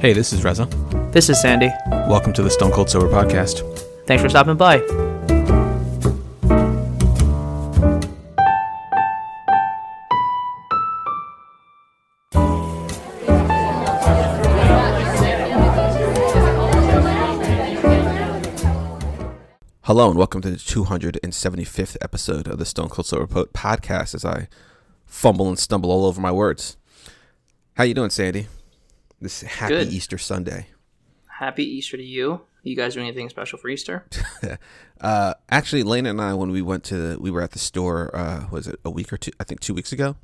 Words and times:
Hey, 0.00 0.14
this 0.14 0.32
is 0.32 0.42
Reza. 0.42 0.64
This 1.12 1.28
is 1.28 1.38
Sandy. 1.42 1.68
Welcome 1.90 2.32
to 2.32 2.42
the 2.42 2.48
Stone 2.48 2.70
Cold 2.72 2.88
Sober 2.88 3.06
Podcast. 3.06 3.60
Thanks 4.06 4.22
for 4.22 4.30
stopping 4.30 4.56
by. 4.56 4.78
Hello, 19.82 20.08
and 20.08 20.16
welcome 20.16 20.40
to 20.40 20.48
the 20.48 20.56
275th 20.56 21.98
episode 22.00 22.48
of 22.48 22.58
the 22.58 22.64
Stone 22.64 22.88
Cold 22.88 23.04
Sober 23.04 23.26
Podcast 23.26 24.14
as 24.14 24.24
I 24.24 24.48
fumble 25.04 25.46
and 25.46 25.58
stumble 25.58 25.90
all 25.90 26.06
over 26.06 26.22
my 26.22 26.32
words. 26.32 26.78
How 27.74 27.84
you 27.84 27.92
doing, 27.92 28.08
Sandy? 28.08 28.46
This 29.20 29.42
happy 29.42 29.74
Good. 29.74 29.92
Easter 29.92 30.18
Sunday. 30.18 30.68
Happy 31.26 31.64
Easter 31.64 31.96
to 31.96 32.02
you. 32.02 32.42
You 32.62 32.76
guys 32.76 32.94
doing 32.94 33.06
anything 33.06 33.28
special 33.28 33.58
for 33.58 33.68
Easter? 33.68 34.06
Uh, 35.00 35.32
actually, 35.48 35.82
Lena 35.82 36.10
and 36.10 36.20
I, 36.20 36.34
when 36.34 36.50
we 36.50 36.60
went 36.60 36.84
to, 36.84 37.16
we 37.18 37.30
were 37.30 37.40
at 37.40 37.52
the 37.52 37.58
store. 37.58 38.14
Uh, 38.14 38.44
was 38.50 38.66
it 38.66 38.78
a 38.84 38.90
week 38.90 39.10
or 39.10 39.16
two? 39.16 39.30
I 39.40 39.44
think 39.44 39.60
two 39.60 39.72
weeks 39.72 39.92
ago. 39.92 40.16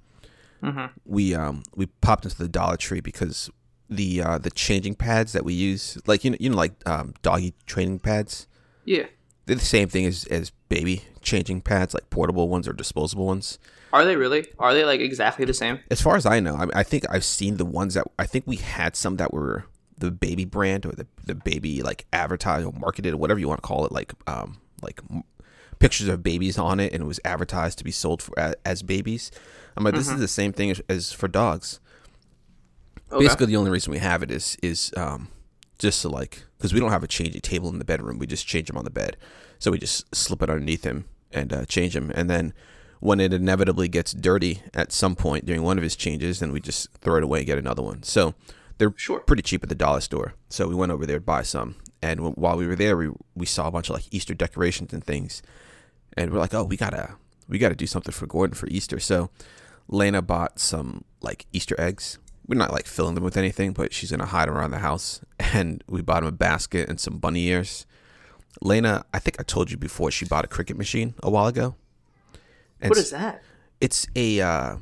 Mm-hmm. 0.63 0.87
We 1.07 1.35
um 1.35 1.63
we 1.75 1.87
popped 1.87 2.25
into 2.25 2.37
the 2.37 2.47
Dollar 2.47 2.77
Tree 2.77 3.01
because 3.01 3.51
the 3.89 4.21
uh 4.21 4.37
the 4.37 4.51
changing 4.51 4.95
pads 4.95 5.33
that 5.33 5.47
we 5.47 5.55
use, 5.55 5.99
like 6.07 6.25
you 6.25 6.31
know, 6.33 6.37
you 6.39 6.51
know, 6.51 6.57
like 6.57 6.73
um 6.87 7.15
doggy 7.23 7.55
training 7.65 8.01
pads. 8.01 8.49
Yeah. 8.85 9.07
They're 9.47 9.57
the 9.57 9.65
same 9.65 9.89
thing 9.89 10.05
as 10.05 10.25
as 10.27 10.51
baby 10.69 11.05
changing 11.23 11.63
pads, 11.63 11.95
like 11.95 12.11
portable 12.11 12.49
ones 12.51 12.69
or 12.69 12.75
disposable 12.75 13.27
ones. 13.27 13.59
Are 13.97 14.05
they 14.05 14.17
really? 14.17 14.45
Are 14.59 14.75
they 14.75 14.85
like 14.85 15.01
exactly 15.01 15.47
the 15.47 15.55
same? 15.55 15.81
As 15.91 16.03
far 16.03 16.17
as 16.17 16.27
I 16.27 16.39
know, 16.39 16.55
I, 16.55 16.81
I 16.81 16.83
think 16.83 17.07
I've 17.09 17.25
seen 17.25 17.57
the 17.57 17.65
ones 17.65 17.95
that 17.95 18.07
I 18.19 18.27
think 18.27 18.47
we 18.47 18.57
had 18.57 18.95
some 18.95 19.17
that 19.17 19.33
were 19.33 19.65
the 19.97 20.11
baby 20.11 20.45
brand 20.45 20.85
or 20.85 20.93
the 20.93 21.07
the 21.25 21.35
baby 21.35 21.83
like 21.83 22.05
advertised 22.13 22.67
or 22.67 22.73
marketed 22.73 23.15
or 23.15 23.17
whatever 23.17 23.41
you 23.41 23.49
want 23.49 23.63
to 23.63 23.67
call 23.67 23.87
it, 23.87 23.93
like 23.93 24.13
um 24.27 24.61
like 24.83 25.01
m- 25.11 25.25
pictures 25.79 26.09
of 26.09 26.23
babies 26.23 26.59
on 26.59 26.79
it, 26.79 26.93
and 26.93 27.05
it 27.05 27.07
was 27.07 27.21
advertised 27.25 27.79
to 27.79 27.85
be 27.85 27.91
sold 27.91 28.21
for 28.21 28.39
as, 28.39 28.55
as 28.67 28.83
babies. 28.83 29.31
I'm 29.79 29.85
like, 29.85 29.95
this 29.95 30.11
is 30.11 30.21
the 30.21 30.29
same 30.29 30.53
thing 30.53 30.71
as, 30.71 30.83
as 30.91 31.13
for 31.13 31.27
dogs. 31.27 31.81
Okay. 33.11 33.25
Basically, 33.25 33.47
the 33.47 33.57
only 33.57 33.71
reason 33.71 33.93
we 33.93 33.99
have 33.99 34.23
it 34.23 34.31
is 34.31 34.59
is 34.63 34.93
um 34.99 35.29
just 35.79 36.03
to 36.03 36.11
like 36.11 36.43
because 36.59 36.75
we 36.75 36.81
don't 36.81 36.93
have 36.93 37.03
a 37.03 37.09
changing 37.09 37.41
table 37.41 37.71
in 37.71 37.79
the 37.79 37.85
bedroom. 37.87 38.19
We 38.19 38.27
just 38.27 38.47
change 38.47 38.69
him 38.69 38.77
on 38.77 38.85
the 38.85 38.91
bed, 38.91 39.17
so 39.59 39.71
we 39.71 39.79
just 39.79 40.15
slip 40.15 40.43
it 40.43 40.51
underneath 40.51 40.85
him 40.85 41.07
and 41.33 41.51
uh, 41.51 41.65
change 41.65 41.97
him, 41.97 42.13
and 42.15 42.29
then 42.29 42.53
when 43.01 43.21
it 43.21 43.33
inevitably 43.33 43.89
gets 43.89 44.13
dirty 44.13 44.63
at 44.75 44.93
some 44.93 45.15
point 45.17 45.45
during 45.47 45.63
one 45.63 45.77
of 45.79 45.85
his 45.85 45.97
changes, 45.97 46.41
then 46.41 46.53
we 46.53 46.61
just 46.61 46.91
throw 47.01 47.17
it 47.17 47.23
away 47.25 47.39
and 47.41 47.47
get 47.47 47.59
another 47.59 47.83
one. 47.83 48.03
So 48.03 48.35
they're 48.79 48.93
Sure. 48.97 49.21
pretty 49.21 49.43
cheap 49.43 49.63
at 49.63 49.69
the 49.69 49.75
dollar 49.75 50.01
store. 50.01 50.35
So 50.49 50.69
we 50.69 50.75
went 50.75 50.93
over 50.93 51.07
there 51.07 51.19
to 51.19 51.25
buy 51.25 51.43
some, 51.43 51.77
and 52.03 52.19
w- 52.19 52.35
while 52.35 52.57
we 52.57 52.67
were 52.67 52.77
there, 52.77 52.97
we 52.97 53.11
we 53.35 53.47
saw 53.47 53.69
a 53.69 53.71
bunch 53.71 53.89
of 53.89 53.95
like 53.95 54.05
Easter 54.11 54.35
decorations 54.35 54.93
and 54.93 55.03
things, 55.05 55.43
and 56.17 56.31
we're 56.33 56.39
like, 56.39 56.55
oh, 56.55 56.65
we 56.65 56.77
gotta 56.77 57.15
we 57.49 57.59
gotta 57.59 57.75
do 57.77 57.87
something 57.87 58.13
for 58.13 58.27
Gordon 58.27 58.55
for 58.55 58.67
Easter. 58.69 58.99
So 58.99 59.31
Lena 59.89 60.21
bought 60.23 60.59
some 60.59 61.05
like 61.23 61.47
Easter 61.53 61.75
eggs. 61.79 62.19
We're 62.49 62.59
not 62.59 62.73
like 62.73 62.87
filling 62.87 63.15
them 63.15 63.25
with 63.25 63.37
anything, 63.37 63.73
but 63.73 63.93
she's 63.93 64.11
gonna 64.11 64.27
hide 64.27 64.49
them 64.49 64.57
around 64.57 64.71
the 64.73 64.79
house. 64.79 65.21
And 65.53 65.83
we 65.89 66.03
bought 66.03 66.23
him 66.23 66.29
a 66.29 66.33
basket 66.33 66.89
and 66.89 66.99
some 67.01 67.19
bunny 67.19 67.47
ears. 67.47 67.87
Lena, 68.63 69.05
I 69.15 69.19
think 69.19 69.39
I 69.39 69.43
told 69.43 69.71
you 69.71 69.77
before 69.77 70.11
she 70.11 70.25
bought 70.25 70.45
a 70.45 70.49
Cricut 70.49 70.77
machine 70.77 71.15
a 71.23 71.31
while 71.31 71.47
ago. 71.47 71.77
And 72.81 72.91
What 72.91 72.99
is 72.99 73.11
that? 73.11 73.43
It's 73.81 74.07
a, 74.17 74.41
uh, 74.41 74.77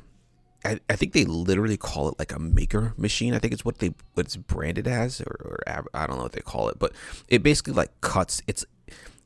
I, 0.63 0.79
I 0.89 0.95
think 0.95 1.13
they 1.13 1.25
literally 1.25 1.77
call 1.77 2.09
it 2.09 2.15
like 2.17 2.33
a 2.33 2.39
maker 2.39 2.93
machine. 2.97 3.33
I 3.33 3.39
think 3.39 3.53
it's 3.53 3.65
what 3.65 3.79
they 3.79 3.93
what 4.13 4.25
it's 4.25 4.35
branded 4.35 4.87
as, 4.87 5.21
or, 5.21 5.61
or 5.67 5.87
I 5.93 6.07
don't 6.07 6.17
know 6.17 6.23
what 6.23 6.33
they 6.33 6.41
call 6.41 6.69
it, 6.69 6.79
but 6.79 6.93
it 7.27 7.43
basically 7.43 7.73
like 7.73 7.89
cuts. 8.01 8.41
It's 8.47 8.65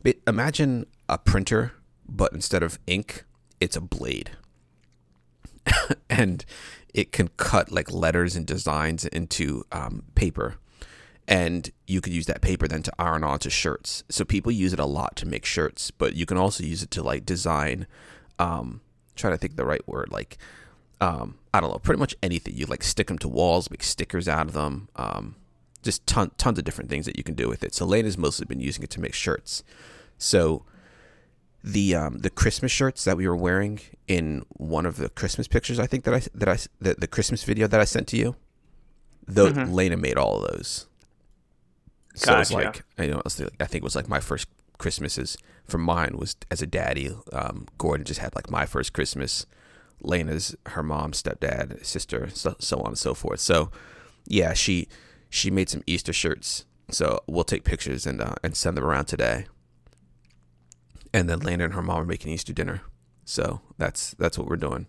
it, 0.03 0.21
imagine 0.27 0.85
a 1.07 1.17
printer, 1.17 1.73
but 2.07 2.33
instead 2.33 2.63
of 2.63 2.79
ink, 2.87 3.25
it's 3.59 3.75
a 3.75 3.81
blade 3.81 4.31
and 6.09 6.45
it 6.93 7.11
can 7.11 7.29
cut 7.37 7.71
like 7.71 7.91
letters 7.91 8.35
and 8.35 8.45
designs 8.45 9.05
into 9.05 9.63
um, 9.71 10.03
paper 10.15 10.55
and 11.27 11.69
you 11.85 12.01
could 12.01 12.13
use 12.13 12.25
that 12.25 12.41
paper 12.41 12.67
then 12.67 12.81
to 12.81 12.91
iron 12.97 13.23
onto 13.23 13.49
shirts 13.49 14.03
so 14.09 14.25
people 14.25 14.51
use 14.51 14.73
it 14.73 14.79
a 14.79 14.85
lot 14.85 15.15
to 15.15 15.27
make 15.27 15.45
shirts 15.45 15.91
but 15.91 16.15
you 16.15 16.25
can 16.25 16.37
also 16.37 16.63
use 16.63 16.81
it 16.81 16.91
to 16.91 17.03
like 17.03 17.25
design 17.25 17.85
um 18.39 18.81
trying 19.15 19.33
to 19.33 19.37
think 19.37 19.55
the 19.55 19.65
right 19.65 19.85
word 19.87 20.09
like 20.11 20.37
um 21.01 21.37
i 21.53 21.59
don't 21.59 21.71
know 21.71 21.79
pretty 21.79 21.99
much 21.99 22.15
anything. 22.23 22.55
You 22.55 22.65
like 22.65 22.83
stick 22.83 23.07
them 23.07 23.17
to 23.19 23.27
walls 23.27 23.69
make 23.69 23.83
stickers 23.83 24.27
out 24.27 24.47
of 24.47 24.53
them 24.53 24.89
um 24.95 25.35
just 25.81 26.05
ton, 26.05 26.31
tons 26.37 26.57
of 26.57 26.65
different 26.65 26.89
things 26.89 27.05
that 27.05 27.17
you 27.17 27.23
can 27.23 27.35
do 27.35 27.47
with 27.47 27.63
it. 27.63 27.73
So 27.73 27.85
lena's 27.85 28.17
mostly 28.17 28.45
been 28.45 28.59
using 28.59 28.83
it 28.83 28.89
to 28.91 28.99
make 29.01 29.13
shirts. 29.13 29.63
So 30.17 30.65
the 31.63 31.95
um 31.95 32.19
the 32.19 32.29
Christmas 32.29 32.71
shirts 32.71 33.03
that 33.03 33.17
we 33.17 33.27
were 33.27 33.35
wearing 33.35 33.79
in 34.07 34.45
one 34.49 34.85
of 34.85 34.95
the 34.97 35.09
Christmas 35.09 35.47
pictures 35.47 35.79
I 35.79 35.87
think 35.87 36.03
that 36.05 36.13
I 36.13 36.21
that 36.33 36.49
I 36.49 36.57
the, 36.79 36.95
the 36.97 37.07
Christmas 37.07 37.43
video 37.43 37.67
that 37.67 37.79
I 37.79 37.83
sent 37.85 38.07
to 38.09 38.17
you, 38.17 38.35
though 39.27 39.47
Lena 39.73 39.97
made 39.97 40.17
all 40.17 40.41
of 40.43 40.51
those. 40.51 40.87
So 42.15 42.31
Gotcha. 42.31 42.53
like 42.53 42.83
you 42.97 43.07
know 43.07 43.19
it 43.19 43.39
like, 43.39 43.53
I 43.59 43.65
think 43.65 43.81
it 43.81 43.83
was 43.83 43.95
like 43.95 44.09
my 44.09 44.19
first 44.19 44.47
Christmases 44.77 45.37
from 45.69 45.81
mine 45.81 46.15
was 46.17 46.35
as 46.51 46.61
a 46.61 46.67
daddy. 46.67 47.15
Um, 47.33 47.67
Gordon 47.77 48.05
just 48.05 48.19
had 48.19 48.35
like 48.35 48.49
my 48.49 48.65
first 48.65 48.93
Christmas. 48.93 49.45
Lena's 50.01 50.55
her 50.67 50.83
mom, 50.83 51.11
stepdad, 51.11 51.85
sister, 51.85 52.29
so, 52.33 52.55
so 52.59 52.79
on 52.79 52.87
and 52.89 52.97
so 52.97 53.13
forth. 53.13 53.39
So 53.41 53.71
yeah, 54.25 54.53
she 54.53 54.87
she 55.29 55.51
made 55.51 55.69
some 55.69 55.83
Easter 55.85 56.13
shirts. 56.13 56.65
So 56.89 57.19
we'll 57.27 57.43
take 57.43 57.63
pictures 57.63 58.05
and 58.05 58.21
uh, 58.21 58.35
and 58.43 58.55
send 58.55 58.77
them 58.77 58.85
around 58.85 59.05
today 59.05 59.45
and 61.13 61.29
then 61.29 61.39
Lena 61.39 61.65
and 61.65 61.73
her 61.73 61.81
mom 61.81 62.01
are 62.01 62.05
making 62.05 62.31
Easter 62.31 62.53
dinner. 62.53 62.81
So 63.25 63.61
that's 63.77 64.11
that's 64.19 64.37
what 64.37 64.47
we're 64.47 64.57
doing. 64.57 64.87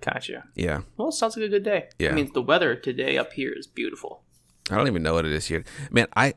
Gotcha. 0.00 0.44
Yeah, 0.54 0.82
Well, 0.98 1.08
it 1.08 1.12
sounds 1.12 1.34
like 1.36 1.46
a 1.46 1.48
good 1.48 1.62
day. 1.62 1.88
Yeah. 1.98 2.10
I 2.10 2.12
mean, 2.12 2.30
the 2.34 2.42
weather 2.42 2.74
today 2.74 3.16
up 3.16 3.32
here 3.32 3.52
is 3.56 3.66
beautiful. 3.66 4.22
I 4.70 4.76
don't 4.76 4.86
even 4.86 5.02
know 5.02 5.14
what 5.14 5.24
it 5.24 5.32
is 5.32 5.46
here, 5.46 5.64
man. 5.90 6.08
I 6.14 6.34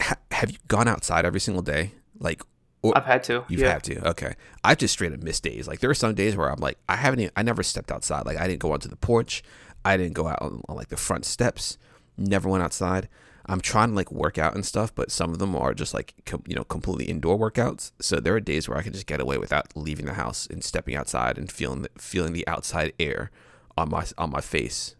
ha, 0.00 0.16
have 0.32 0.50
you 0.50 0.58
gone 0.68 0.88
outside 0.88 1.24
every 1.24 1.40
single 1.40 1.62
day? 1.62 1.92
Like, 2.18 2.42
or 2.82 2.96
I've 2.96 3.04
had 3.04 3.24
to. 3.24 3.44
you've 3.48 3.60
yeah. 3.60 3.72
had 3.72 3.82
to? 3.84 4.08
Okay, 4.10 4.34
I've 4.64 4.78
just 4.78 4.92
straight 4.92 5.12
up 5.12 5.22
missed 5.22 5.42
days. 5.42 5.66
Like 5.66 5.80
there 5.80 5.90
are 5.90 5.94
some 5.94 6.14
days 6.14 6.36
where 6.36 6.50
I'm 6.50 6.60
like, 6.60 6.78
I 6.88 6.96
haven't, 6.96 7.20
even, 7.20 7.32
I 7.36 7.42
never 7.42 7.62
stepped 7.62 7.90
outside. 7.90 8.24
Like 8.24 8.38
I 8.38 8.46
didn't 8.46 8.60
go 8.60 8.72
onto 8.72 8.88
the 8.88 8.96
porch, 8.96 9.42
I 9.84 9.96
didn't 9.96 10.14
go 10.14 10.28
out 10.28 10.40
on, 10.40 10.62
on 10.68 10.76
like 10.76 10.88
the 10.88 10.96
front 10.96 11.24
steps. 11.24 11.78
Never 12.16 12.48
went 12.48 12.62
outside. 12.62 13.08
I'm 13.50 13.60
trying 13.60 13.90
to 13.90 13.94
like 13.94 14.12
work 14.12 14.36
out 14.36 14.54
and 14.54 14.64
stuff, 14.64 14.94
but 14.94 15.10
some 15.10 15.30
of 15.30 15.38
them 15.38 15.56
are 15.56 15.72
just 15.72 15.94
like 15.94 16.14
com- 16.26 16.42
you 16.46 16.54
know 16.54 16.64
completely 16.64 17.06
indoor 17.06 17.38
workouts. 17.38 17.92
So 17.98 18.16
there 18.16 18.34
are 18.34 18.40
days 18.40 18.68
where 18.68 18.76
I 18.76 18.82
can 18.82 18.92
just 18.92 19.06
get 19.06 19.20
away 19.20 19.38
without 19.38 19.74
leaving 19.74 20.04
the 20.04 20.14
house 20.14 20.46
and 20.46 20.62
stepping 20.62 20.94
outside 20.94 21.38
and 21.38 21.50
feeling 21.50 21.82
the, 21.82 21.90
feeling 21.96 22.34
the 22.34 22.46
outside 22.46 22.92
air 23.00 23.30
on 23.76 23.88
my 23.88 24.04
on 24.18 24.30
my 24.30 24.42
face, 24.42 24.96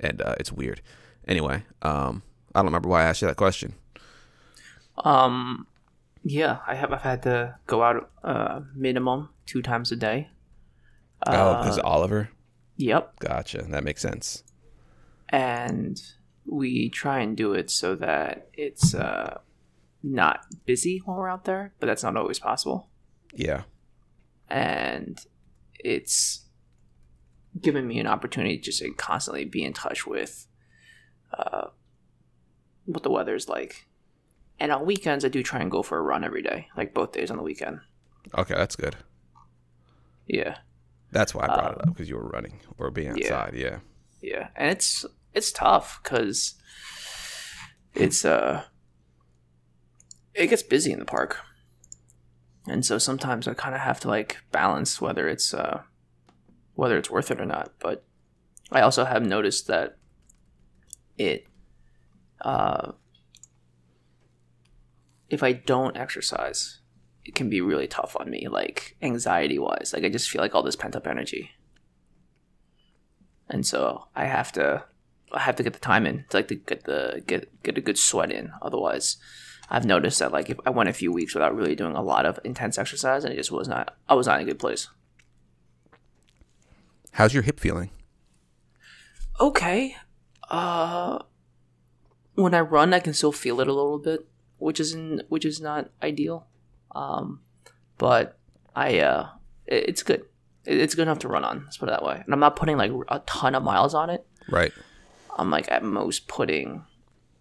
and 0.00 0.20
uh, 0.20 0.34
it's 0.40 0.50
weird. 0.50 0.80
Anyway, 1.28 1.62
um, 1.82 2.22
I 2.54 2.58
don't 2.58 2.66
remember 2.66 2.88
why 2.88 3.02
I 3.02 3.04
asked 3.04 3.22
you 3.22 3.28
that 3.28 3.36
question. 3.36 3.74
Um, 4.98 5.66
yeah, 6.22 6.58
I 6.66 6.74
have. 6.74 6.92
I've 6.92 7.02
had 7.02 7.22
to 7.24 7.56
go 7.66 7.82
out 7.82 8.10
uh 8.22 8.60
minimum 8.74 9.30
two 9.46 9.62
times 9.62 9.92
a 9.92 9.96
day. 9.96 10.30
oh, 11.26 11.58
because 11.58 11.78
Oliver. 11.78 12.30
Yep. 12.76 13.20
Gotcha. 13.20 13.62
That 13.68 13.84
makes 13.84 14.02
sense. 14.02 14.42
and 15.28 16.00
we 16.46 16.90
try 16.90 17.20
and 17.20 17.36
do 17.36 17.52
it 17.54 17.70
so 17.70 17.94
that 17.94 18.48
it's 18.52 18.94
uh, 18.94 19.38
not 20.02 20.44
busy 20.66 20.98
while 21.04 21.16
we're 21.16 21.28
out 21.28 21.44
there, 21.44 21.72
but 21.80 21.86
that's 21.86 22.02
not 22.02 22.16
always 22.16 22.38
possible. 22.38 22.88
Yeah. 23.34 23.62
And 24.50 25.18
it's 25.78 26.44
given 27.60 27.86
me 27.86 27.98
an 27.98 28.06
opportunity 28.06 28.58
just 28.58 28.80
to 28.80 28.92
constantly 28.92 29.44
be 29.46 29.64
in 29.64 29.72
touch 29.72 30.06
with 30.06 30.46
uh, 31.38 31.68
what 32.84 33.02
the 33.04 33.10
weather's 33.10 33.48
like. 33.48 33.86
And 34.60 34.70
on 34.72 34.86
weekends, 34.86 35.24
I 35.24 35.28
do 35.28 35.42
try 35.42 35.60
and 35.60 35.70
go 35.70 35.82
for 35.82 35.98
a 35.98 36.02
run 36.02 36.24
every 36.24 36.42
day, 36.42 36.68
like 36.76 36.94
both 36.94 37.12
days 37.12 37.30
on 37.30 37.36
the 37.36 37.42
weekend. 37.42 37.80
Okay, 38.36 38.54
that's 38.54 38.76
good. 38.76 38.96
Yeah, 40.26 40.56
That's 41.10 41.34
why 41.34 41.44
I 41.44 41.46
brought 41.48 41.72
it 41.72 41.80
up 41.82 41.86
because 41.92 42.08
you 42.08 42.16
were 42.16 42.28
running 42.28 42.60
or 42.78 42.90
being 42.90 43.16
yeah. 43.16 43.24
outside. 43.34 43.54
Yeah. 43.54 43.78
yeah, 44.22 44.48
and 44.56 44.70
it's 44.70 45.04
it's 45.34 45.52
tough 45.52 46.00
because 46.02 46.54
it's 47.92 48.24
uh 48.24 48.64
it 50.32 50.46
gets 50.46 50.62
busy 50.62 50.92
in 50.92 50.98
the 50.98 51.04
park, 51.04 51.38
and 52.66 52.86
so 52.86 52.96
sometimes 52.96 53.46
I 53.46 53.52
kind 53.52 53.74
of 53.74 53.82
have 53.82 54.00
to 54.00 54.08
like 54.08 54.38
balance 54.50 55.00
whether 55.00 55.28
it's 55.28 55.52
uh 55.52 55.82
whether 56.74 56.96
it's 56.96 57.10
worth 57.10 57.30
it 57.30 57.40
or 57.40 57.46
not. 57.46 57.72
But 57.80 58.04
I 58.72 58.80
also 58.80 59.04
have 59.04 59.22
noticed 59.22 59.66
that 59.66 59.98
it 61.18 61.46
uh 62.40 62.92
if 65.30 65.42
I 65.42 65.52
don't 65.52 65.96
exercise, 65.96 66.80
it 67.24 67.34
can 67.34 67.48
be 67.48 67.60
really 67.60 67.86
tough 67.86 68.16
on 68.18 68.30
me, 68.30 68.48
like 68.48 68.96
anxiety 69.02 69.58
wise. 69.58 69.92
Like 69.94 70.04
I 70.04 70.08
just 70.08 70.30
feel 70.30 70.42
like 70.42 70.54
all 70.54 70.62
this 70.62 70.76
pent 70.76 70.96
up 70.96 71.06
energy. 71.06 71.50
And 73.48 73.66
so 73.66 74.08
I 74.14 74.26
have 74.26 74.52
to 74.52 74.84
I 75.32 75.40
have 75.40 75.56
to 75.56 75.62
get 75.62 75.72
the 75.72 75.78
time 75.78 76.06
in 76.06 76.24
to 76.30 76.36
like 76.36 76.48
to 76.48 76.54
get 76.54 76.84
the 76.84 77.22
get 77.26 77.62
get 77.62 77.78
a 77.78 77.82
good 77.82 77.98
sweat 77.98 78.30
in. 78.30 78.52
Otherwise, 78.62 79.16
I've 79.70 79.84
noticed 79.84 80.18
that 80.18 80.32
like 80.32 80.50
if 80.50 80.58
I 80.66 80.70
went 80.70 80.88
a 80.88 80.94
few 80.94 81.12
weeks 81.12 81.34
without 81.34 81.54
really 81.54 81.74
doing 81.74 81.96
a 81.96 82.02
lot 82.02 82.26
of 82.26 82.38
intense 82.44 82.78
exercise, 82.78 83.24
and 83.24 83.32
it 83.32 83.36
just 83.36 83.52
was 83.52 83.68
not 83.68 83.96
I 84.08 84.14
was 84.14 84.26
not 84.26 84.40
in 84.40 84.46
a 84.46 84.50
good 84.50 84.58
place. 84.58 84.88
How's 87.12 87.32
your 87.32 87.44
hip 87.44 87.60
feeling? 87.60 87.90
Okay. 89.40 89.96
Uh, 90.50 91.20
when 92.34 92.54
I 92.54 92.60
run, 92.60 92.92
I 92.92 93.00
can 93.00 93.14
still 93.14 93.32
feel 93.32 93.60
it 93.60 93.68
a 93.68 93.72
little 93.72 93.98
bit, 93.98 94.26
which 94.58 94.80
isn't 94.80 95.22
which 95.28 95.44
is 95.44 95.60
not 95.60 95.90
ideal. 96.02 96.46
Um, 96.94 97.40
but 97.98 98.38
I 98.74 98.98
uh, 99.00 99.28
it, 99.66 99.88
it's 99.88 100.02
good. 100.02 100.24
It, 100.64 100.78
it's 100.78 100.94
good 100.94 101.02
enough 101.02 101.18
to 101.20 101.28
run 101.28 101.44
on. 101.44 101.62
Let's 101.64 101.76
put 101.76 101.88
it 101.88 101.92
that 101.92 102.04
way. 102.04 102.22
And 102.24 102.32
I'm 102.32 102.40
not 102.40 102.56
putting 102.56 102.76
like 102.76 102.92
a 103.08 103.18
ton 103.20 103.54
of 103.54 103.62
miles 103.62 103.94
on 103.94 104.10
it. 104.10 104.26
Right. 104.48 104.72
I'm 105.36 105.50
like 105.50 105.70
at 105.70 105.82
most 105.82 106.28
putting 106.28 106.84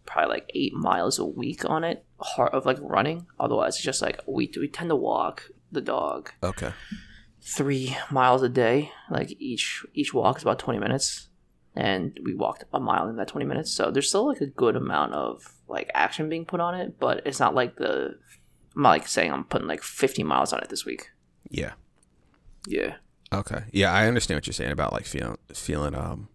probably 0.06 0.34
like 0.36 0.52
eight 0.54 0.74
miles 0.74 1.18
a 1.20 1.26
week 1.26 1.64
on 1.70 1.84
it, 1.84 2.04
hard 2.20 2.54
of 2.54 2.66
like 2.66 2.78
running. 2.82 3.28
Otherwise, 3.40 3.76
it's 3.76 3.84
just 3.84 4.02
like 4.02 4.20
we 4.28 4.52
we 4.60 4.68
tend 4.68 4.90
to 4.90 4.96
walk 4.96 5.50
the 5.72 5.82
dog 5.82 6.32
Okay. 6.44 6.72
three 7.42 7.96
miles 8.12 8.42
a 8.44 8.50
day. 8.50 8.92
Like 9.10 9.36
each 9.40 9.86
each 9.94 10.14
walk 10.14 10.38
is 10.38 10.44
about 10.44 10.60
twenty 10.60 10.80
minutes, 10.80 11.30
and 11.76 12.20
we 12.24 12.36
walked 12.36 12.64
a 12.74 12.80
mile 12.80 13.08
in 13.10 13.16
that 13.18 13.28
twenty 13.28 13.46
minutes. 13.46 13.72
So 13.72 13.92
there's 13.92 14.10
still 14.10 14.28
like 14.28 14.42
a 14.42 14.48
good 14.48 14.76
amount 14.76 15.14
of 15.14 15.54
like 15.68 15.90
action 15.94 16.30
being 16.30 16.46
put 16.46 16.60
on 16.60 16.76
it, 16.76 17.00
but 17.00 17.26
it's 17.26 17.40
not 17.40 17.56
like 17.56 17.78
the 17.78 18.16
I'm 18.76 18.82
not 18.82 18.90
like 18.90 19.08
saying 19.08 19.32
I'm 19.32 19.44
putting 19.44 19.68
like 19.68 19.84
fifty 19.84 20.24
miles 20.24 20.54
on 20.54 20.62
it 20.62 20.70
this 20.70 20.86
week. 20.86 21.10
Yeah. 21.50 21.74
Yeah. 22.68 22.96
Okay. 23.34 23.64
Yeah, 23.72 23.92
I 23.92 24.08
understand 24.08 24.38
what 24.38 24.48
you're 24.48 24.54
saying 24.54 24.72
about 24.72 24.94
like 24.94 25.06
feeling 25.06 25.38
feeling 25.54 25.96
um 25.96 26.30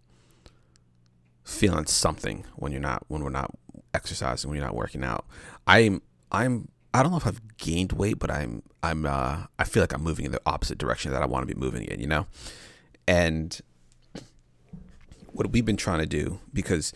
feeling 1.43 1.85
something 1.85 2.45
when 2.55 2.71
you're 2.71 2.81
not 2.81 3.05
when 3.07 3.23
we're 3.23 3.29
not 3.29 3.55
exercising, 3.93 4.49
when 4.49 4.57
you're 4.57 4.65
not 4.65 4.75
working 4.75 5.03
out. 5.03 5.25
I'm 5.65 6.01
I'm 6.31 6.69
I 6.93 7.01
don't 7.01 7.11
know 7.11 7.17
if 7.17 7.27
I've 7.27 7.57
gained 7.57 7.93
weight, 7.93 8.19
but 8.19 8.29
I'm 8.31 8.63
I'm 8.83 9.05
uh 9.05 9.43
I 9.57 9.63
feel 9.63 9.81
like 9.81 9.93
I'm 9.93 10.03
moving 10.03 10.25
in 10.25 10.31
the 10.31 10.41
opposite 10.45 10.77
direction 10.77 11.11
that 11.11 11.21
I 11.21 11.25
want 11.25 11.47
to 11.47 11.53
be 11.53 11.59
moving 11.59 11.83
in, 11.83 11.99
you 11.99 12.07
know? 12.07 12.27
And 13.07 13.59
what 15.39 15.53
we've 15.53 15.65
been 15.65 15.77
trying 15.77 15.99
to 15.99 16.05
do 16.05 16.39
because 16.53 16.91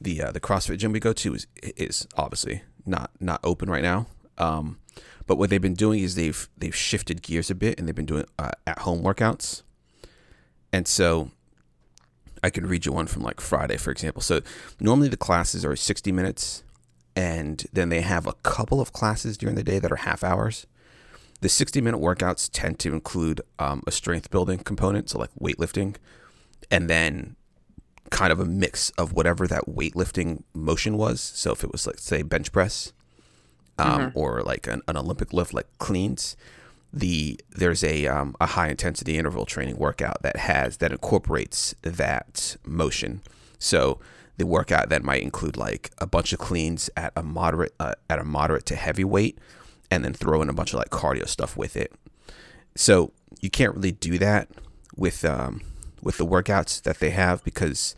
the 0.00 0.22
uh, 0.22 0.30
the 0.30 0.38
CrossFit 0.38 0.78
gym 0.78 0.92
we 0.92 1.00
go 1.00 1.12
to 1.12 1.34
is 1.34 1.48
is 1.76 2.06
obviously 2.16 2.62
not 2.86 3.10
not 3.18 3.40
open 3.42 3.68
right 3.68 3.82
now. 3.82 4.06
Um, 4.38 4.78
but 5.26 5.36
what 5.36 5.50
they've 5.50 5.60
been 5.60 5.74
doing 5.74 6.00
is 6.00 6.14
they've 6.14 6.48
they've 6.56 6.74
shifted 6.74 7.22
gears 7.22 7.50
a 7.50 7.56
bit 7.56 7.76
and 7.76 7.88
they've 7.88 7.94
been 7.94 8.06
doing 8.06 8.24
uh, 8.38 8.52
at 8.68 8.80
home 8.80 9.02
workouts. 9.02 9.62
And 10.72 10.86
so 10.86 11.32
I 12.42 12.50
can 12.50 12.66
read 12.66 12.86
you 12.86 12.92
one 12.92 13.08
from 13.08 13.22
like 13.22 13.40
Friday, 13.40 13.76
for 13.76 13.90
example. 13.90 14.22
So 14.22 14.42
normally 14.78 15.08
the 15.08 15.16
classes 15.16 15.64
are 15.64 15.74
60 15.74 16.12
minutes, 16.12 16.62
and 17.16 17.66
then 17.72 17.88
they 17.88 18.02
have 18.02 18.28
a 18.28 18.34
couple 18.44 18.80
of 18.80 18.92
classes 18.92 19.36
during 19.36 19.56
the 19.56 19.64
day 19.64 19.80
that 19.80 19.90
are 19.90 19.96
half 19.96 20.22
hours. 20.22 20.68
The 21.40 21.48
60 21.48 21.80
minute 21.80 22.00
workouts 22.00 22.48
tend 22.52 22.78
to 22.80 22.92
include 22.92 23.40
um, 23.58 23.82
a 23.88 23.90
strength 23.90 24.30
building 24.30 24.58
component, 24.58 25.10
so 25.10 25.18
like 25.18 25.30
weightlifting, 25.40 25.96
and 26.70 26.88
then 26.88 27.34
kind 28.10 28.32
of 28.32 28.40
a 28.40 28.44
mix 28.44 28.90
of 28.90 29.12
whatever 29.12 29.46
that 29.46 29.66
weightlifting 29.66 30.42
motion 30.54 30.96
was. 30.96 31.20
So 31.20 31.52
if 31.52 31.64
it 31.64 31.72
was 31.72 31.86
like 31.86 31.98
say 31.98 32.22
bench 32.22 32.52
press, 32.52 32.92
um, 33.78 34.12
or 34.14 34.42
like 34.42 34.66
an, 34.66 34.82
an 34.88 34.96
Olympic 34.96 35.32
lift 35.32 35.54
like 35.54 35.66
cleans, 35.78 36.36
the 36.92 37.38
there's 37.50 37.84
a 37.84 38.06
um, 38.06 38.34
a 38.40 38.46
high 38.46 38.68
intensity 38.68 39.18
interval 39.18 39.46
training 39.46 39.76
workout 39.76 40.22
that 40.22 40.36
has 40.36 40.78
that 40.78 40.92
incorporates 40.92 41.74
that 41.82 42.56
motion. 42.64 43.22
So 43.58 44.00
the 44.36 44.46
workout 44.46 44.88
that 44.88 45.02
might 45.02 45.22
include 45.22 45.56
like 45.56 45.90
a 45.98 46.06
bunch 46.06 46.32
of 46.32 46.38
cleans 46.38 46.90
at 46.96 47.12
a 47.14 47.22
moderate 47.22 47.74
uh, 47.78 47.94
at 48.08 48.18
a 48.18 48.24
moderate 48.24 48.66
to 48.66 48.76
heavy 48.76 49.04
weight, 49.04 49.38
and 49.90 50.04
then 50.04 50.14
throw 50.14 50.42
in 50.42 50.48
a 50.48 50.52
bunch 50.52 50.72
of 50.72 50.78
like 50.78 50.90
cardio 50.90 51.28
stuff 51.28 51.56
with 51.56 51.76
it. 51.76 51.92
So 52.74 53.12
you 53.40 53.50
can't 53.50 53.74
really 53.74 53.92
do 53.92 54.18
that 54.18 54.48
with 54.96 55.24
um, 55.24 55.60
with 56.02 56.18
the 56.18 56.26
workouts 56.26 56.82
that 56.82 57.00
they 57.00 57.10
have 57.10 57.42
because 57.44 57.94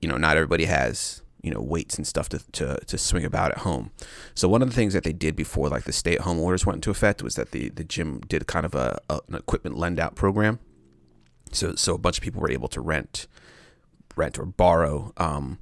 you 0.00 0.08
know 0.08 0.16
not 0.16 0.36
everybody 0.36 0.66
has 0.66 1.22
you 1.42 1.50
know 1.50 1.60
weights 1.60 1.96
and 1.96 2.06
stuff 2.06 2.28
to, 2.28 2.40
to, 2.52 2.76
to 2.86 2.98
swing 2.98 3.24
about 3.24 3.52
at 3.52 3.58
home. 3.58 3.92
So 4.34 4.48
one 4.48 4.62
of 4.62 4.68
the 4.68 4.74
things 4.74 4.94
that 4.94 5.04
they 5.04 5.12
did 5.12 5.36
before 5.36 5.68
like 5.68 5.84
the 5.84 5.92
stay 5.92 6.14
at 6.14 6.22
home 6.22 6.40
orders 6.40 6.66
went 6.66 6.78
into 6.78 6.90
effect 6.90 7.22
was 7.22 7.36
that 7.36 7.52
the 7.52 7.68
the 7.68 7.84
gym 7.84 8.20
did 8.20 8.46
kind 8.46 8.66
of 8.66 8.74
a, 8.74 8.98
a 9.08 9.20
an 9.28 9.36
equipment 9.36 9.78
lend 9.78 10.00
out 10.00 10.16
program. 10.16 10.58
So 11.52 11.74
so 11.76 11.94
a 11.94 11.98
bunch 11.98 12.18
of 12.18 12.24
people 12.24 12.40
were 12.40 12.50
able 12.50 12.68
to 12.68 12.80
rent 12.80 13.26
rent 14.16 14.38
or 14.38 14.46
borrow 14.46 15.12
um, 15.18 15.58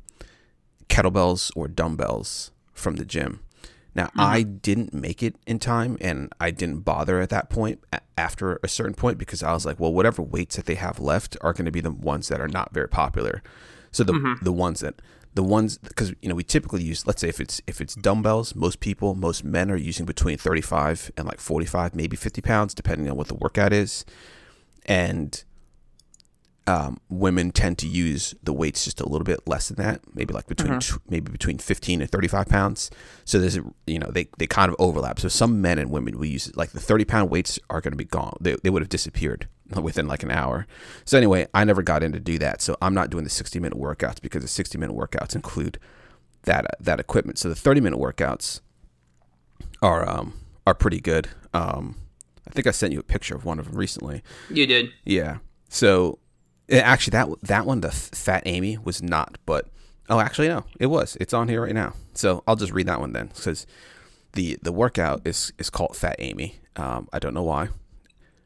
kettlebells 0.88 1.50
or 1.54 1.68
dumbbells 1.68 2.50
from 2.72 2.96
the 2.96 3.04
gym. 3.04 3.40
Now 3.94 4.06
mm-hmm. 4.06 4.20
I 4.20 4.42
didn't 4.42 4.92
make 4.92 5.22
it 5.22 5.36
in 5.46 5.58
time, 5.58 5.96
and 6.00 6.32
I 6.40 6.50
didn't 6.50 6.80
bother 6.80 7.20
at 7.20 7.30
that 7.30 7.50
point. 7.50 7.80
After 8.16 8.60
a 8.62 8.68
certain 8.68 8.94
point, 8.94 9.18
because 9.18 9.42
I 9.42 9.52
was 9.52 9.66
like, 9.66 9.80
well, 9.80 9.92
whatever 9.92 10.22
weights 10.22 10.56
that 10.56 10.66
they 10.66 10.76
have 10.76 11.00
left 11.00 11.36
are 11.40 11.52
going 11.52 11.64
to 11.64 11.72
be 11.72 11.80
the 11.80 11.90
ones 11.90 12.28
that 12.28 12.40
are 12.40 12.48
not 12.48 12.72
very 12.72 12.88
popular. 12.88 13.42
So 13.90 14.04
the 14.04 14.12
mm-hmm. 14.12 14.44
the 14.44 14.52
ones 14.52 14.80
that 14.80 15.00
the 15.34 15.42
ones 15.42 15.78
because 15.78 16.12
you 16.22 16.28
know 16.28 16.34
we 16.34 16.44
typically 16.44 16.82
use 16.82 17.06
let's 17.06 17.20
say 17.20 17.28
if 17.28 17.40
it's 17.40 17.60
if 17.66 17.80
it's 17.80 17.94
dumbbells, 17.94 18.54
most 18.54 18.80
people 18.80 19.14
most 19.14 19.44
men 19.44 19.70
are 19.70 19.76
using 19.76 20.06
between 20.06 20.38
thirty 20.38 20.60
five 20.60 21.10
and 21.16 21.26
like 21.26 21.40
forty 21.40 21.66
five, 21.66 21.94
maybe 21.94 22.16
fifty 22.16 22.40
pounds, 22.40 22.74
depending 22.74 23.10
on 23.10 23.16
what 23.16 23.28
the 23.28 23.34
workout 23.34 23.72
is, 23.72 24.04
and 24.86 25.44
um, 26.66 26.98
women 27.10 27.50
tend 27.50 27.76
to 27.78 27.86
use 27.86 28.34
the 28.42 28.52
weights 28.52 28.84
just 28.84 29.00
a 29.00 29.08
little 29.08 29.24
bit 29.24 29.46
less 29.46 29.68
than 29.68 29.76
that, 29.84 30.00
maybe 30.14 30.32
like 30.32 30.46
between 30.46 30.80
tw- 30.80 30.98
maybe 31.10 31.30
between 31.30 31.58
15 31.58 32.00
and 32.00 32.10
35 32.10 32.46
pounds. 32.48 32.90
So 33.24 33.38
there's 33.38 33.58
you 33.86 33.98
know 33.98 34.10
they, 34.10 34.28
they 34.38 34.46
kind 34.46 34.70
of 34.70 34.76
overlap. 34.78 35.20
So 35.20 35.28
some 35.28 35.60
men 35.60 35.78
and 35.78 35.90
women 35.90 36.18
will 36.18 36.24
use 36.26 36.54
like 36.56 36.70
the 36.70 36.80
30 36.80 37.04
pound 37.04 37.30
weights 37.30 37.58
are 37.68 37.80
going 37.80 37.92
to 37.92 37.98
be 37.98 38.04
gone. 38.04 38.36
They, 38.40 38.56
they 38.62 38.70
would 38.70 38.80
have 38.80 38.88
disappeared 38.88 39.46
within 39.82 40.06
like 40.08 40.22
an 40.22 40.30
hour. 40.30 40.66
So 41.04 41.18
anyway, 41.18 41.46
I 41.52 41.64
never 41.64 41.82
got 41.82 42.02
in 42.02 42.12
to 42.12 42.20
do 42.20 42.38
that. 42.38 42.62
So 42.62 42.76
I'm 42.80 42.94
not 42.94 43.10
doing 43.10 43.24
the 43.24 43.30
60 43.30 43.60
minute 43.60 43.78
workouts 43.78 44.22
because 44.22 44.42
the 44.42 44.48
60 44.48 44.78
minute 44.78 44.96
workouts 44.96 45.34
include 45.34 45.78
that 46.44 46.66
that 46.80 46.98
equipment. 46.98 47.38
So 47.38 47.50
the 47.50 47.54
30 47.54 47.80
minute 47.82 47.98
workouts 47.98 48.60
are 49.82 50.08
um 50.08 50.40
are 50.66 50.74
pretty 50.74 51.00
good. 51.00 51.28
Um, 51.52 51.96
I 52.48 52.50
think 52.50 52.66
I 52.66 52.70
sent 52.70 52.92
you 52.92 53.00
a 53.00 53.04
picture 53.04 53.34
of 53.34 53.44
one 53.44 53.58
of 53.58 53.66
them 53.66 53.76
recently. 53.76 54.22
You 54.48 54.66
did. 54.66 54.92
Yeah. 55.04 55.38
So 55.68 56.18
actually, 56.70 57.12
that 57.12 57.28
that 57.42 57.66
one, 57.66 57.80
the 57.80 57.90
Fat 57.90 58.42
Amy, 58.46 58.78
was 58.78 59.02
not. 59.02 59.38
But 59.46 59.68
oh, 60.08 60.20
actually, 60.20 60.48
no, 60.48 60.64
it 60.80 60.86
was. 60.86 61.16
It's 61.20 61.32
on 61.34 61.48
here 61.48 61.62
right 61.62 61.74
now. 61.74 61.94
So 62.14 62.42
I'll 62.46 62.56
just 62.56 62.72
read 62.72 62.86
that 62.86 63.00
one 63.00 63.12
then, 63.12 63.30
because 63.34 63.66
the 64.32 64.58
the 64.62 64.72
workout 64.72 65.22
is 65.26 65.52
is 65.58 65.70
called 65.70 65.96
Fat 65.96 66.16
Amy. 66.18 66.56
Um, 66.76 67.08
I 67.12 67.18
don't 67.18 67.34
know 67.34 67.42
why, 67.42 67.68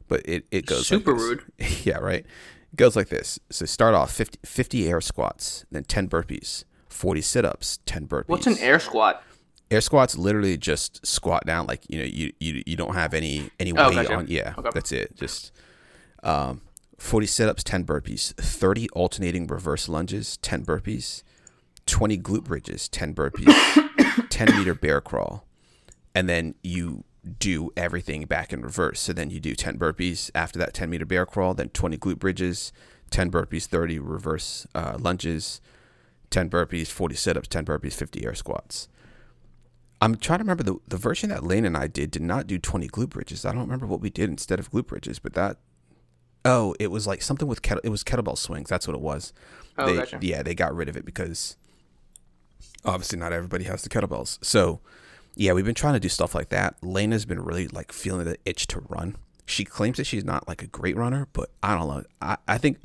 but 0.08 0.20
it 0.28 0.46
it 0.50 0.66
goes 0.66 0.90
like 0.90 1.00
Super 1.00 1.14
this. 1.14 1.22
rude. 1.22 1.44
yeah, 1.86 1.98
right. 1.98 2.24
It 2.72 2.76
goes 2.76 2.96
like 2.96 3.08
this. 3.08 3.38
So 3.50 3.64
start 3.64 3.94
off 3.94 4.12
50, 4.12 4.40
50 4.44 4.88
air 4.88 5.00
squats, 5.00 5.64
then 5.70 5.84
ten 5.84 6.08
burpees, 6.08 6.64
forty 6.88 7.22
sit 7.22 7.44
ups, 7.44 7.78
ten 7.86 8.06
burpees. 8.06 8.28
What's 8.28 8.46
an 8.46 8.58
air 8.58 8.78
squat? 8.80 9.22
air 9.70 9.82
squats 9.82 10.16
literally 10.16 10.56
just 10.56 11.06
squat 11.06 11.44
down 11.44 11.66
like 11.66 11.82
you 11.90 11.98
know 11.98 12.04
you 12.06 12.32
you, 12.40 12.62
you 12.64 12.74
don't 12.74 12.94
have 12.94 13.12
any 13.12 13.50
any 13.60 13.70
Oh, 13.72 13.88
weight 13.90 13.96
gotcha. 13.96 14.14
on 14.14 14.26
yeah 14.26 14.54
Okay. 14.56 14.70
that's 14.72 14.92
it 14.92 15.14
just 15.14 15.52
um 16.22 16.62
40 16.98 17.26
sit-ups 17.26 17.64
10 17.64 17.84
burpees 17.84 18.34
30 18.34 18.88
alternating 18.90 19.46
reverse 19.46 19.88
lunges 19.88 20.36
10 20.38 20.64
burpees 20.64 21.22
20 21.86 22.18
glute 22.18 22.44
bridges 22.44 22.88
10 22.88 23.14
burpees 23.14 24.28
10 24.28 24.56
meter 24.58 24.74
bear 24.74 25.00
crawl 25.00 25.46
and 26.14 26.28
then 26.28 26.54
you 26.62 27.04
do 27.38 27.70
everything 27.76 28.24
back 28.24 28.52
in 28.52 28.62
reverse 28.62 29.00
so 29.00 29.12
then 29.12 29.30
you 29.30 29.38
do 29.40 29.54
10 29.54 29.78
burpees 29.78 30.30
after 30.34 30.58
that 30.58 30.74
10 30.74 30.90
meter 30.90 31.06
bear 31.06 31.24
crawl 31.24 31.54
then 31.54 31.68
20 31.68 31.96
glute 31.98 32.18
bridges 32.18 32.72
10 33.10 33.30
burpees 33.30 33.66
30 33.66 33.98
reverse 34.00 34.66
uh, 34.74 34.96
lunges 34.98 35.60
10 36.30 36.50
burpees 36.50 36.88
40 36.88 37.14
sit-ups 37.14 37.48
10 37.48 37.64
burpees 37.64 37.94
50 37.94 38.26
air 38.26 38.34
squats 38.34 38.88
I'm 40.00 40.16
trying 40.16 40.38
to 40.38 40.44
remember 40.44 40.62
the 40.62 40.76
the 40.86 40.96
version 40.96 41.28
that 41.30 41.42
Lane 41.42 41.64
and 41.64 41.76
I 41.76 41.88
did 41.88 42.10
did 42.12 42.22
not 42.22 42.46
do 42.46 42.56
20 42.56 42.86
glute 42.88 43.08
bridges. 43.08 43.44
I 43.44 43.50
don't 43.50 43.62
remember 43.62 43.84
what 43.84 44.00
we 44.00 44.10
did 44.10 44.30
instead 44.30 44.60
of 44.60 44.70
glute 44.70 44.86
bridges, 44.86 45.18
but 45.18 45.34
that 45.34 45.56
oh, 46.44 46.74
it 46.78 46.90
was 46.90 47.06
like 47.06 47.22
something 47.22 47.48
with 47.48 47.62
kettle, 47.62 47.80
it 47.84 47.90
was 47.90 48.04
kettlebell 48.04 48.38
swings. 48.38 48.68
That's 48.68 48.86
what 48.86 48.94
it 48.94 49.02
was. 49.02 49.32
Oh, 49.76 49.86
they, 49.86 49.96
gotcha. 49.96 50.18
Yeah, 50.20 50.42
they 50.42 50.54
got 50.54 50.74
rid 50.74 50.88
of 50.88 50.96
it 50.96 51.04
because 51.04 51.56
obviously 52.84 53.18
not 53.18 53.32
everybody 53.32 53.64
has 53.64 53.82
the 53.82 53.88
kettlebells. 53.88 54.38
So 54.44 54.80
yeah, 55.36 55.52
we've 55.52 55.64
been 55.64 55.74
trying 55.74 55.94
to 55.94 56.00
do 56.00 56.08
stuff 56.08 56.34
like 56.34 56.48
that. 56.48 56.74
Lena's 56.82 57.24
been 57.24 57.40
really 57.40 57.68
like 57.68 57.92
feeling 57.92 58.24
the 58.24 58.36
itch 58.44 58.66
to 58.68 58.80
run. 58.88 59.16
She 59.46 59.64
claims 59.64 59.96
that 59.96 60.04
she's 60.04 60.24
not 60.24 60.48
like 60.48 60.62
a 60.62 60.66
great 60.66 60.96
runner, 60.96 61.28
but 61.32 61.50
I 61.62 61.76
don't 61.76 61.88
know. 61.88 62.04
I, 62.20 62.36
I 62.46 62.58
think 62.58 62.78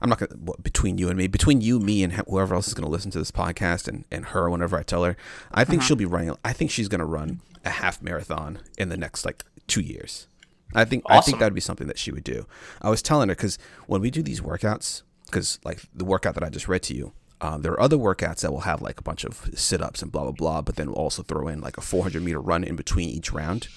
I'm 0.00 0.08
not 0.08 0.18
gonna 0.18 0.36
what, 0.40 0.62
between 0.62 0.98
you 0.98 1.08
and 1.08 1.18
me, 1.18 1.26
between 1.26 1.60
you, 1.60 1.80
me, 1.80 2.02
and 2.02 2.12
whoever 2.12 2.54
else 2.54 2.68
is 2.68 2.74
gonna 2.74 2.88
listen 2.88 3.10
to 3.12 3.18
this 3.18 3.30
podcast, 3.30 3.88
and 3.88 4.04
and 4.10 4.26
her. 4.26 4.48
Whenever 4.48 4.78
I 4.78 4.82
tell 4.82 5.04
her, 5.04 5.16
I 5.52 5.64
think 5.64 5.80
uh-huh. 5.80 5.88
she'll 5.88 5.96
be 5.96 6.04
running. 6.04 6.34
I 6.44 6.52
think 6.52 6.70
she's 6.70 6.88
gonna 6.88 7.06
run 7.06 7.40
a 7.64 7.70
half 7.70 8.00
marathon 8.00 8.60
in 8.78 8.88
the 8.88 8.96
next 8.96 9.24
like 9.24 9.44
two 9.66 9.80
years. 9.80 10.28
I 10.74 10.84
think 10.84 11.04
I 11.08 11.20
think 11.20 11.38
that'd 11.38 11.54
be 11.54 11.60
something 11.60 11.86
that 11.86 11.98
she 11.98 12.10
would 12.12 12.24
do. 12.24 12.46
I 12.82 12.90
was 12.90 13.02
telling 13.02 13.28
her 13.28 13.34
because 13.34 13.58
when 13.86 14.00
we 14.00 14.10
do 14.10 14.22
these 14.22 14.40
workouts, 14.40 15.02
because 15.26 15.58
like 15.64 15.80
the 15.94 16.04
workout 16.04 16.34
that 16.34 16.44
I 16.44 16.48
just 16.50 16.68
read 16.68 16.82
to 16.84 16.94
you, 16.94 17.12
Um, 17.40 17.60
there 17.62 17.72
are 17.72 17.80
other 17.80 17.98
workouts 17.98 18.40
that 18.40 18.50
will 18.50 18.60
have 18.60 18.80
like 18.80 18.98
a 18.98 19.02
bunch 19.02 19.22
of 19.24 19.50
sit 19.54 19.82
ups 19.82 20.00
and 20.02 20.10
blah, 20.10 20.22
blah, 20.22 20.32
blah, 20.32 20.62
but 20.62 20.76
then 20.76 20.86
we'll 20.88 20.96
also 21.04 21.22
throw 21.22 21.48
in 21.48 21.60
like 21.60 21.76
a 21.76 21.82
400 21.82 22.22
meter 22.22 22.40
run 22.40 22.64
in 22.64 22.76
between 22.76 23.10
each 23.10 23.30
round. 23.30 23.68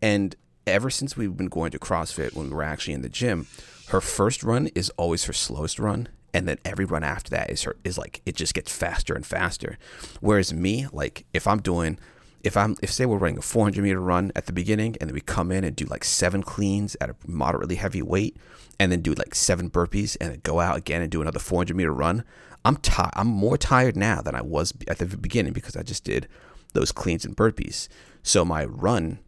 And 0.00 0.34
ever 0.66 0.88
since 0.88 1.14
we've 1.16 1.36
been 1.36 1.48
going 1.48 1.70
to 1.72 1.78
CrossFit 1.78 2.34
when 2.34 2.48
we 2.48 2.54
were 2.56 2.62
actually 2.62 2.94
in 2.94 3.02
the 3.02 3.10
gym, 3.10 3.46
her 3.88 4.00
first 4.00 4.42
run 4.42 4.68
is 4.68 4.90
always 4.96 5.24
her 5.24 5.32
slowest 5.34 5.78
run. 5.78 6.08
And 6.32 6.48
then 6.48 6.58
every 6.64 6.84
run 6.86 7.04
after 7.04 7.28
that 7.30 7.50
is 7.50 7.62
her 7.64 7.76
is 7.84 7.98
like 7.98 8.22
it 8.24 8.34
just 8.36 8.54
gets 8.54 8.72
faster 8.74 9.14
and 9.14 9.26
faster. 9.26 9.76
Whereas 10.20 10.54
me, 10.54 10.86
like 10.92 11.24
if 11.34 11.46
I'm 11.46 11.60
doing 11.60 11.98
if 12.42 12.56
I'm 12.56 12.76
if 12.82 12.90
say 12.90 13.06
we're 13.06 13.18
running 13.18 13.38
a 13.38 13.42
400 13.42 13.82
meter 13.82 14.00
run 14.00 14.32
at 14.34 14.46
the 14.46 14.52
beginning 14.52 14.96
and 15.00 15.08
then 15.08 15.14
we 15.14 15.20
come 15.20 15.52
in 15.52 15.64
and 15.64 15.76
do 15.76 15.84
like 15.86 16.04
seven 16.04 16.42
cleans 16.42 16.96
at 17.00 17.10
a 17.10 17.16
moderately 17.26 17.76
heavy 17.76 18.02
weight 18.02 18.36
and 18.78 18.90
then 18.90 19.00
do 19.00 19.12
like 19.12 19.34
seven 19.34 19.70
burpees 19.70 20.16
and 20.20 20.32
then 20.32 20.40
go 20.42 20.60
out 20.60 20.76
again 20.76 21.02
and 21.02 21.10
do 21.10 21.20
another 21.20 21.38
400 21.38 21.76
meter 21.76 21.92
run 21.92 22.24
i'm 22.64 22.76
tired 22.76 23.10
i'm 23.14 23.26
more 23.26 23.58
tired 23.58 23.96
now 23.96 24.22
than 24.22 24.34
i 24.34 24.40
was 24.40 24.72
at 24.88 24.98
the 24.98 25.04
beginning 25.04 25.52
because 25.52 25.76
i 25.76 25.82
just 25.82 26.04
did 26.04 26.26
those 26.72 26.92
cleans 26.92 27.24
and 27.24 27.36
burpees. 27.36 27.88
So 28.22 28.44
my 28.44 28.64
run 28.64 29.18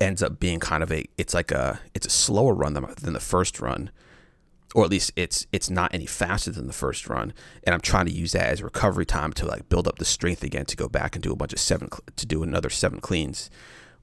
ends 0.00 0.22
up 0.22 0.38
being 0.38 0.60
kind 0.60 0.82
of 0.82 0.92
a 0.92 1.04
it's 1.16 1.34
like 1.34 1.50
a 1.50 1.80
it's 1.94 2.06
a 2.06 2.10
slower 2.10 2.54
run 2.54 2.74
than, 2.74 2.86
than 3.00 3.14
the 3.14 3.20
first 3.20 3.60
run 3.60 3.90
or 4.74 4.84
at 4.84 4.90
least 4.90 5.12
it's 5.16 5.46
it's 5.52 5.70
not 5.70 5.92
any 5.94 6.06
faster 6.06 6.50
than 6.50 6.66
the 6.66 6.72
first 6.72 7.08
run. 7.08 7.32
And 7.64 7.74
i'm 7.74 7.80
trying 7.80 8.06
to 8.06 8.12
use 8.12 8.32
that 8.32 8.48
as 8.48 8.62
recovery 8.62 9.06
time 9.06 9.32
to 9.34 9.46
like 9.46 9.68
build 9.68 9.88
up 9.88 9.98
the 9.98 10.04
strength 10.04 10.42
again 10.42 10.66
to 10.66 10.76
go 10.76 10.88
back 10.88 11.14
and 11.14 11.22
do 11.22 11.32
a 11.32 11.36
bunch 11.36 11.52
of 11.52 11.60
seven 11.60 11.88
to 12.16 12.26
do 12.26 12.42
another 12.42 12.70
seven 12.70 13.00
cleans. 13.00 13.50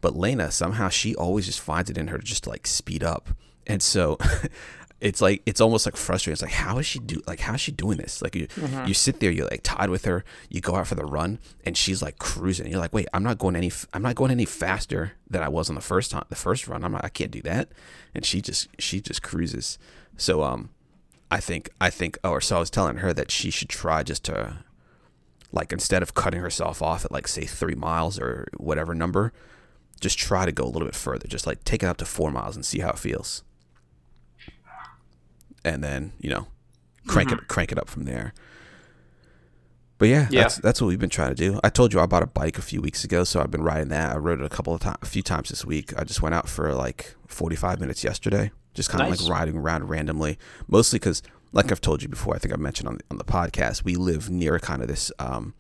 But 0.01 0.15
lena 0.15 0.51
somehow 0.51 0.89
she 0.89 1.15
always 1.15 1.45
just 1.45 1.59
finds 1.59 1.89
it 1.89 1.97
in 1.97 2.07
her 2.07 2.17
to 2.17 2.23
just 2.23 2.47
like 2.47 2.67
speed 2.67 3.03
up. 3.03 3.29
And 3.67 3.81
so 3.81 4.17
it's 5.01 5.21
like 5.21 5.41
it's 5.45 5.61
almost 5.61 5.85
like 5.85 5.95
frustrating. 5.95 6.33
It's 6.33 6.41
like 6.41 6.51
how 6.51 6.79
is 6.79 6.85
she 6.85 6.99
do 6.99 7.21
like 7.27 7.41
how 7.41 7.53
is 7.53 7.61
she 7.61 7.71
doing 7.71 7.97
this? 7.97 8.21
Like 8.21 8.33
you 8.33 8.47
mm-hmm. 8.47 8.87
you 8.87 8.93
sit 8.93 9.19
there 9.19 9.29
you're 9.29 9.47
like 9.47 9.61
tied 9.63 9.89
with 9.89 10.05
her 10.05 10.23
you 10.49 10.61
go 10.61 10.75
out 10.75 10.87
for 10.87 10.95
the 10.95 11.05
run 11.05 11.39
and 11.65 11.77
she's 11.77 12.01
like 12.01 12.17
cruising. 12.17 12.67
You're 12.67 12.79
like 12.79 12.93
wait 12.93 13.07
i'm 13.13 13.23
not 13.23 13.37
going 13.37 13.55
any 13.55 13.71
i'm 13.93 14.01
not 14.01 14.15
going 14.15 14.31
any 14.31 14.45
faster 14.45 15.13
than 15.29 15.43
i 15.43 15.49
was 15.49 15.69
on 15.69 15.75
the 15.75 15.81
first 15.81 16.11
time 16.11 16.23
the 16.29 16.35
first 16.35 16.67
run. 16.67 16.83
I'm 16.83 16.93
not, 16.93 17.05
i 17.05 17.09
can't 17.09 17.31
do 17.31 17.41
that. 17.43 17.69
And 18.13 18.25
she 18.25 18.41
just 18.41 18.67
she 18.79 19.01
just 19.01 19.21
cruises 19.21 19.77
so 20.17 20.43
um, 20.43 20.69
I 21.31 21.39
think 21.39 21.69
I 21.81 21.89
think 21.89 22.17
or 22.23 22.41
so 22.41 22.57
I 22.57 22.59
was 22.59 22.69
telling 22.69 22.97
her 22.97 23.13
that 23.13 23.31
she 23.31 23.49
should 23.49 23.69
try 23.69 24.03
just 24.03 24.23
to 24.25 24.57
like 25.51 25.71
instead 25.71 26.03
of 26.03 26.13
cutting 26.13 26.41
herself 26.41 26.81
off 26.81 27.05
at 27.05 27.11
like 27.11 27.27
say 27.27 27.45
three 27.45 27.75
miles 27.75 28.19
or 28.19 28.47
whatever 28.57 28.93
number, 28.93 29.33
just 29.99 30.17
try 30.17 30.45
to 30.45 30.51
go 30.51 30.63
a 30.63 30.67
little 30.69 30.87
bit 30.87 30.95
further. 30.95 31.27
Just 31.27 31.47
like 31.47 31.63
take 31.63 31.83
it 31.83 31.87
up 31.87 31.97
to 31.97 32.05
four 32.05 32.31
miles 32.31 32.55
and 32.55 32.65
see 32.65 32.79
how 32.79 32.89
it 32.89 32.99
feels. 32.99 33.43
And 35.63 35.83
then, 35.83 36.13
you 36.19 36.29
know, 36.29 36.47
crank 37.07 37.29
mm-hmm. 37.29 37.39
it 37.39 37.47
crank 37.47 37.71
it 37.71 37.79
up 37.79 37.89
from 37.89 38.05
there. 38.05 38.33
But 39.97 40.09
yeah, 40.09 40.27
yeah, 40.29 40.43
that's 40.43 40.57
that's 40.57 40.81
what 40.81 40.87
we've 40.87 40.99
been 40.99 41.09
trying 41.09 41.29
to 41.29 41.35
do. 41.35 41.59
I 41.63 41.69
told 41.69 41.93
you 41.93 42.01
I 42.01 42.05
bought 42.05 42.21
a 42.21 42.27
bike 42.27 42.57
a 42.57 42.61
few 42.61 42.81
weeks 42.81 43.03
ago, 43.03 43.23
so 43.23 43.39
I've 43.39 43.49
been 43.49 43.63
riding 43.63 43.87
that. 43.89 44.13
I 44.13 44.17
rode 44.17 44.41
it 44.41 44.45
a 44.45 44.49
couple 44.49 44.73
of 44.73 44.81
times, 44.81 44.97
a 45.01 45.05
few 45.05 45.23
times 45.23 45.49
this 45.49 45.65
week. 45.65 45.97
I 45.97 46.03
just 46.03 46.21
went 46.21 46.35
out 46.35 46.49
for 46.49 46.73
like 46.73 47.15
45 47.27 47.79
minutes 47.79 48.03
yesterday 48.03 48.51
just 48.75 48.89
kind 48.89 49.01
of 49.01 49.09
nice. 49.09 49.21
like 49.21 49.31
riding 49.31 49.57
around 49.57 49.89
randomly. 49.89 50.37
Mostly 50.67 50.99
because, 50.99 51.23
like 51.51 51.71
I've 51.71 51.81
told 51.81 52.03
you 52.03 52.09
before, 52.09 52.35
I 52.35 52.37
think 52.37 52.53
I've 52.53 52.59
mentioned 52.59 52.87
on 52.87 52.97
the, 52.97 53.03
on 53.09 53.17
the 53.17 53.23
podcast, 53.23 53.83
we 53.83 53.95
live 53.95 54.29
near 54.29 54.59
kind 54.59 54.81
of 54.83 54.87
this. 54.87 55.11
Um, 55.17 55.55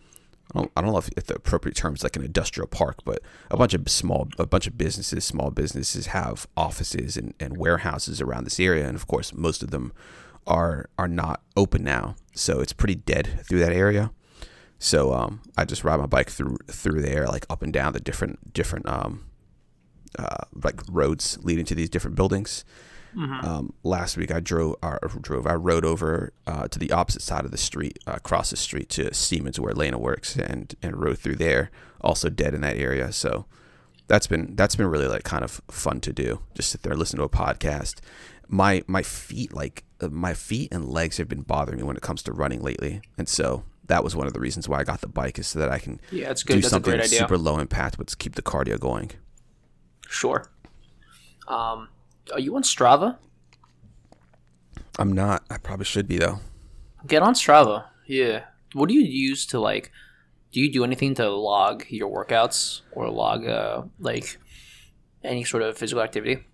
I 0.53 0.59
don't, 0.59 0.71
I 0.77 0.81
don't 0.81 0.91
know 0.91 0.97
if, 0.99 1.09
if 1.17 1.25
the 1.25 1.35
appropriate 1.35 1.75
term 1.75 1.95
is 1.95 2.03
like 2.03 2.15
an 2.15 2.23
industrial 2.23 2.67
park, 2.67 2.97
but 3.03 3.21
a 3.49 3.57
bunch 3.57 3.73
of 3.73 3.89
small, 3.89 4.27
a 4.37 4.45
bunch 4.45 4.67
of 4.67 4.77
businesses, 4.77 5.25
small 5.25 5.49
businesses 5.49 6.07
have 6.07 6.47
offices 6.55 7.17
and, 7.17 7.33
and 7.39 7.57
warehouses 7.57 8.21
around 8.21 8.43
this 8.43 8.59
area, 8.59 8.85
and 8.87 8.95
of 8.95 9.07
course, 9.07 9.33
most 9.33 9.63
of 9.63 9.71
them 9.71 9.91
are 10.45 10.89
are 10.99 11.07
not 11.07 11.41
open 11.57 11.83
now, 11.83 12.15
so 12.35 12.59
it's 12.59 12.73
pretty 12.73 12.93
dead 12.95 13.39
through 13.47 13.59
that 13.59 13.73
area. 13.73 14.11
So 14.77 15.13
um, 15.13 15.41
I 15.57 15.65
just 15.65 15.83
ride 15.83 15.99
my 15.99 16.05
bike 16.05 16.29
through 16.29 16.57
through 16.67 17.01
there, 17.01 17.25
like 17.25 17.45
up 17.49 17.63
and 17.63 17.73
down 17.73 17.93
the 17.93 17.99
different 17.99 18.53
different 18.53 18.87
um, 18.87 19.25
uh, 20.19 20.45
like 20.63 20.81
roads 20.89 21.39
leading 21.41 21.65
to 21.65 21.75
these 21.75 21.89
different 21.89 22.15
buildings. 22.15 22.63
Mm-hmm. 23.15 23.45
Um, 23.45 23.73
last 23.83 24.17
week 24.17 24.31
I 24.31 24.39
drove, 24.39 24.75
or 24.83 24.99
drove, 25.21 25.47
I 25.47 25.53
rode 25.53 25.85
over 25.85 26.33
uh, 26.45 26.67
to 26.67 26.79
the 26.79 26.91
opposite 26.91 27.21
side 27.21 27.45
of 27.45 27.51
the 27.51 27.57
street, 27.57 27.97
uh, 28.07 28.13
across 28.15 28.49
the 28.49 28.57
street 28.57 28.89
to 28.89 29.13
Siemens 29.13 29.59
where 29.59 29.73
Lena 29.73 29.97
works, 29.97 30.35
and 30.35 30.75
and 30.81 31.01
rode 31.01 31.19
through 31.19 31.37
there. 31.37 31.71
Also 32.01 32.29
dead 32.29 32.53
in 32.53 32.61
that 32.61 32.77
area, 32.77 33.11
so 33.11 33.45
that's 34.07 34.27
been 34.27 34.55
that's 34.55 34.75
been 34.75 34.87
really 34.87 35.07
like 35.07 35.23
kind 35.23 35.43
of 35.43 35.61
fun 35.69 35.99
to 36.01 36.13
do. 36.13 36.41
Just 36.53 36.69
sit 36.69 36.83
there, 36.83 36.95
listen 36.95 37.17
to 37.19 37.25
a 37.25 37.29
podcast. 37.29 37.99
My 38.47 38.83
my 38.87 39.01
feet 39.01 39.53
like 39.53 39.83
uh, 40.01 40.09
my 40.09 40.33
feet 40.33 40.73
and 40.73 40.87
legs 40.87 41.17
have 41.17 41.27
been 41.27 41.41
bothering 41.41 41.77
me 41.77 41.83
when 41.83 41.95
it 41.95 42.03
comes 42.03 42.21
to 42.23 42.31
running 42.31 42.61
lately, 42.61 43.01
and 43.17 43.27
so 43.27 43.63
that 43.87 44.03
was 44.03 44.15
one 44.15 44.27
of 44.27 44.33
the 44.33 44.39
reasons 44.39 44.67
why 44.67 44.79
I 44.79 44.83
got 44.83 45.01
the 45.01 45.07
bike 45.07 45.39
is 45.39 45.47
so 45.47 45.59
that 45.59 45.71
I 45.71 45.79
can 45.79 45.99
yeah, 46.11 46.31
it's 46.31 46.43
good. 46.43 46.55
do 46.55 46.61
that's 46.61 46.71
something 46.71 47.01
super 47.03 47.37
low 47.37 47.59
impact 47.59 47.97
but 47.97 48.15
keep 48.17 48.35
the 48.35 48.41
cardio 48.41 48.79
going. 48.79 49.11
Sure. 50.07 50.47
Um, 51.47 51.89
are 52.33 52.39
you 52.39 52.55
on 52.55 52.63
Strava? 52.63 53.17
I'm 54.97 55.11
not. 55.11 55.43
I 55.49 55.57
probably 55.57 55.85
should 55.85 56.07
be 56.07 56.17
though. 56.17 56.39
Get 57.05 57.21
on 57.21 57.33
Strava. 57.33 57.85
Yeah. 58.05 58.45
What 58.73 58.89
do 58.89 58.95
you 58.95 59.01
use 59.01 59.45
to 59.47 59.59
like? 59.59 59.91
Do 60.51 60.59
you 60.59 60.71
do 60.71 60.83
anything 60.83 61.15
to 61.15 61.29
log 61.29 61.85
your 61.89 62.09
workouts 62.09 62.81
or 62.91 63.09
log 63.09 63.45
uh 63.45 63.83
like 63.99 64.37
any 65.23 65.43
sort 65.43 65.63
of 65.63 65.77
physical 65.77 66.01
activity? 66.01 66.45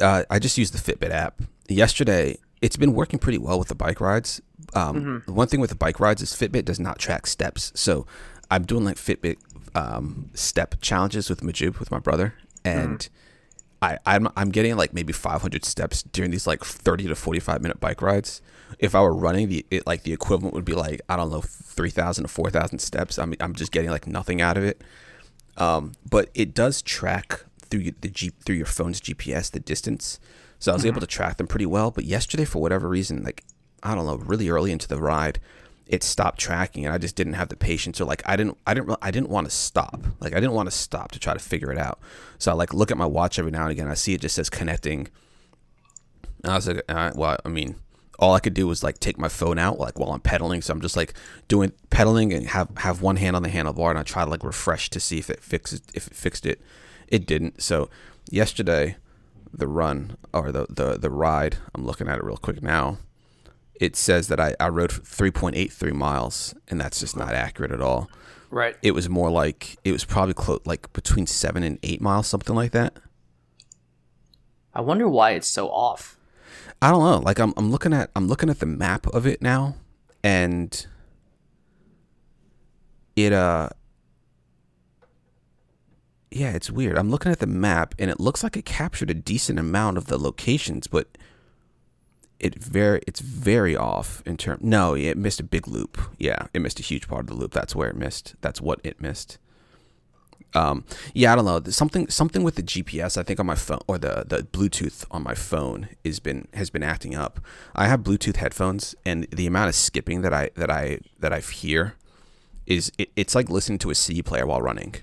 Uh, 0.00 0.24
I 0.30 0.38
just 0.38 0.58
use 0.58 0.70
the 0.70 0.78
Fitbit 0.78 1.10
app. 1.10 1.42
Yesterday, 1.68 2.36
it's 2.60 2.76
been 2.76 2.92
working 2.92 3.18
pretty 3.18 3.38
well 3.38 3.58
with 3.58 3.68
the 3.68 3.74
bike 3.74 4.00
rides. 4.00 4.40
Um, 4.74 4.96
mm-hmm. 4.96 5.34
One 5.34 5.48
thing 5.48 5.60
with 5.60 5.70
the 5.70 5.76
bike 5.76 6.00
rides 6.00 6.22
is 6.22 6.32
Fitbit 6.32 6.64
does 6.64 6.78
not 6.78 6.98
track 6.98 7.26
steps, 7.26 7.72
so 7.74 8.06
I'm 8.50 8.64
doing 8.64 8.84
like 8.84 8.96
Fitbit 8.96 9.36
um, 9.74 10.30
step 10.34 10.76
challenges 10.80 11.30
with 11.30 11.40
Majub 11.40 11.78
with 11.78 11.90
my 11.90 11.98
brother, 11.98 12.34
and. 12.64 12.98
Mm-hmm 12.98 13.14
I, 13.82 13.98
I'm 14.04 14.28
I'm 14.36 14.50
getting 14.50 14.76
like 14.76 14.92
maybe 14.92 15.12
500 15.12 15.64
steps 15.64 16.02
during 16.02 16.30
these 16.30 16.46
like 16.46 16.64
30 16.64 17.08
to 17.08 17.14
45 17.14 17.62
minute 17.62 17.80
bike 17.80 18.02
rides. 18.02 18.42
If 18.78 18.94
I 18.94 19.00
were 19.00 19.14
running, 19.14 19.48
the 19.48 19.66
it, 19.70 19.86
like 19.86 20.02
the 20.02 20.12
equivalent 20.12 20.54
would 20.54 20.64
be 20.64 20.74
like 20.74 21.00
I 21.08 21.16
don't 21.16 21.30
know 21.30 21.40
3,000 21.40 22.24
to 22.24 22.28
4,000 22.28 22.78
steps. 22.78 23.18
I'm 23.18 23.34
I'm 23.40 23.54
just 23.54 23.72
getting 23.72 23.90
like 23.90 24.06
nothing 24.06 24.40
out 24.40 24.56
of 24.56 24.64
it. 24.64 24.82
Um, 25.56 25.92
but 26.08 26.30
it 26.34 26.54
does 26.54 26.82
track 26.82 27.44
through 27.70 27.92
the 28.00 28.08
G, 28.08 28.30
through 28.44 28.56
your 28.56 28.66
phone's 28.66 29.00
GPS 29.00 29.50
the 29.50 29.60
distance, 29.60 30.18
so 30.58 30.72
I 30.72 30.74
was 30.74 30.82
mm-hmm. 30.82 30.88
able 30.88 31.00
to 31.00 31.06
track 31.06 31.36
them 31.36 31.46
pretty 31.46 31.66
well. 31.66 31.90
But 31.90 32.04
yesterday, 32.04 32.44
for 32.44 32.60
whatever 32.60 32.88
reason, 32.88 33.22
like 33.22 33.44
I 33.82 33.94
don't 33.94 34.06
know, 34.06 34.16
really 34.16 34.48
early 34.50 34.72
into 34.72 34.88
the 34.88 35.00
ride, 35.00 35.38
it 35.90 36.04
stopped 36.04 36.38
tracking 36.38 36.86
and 36.86 36.94
I 36.94 36.98
just 36.98 37.16
didn't 37.16 37.32
have 37.32 37.48
the 37.48 37.56
patience 37.56 38.00
or 38.00 38.04
like 38.04 38.22
I 38.24 38.36
didn't 38.36 38.56
I 38.64 38.74
didn't 38.74 38.96
I 39.02 39.10
didn't 39.10 39.28
want 39.28 39.48
to 39.48 39.50
stop. 39.50 40.06
Like 40.20 40.32
I 40.32 40.36
didn't 40.36 40.52
want 40.52 40.68
to 40.68 40.74
stop 40.74 41.10
to 41.10 41.18
try 41.18 41.34
to 41.34 41.40
figure 41.40 41.72
it 41.72 41.78
out. 41.78 41.98
So 42.38 42.52
I 42.52 42.54
like 42.54 42.72
look 42.72 42.92
at 42.92 42.96
my 42.96 43.06
watch 43.06 43.40
every 43.40 43.50
now 43.50 43.62
and 43.62 43.72
again. 43.72 43.88
I 43.88 43.94
see 43.94 44.14
it 44.14 44.20
just 44.20 44.36
says 44.36 44.48
connecting. 44.48 45.08
And 46.44 46.52
I 46.52 46.54
was 46.54 46.68
like 46.68 46.84
well 46.88 47.38
I 47.44 47.48
mean 47.48 47.74
all 48.20 48.34
I 48.34 48.38
could 48.38 48.54
do 48.54 48.68
was 48.68 48.84
like 48.84 49.00
take 49.00 49.18
my 49.18 49.28
phone 49.28 49.58
out 49.58 49.80
like 49.80 49.98
while 49.98 50.12
I'm 50.12 50.20
pedaling. 50.20 50.62
So 50.62 50.72
I'm 50.72 50.80
just 50.80 50.96
like 50.96 51.12
doing 51.48 51.72
pedaling 51.90 52.32
and 52.32 52.46
have 52.46 52.70
have 52.76 53.02
one 53.02 53.16
hand 53.16 53.34
on 53.34 53.42
the 53.42 53.48
handlebar 53.48 53.90
and 53.90 53.98
I 53.98 54.04
try 54.04 54.24
to 54.24 54.30
like 54.30 54.44
refresh 54.44 54.90
to 54.90 55.00
see 55.00 55.18
if 55.18 55.28
it 55.28 55.42
fixes 55.42 55.82
if 55.92 56.06
it 56.06 56.14
fixed 56.14 56.46
it. 56.46 56.60
It 57.08 57.26
didn't. 57.26 57.60
So 57.64 57.90
yesterday 58.30 58.96
the 59.52 59.66
run 59.66 60.16
or 60.32 60.52
the 60.52 60.66
the 60.70 60.98
the 60.98 61.10
ride 61.10 61.56
I'm 61.74 61.84
looking 61.84 62.06
at 62.06 62.18
it 62.18 62.22
real 62.22 62.36
quick 62.36 62.62
now 62.62 62.98
it 63.80 63.96
says 63.96 64.28
that 64.28 64.38
I, 64.38 64.54
I 64.60 64.68
rode 64.68 64.90
3.83 64.90 65.92
miles, 65.92 66.54
and 66.68 66.78
that's 66.78 67.00
just 67.00 67.16
not 67.16 67.32
accurate 67.32 67.72
at 67.72 67.80
all. 67.80 68.10
Right. 68.50 68.76
It 68.82 68.92
was 68.92 69.08
more 69.08 69.30
like 69.30 69.78
it 69.84 69.92
was 69.92 70.04
probably 70.04 70.34
close, 70.34 70.60
like 70.66 70.92
between 70.92 71.26
seven 71.26 71.62
and 71.62 71.78
eight 71.82 72.00
miles, 72.00 72.26
something 72.26 72.54
like 72.54 72.72
that. 72.72 72.94
I 74.74 74.82
wonder 74.82 75.08
why 75.08 75.30
it's 75.30 75.48
so 75.48 75.68
off. 75.70 76.18
I 76.82 76.90
don't 76.90 77.02
know. 77.02 77.18
Like 77.18 77.38
I'm, 77.38 77.54
I'm 77.56 77.70
looking 77.70 77.92
at, 77.92 78.10
I'm 78.14 78.28
looking 78.28 78.50
at 78.50 78.60
the 78.60 78.66
map 78.66 79.06
of 79.08 79.26
it 79.26 79.40
now, 79.40 79.76
and 80.22 80.86
it, 83.16 83.32
uh, 83.32 83.70
yeah, 86.30 86.50
it's 86.52 86.70
weird. 86.70 86.98
I'm 86.98 87.10
looking 87.10 87.32
at 87.32 87.38
the 87.38 87.46
map, 87.46 87.94
and 87.98 88.10
it 88.10 88.20
looks 88.20 88.42
like 88.42 88.56
it 88.56 88.64
captured 88.64 89.10
a 89.10 89.14
decent 89.14 89.58
amount 89.58 89.96
of 89.96 90.06
the 90.06 90.18
locations, 90.18 90.86
but 90.86 91.16
it 92.40 92.56
very 92.56 93.00
it's 93.06 93.20
very 93.20 93.76
off 93.76 94.22
in 94.26 94.36
term. 94.36 94.58
No, 94.62 94.94
it 94.94 95.16
missed 95.16 95.40
a 95.40 95.44
big 95.44 95.68
loop. 95.68 96.00
Yeah, 96.18 96.46
it 96.52 96.60
missed 96.60 96.80
a 96.80 96.82
huge 96.82 97.08
part 97.08 97.22
of 97.22 97.26
the 97.28 97.34
loop. 97.34 97.52
That's 97.52 97.74
where 97.74 97.88
it 97.88 97.96
missed. 97.96 98.34
That's 98.40 98.60
what 98.60 98.80
it 98.82 99.00
missed. 99.00 99.38
Um, 100.52 100.84
yeah, 101.14 101.32
I 101.32 101.36
don't 101.36 101.44
know. 101.44 101.62
Something 101.70 102.08
something 102.08 102.42
with 102.42 102.56
the 102.56 102.62
GPS. 102.62 103.16
I 103.16 103.22
think 103.22 103.38
on 103.38 103.46
my 103.46 103.54
phone 103.54 103.80
or 103.86 103.98
the 103.98 104.24
the 104.26 104.38
Bluetooth 104.38 105.04
on 105.10 105.22
my 105.22 105.34
phone 105.34 105.88
has 106.04 106.18
been 106.18 106.48
has 106.54 106.70
been 106.70 106.82
acting 106.82 107.14
up. 107.14 107.40
I 107.74 107.86
have 107.86 108.00
Bluetooth 108.00 108.36
headphones, 108.36 108.94
and 109.04 109.26
the 109.30 109.46
amount 109.46 109.68
of 109.68 109.74
skipping 109.74 110.22
that 110.22 110.34
I 110.34 110.50
that 110.56 110.70
I 110.70 111.00
that 111.18 111.32
I 111.32 111.40
hear 111.40 111.94
is 112.66 112.90
it, 112.98 113.10
it's 113.16 113.34
like 113.34 113.48
listening 113.48 113.78
to 113.78 113.90
a 113.90 113.94
CD 113.94 114.22
player 114.22 114.46
while 114.46 114.62
running 114.62 114.96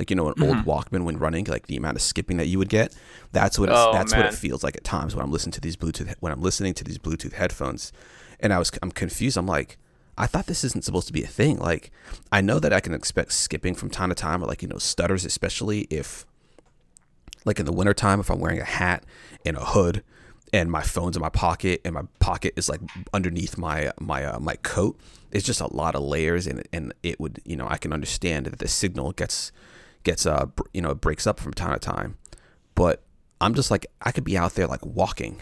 like 0.00 0.10
you 0.10 0.16
know 0.16 0.28
an 0.28 0.34
mm-hmm. 0.34 0.42
old 0.42 0.64
Walkman 0.64 1.04
when 1.04 1.18
running, 1.18 1.44
like 1.44 1.68
the 1.68 1.76
amount 1.76 1.96
of 1.96 2.02
skipping 2.02 2.38
that 2.38 2.46
you 2.46 2.58
would 2.58 2.68
get. 2.68 2.96
That's 3.30 3.58
what 3.58 3.68
oh, 3.70 3.92
that's 3.92 4.10
man. 4.12 4.24
what 4.24 4.32
it 4.32 4.36
feels 4.36 4.64
like 4.64 4.76
at 4.76 4.82
times 4.82 5.14
when 5.14 5.24
I'm 5.24 5.30
listening 5.30 5.52
to 5.52 5.60
these 5.60 5.76
Bluetooth 5.76 6.12
when 6.18 6.32
I'm 6.32 6.42
listening 6.42 6.74
to 6.74 6.84
these 6.84 6.98
Bluetooth 6.98 7.34
headphones, 7.34 7.92
and 8.40 8.52
I 8.52 8.58
was 8.58 8.72
I'm 8.82 8.90
confused. 8.90 9.36
I'm 9.36 9.46
like, 9.46 9.78
I 10.20 10.26
thought 10.26 10.46
this 10.46 10.64
isn't 10.64 10.84
supposed 10.84 11.06
to 11.06 11.14
be 11.14 11.22
a 11.22 11.26
thing. 11.26 11.58
Like, 11.58 11.90
I 12.30 12.42
know 12.42 12.58
that 12.58 12.74
I 12.74 12.80
can 12.80 12.92
expect 12.92 13.32
skipping 13.32 13.74
from 13.74 13.88
time 13.88 14.10
to 14.10 14.14
time, 14.14 14.42
or 14.42 14.46
like, 14.46 14.60
you 14.60 14.68
know, 14.68 14.76
stutters, 14.76 15.24
especially 15.24 15.86
if, 15.88 16.26
like, 17.46 17.58
in 17.58 17.64
the 17.64 17.72
wintertime, 17.72 18.20
if 18.20 18.30
I'm 18.30 18.38
wearing 18.38 18.60
a 18.60 18.64
hat 18.64 19.04
and 19.46 19.56
a 19.56 19.64
hood 19.64 20.02
and 20.52 20.70
my 20.70 20.82
phone's 20.82 21.16
in 21.16 21.22
my 21.22 21.30
pocket 21.30 21.80
and 21.86 21.94
my 21.94 22.02
pocket 22.18 22.52
is 22.56 22.68
like 22.68 22.80
underneath 23.14 23.56
my, 23.56 23.92
my, 23.98 24.24
uh, 24.24 24.38
my 24.38 24.56
coat. 24.56 24.98
It's 25.30 25.46
just 25.46 25.60
a 25.60 25.74
lot 25.74 25.94
of 25.94 26.02
layers 26.02 26.46
and, 26.46 26.68
and 26.70 26.92
it 27.02 27.18
would, 27.18 27.40
you 27.46 27.56
know, 27.56 27.66
I 27.68 27.78
can 27.78 27.92
understand 27.92 28.44
that 28.46 28.58
the 28.58 28.68
signal 28.68 29.12
gets, 29.12 29.52
gets, 30.04 30.26
uh, 30.26 30.46
you 30.72 30.80
know, 30.80 30.90
it 30.90 31.00
breaks 31.00 31.26
up 31.26 31.40
from 31.40 31.52
time 31.52 31.72
to 31.72 31.78
time. 31.78 32.16
But 32.74 33.02
I'm 33.40 33.54
just 33.54 33.70
like, 33.70 33.86
I 34.02 34.12
could 34.12 34.24
be 34.24 34.36
out 34.36 34.54
there 34.54 34.66
like 34.66 34.84
walking 34.84 35.40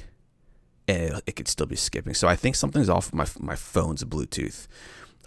and 0.89 1.03
it, 1.03 1.23
it, 1.27 1.37
could 1.37 1.47
still 1.47 1.67
be 1.67 1.77
skipping. 1.77 2.15
So 2.15 2.27
I 2.27 2.35
think 2.35 2.57
something's 2.57 2.89
off 2.89 3.13
my 3.13 3.27
my 3.39 3.55
phone's 3.55 4.03
Bluetooth. 4.05 4.67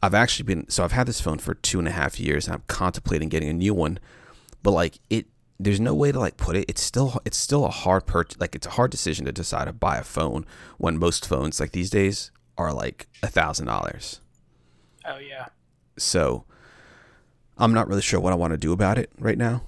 I've 0.04 0.16
actually 0.16 0.46
been 0.46 0.70
so 0.70 0.84
I've 0.84 0.92
had 0.92 1.08
this 1.08 1.22
phone 1.22 1.38
for 1.38 1.54
two 1.54 1.80
and 1.80 1.88
a 1.88 1.92
half 1.92 2.20
years, 2.20 2.48
and 2.48 2.56
I'm 2.56 2.64
contemplating 2.68 3.30
getting 3.30 3.50
a 3.50 3.54
new 3.54 3.74
one. 3.74 4.00
But 4.64 4.72
like 4.72 5.00
it, 5.10 5.28
there's 5.60 5.80
no 5.80 5.94
way 5.94 6.12
to 6.12 6.20
like 6.20 6.38
put 6.38 6.56
it. 6.56 6.66
It's 6.68 6.82
still 6.82 7.22
it's 7.24 7.38
still 7.38 7.66
a 7.66 7.70
hard 7.70 8.08
purchase. 8.08 8.40
Like 8.40 8.56
it's 8.56 8.68
a 8.68 8.72
hard 8.72 8.92
decision 8.92 9.26
to 9.26 9.32
decide 9.32 9.66
to 9.66 9.74
buy 9.74 9.98
a 9.98 10.04
phone 10.04 10.46
when 10.78 10.98
most 10.98 11.28
phones 11.28 11.60
like 11.60 11.72
these 11.72 11.92
days 11.92 12.32
are 12.58 12.74
like 12.74 13.08
a 13.22 13.28
thousand 13.28 13.68
dollars. 13.68 14.20
Oh 15.06 15.20
yeah. 15.20 15.48
So 15.98 16.46
I'm 17.62 17.74
not 17.74 17.88
really 17.88 18.02
sure 18.02 18.20
what 18.20 18.34
I 18.34 18.36
want 18.36 18.52
to 18.52 18.58
do 18.58 18.74
about 18.74 18.98
it 18.98 19.12
right 19.20 19.38
now, 19.38 19.62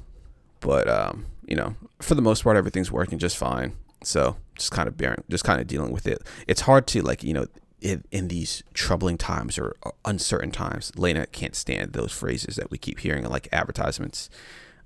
but 0.59 0.89
um, 0.89 1.27
you 1.47 1.55
know, 1.55 1.75
for 2.01 2.15
the 2.15 2.21
most 2.21 2.43
part, 2.43 2.57
everything's 2.57 2.91
working 2.91 3.19
just 3.19 3.37
fine. 3.37 3.73
So 4.03 4.35
just 4.55 4.71
kind 4.71 4.87
of 4.87 4.97
bearing, 4.97 5.23
just 5.29 5.43
kind 5.43 5.61
of 5.61 5.67
dealing 5.67 5.91
with 5.91 6.07
it. 6.07 6.21
It's 6.47 6.61
hard 6.61 6.87
to 6.87 7.01
like, 7.01 7.23
you 7.23 7.33
know, 7.33 7.45
in, 7.81 8.03
in 8.11 8.29
these 8.29 8.63
troubling 8.73 9.17
times 9.17 9.59
or 9.59 9.75
uncertain 10.05 10.51
times, 10.51 10.91
Lena 10.95 11.27
can't 11.27 11.55
stand 11.55 11.93
those 11.93 12.11
phrases 12.11 12.55
that 12.55 12.71
we 12.71 12.77
keep 12.79 12.99
hearing 12.99 13.25
in 13.25 13.29
like 13.29 13.47
advertisements. 13.51 14.29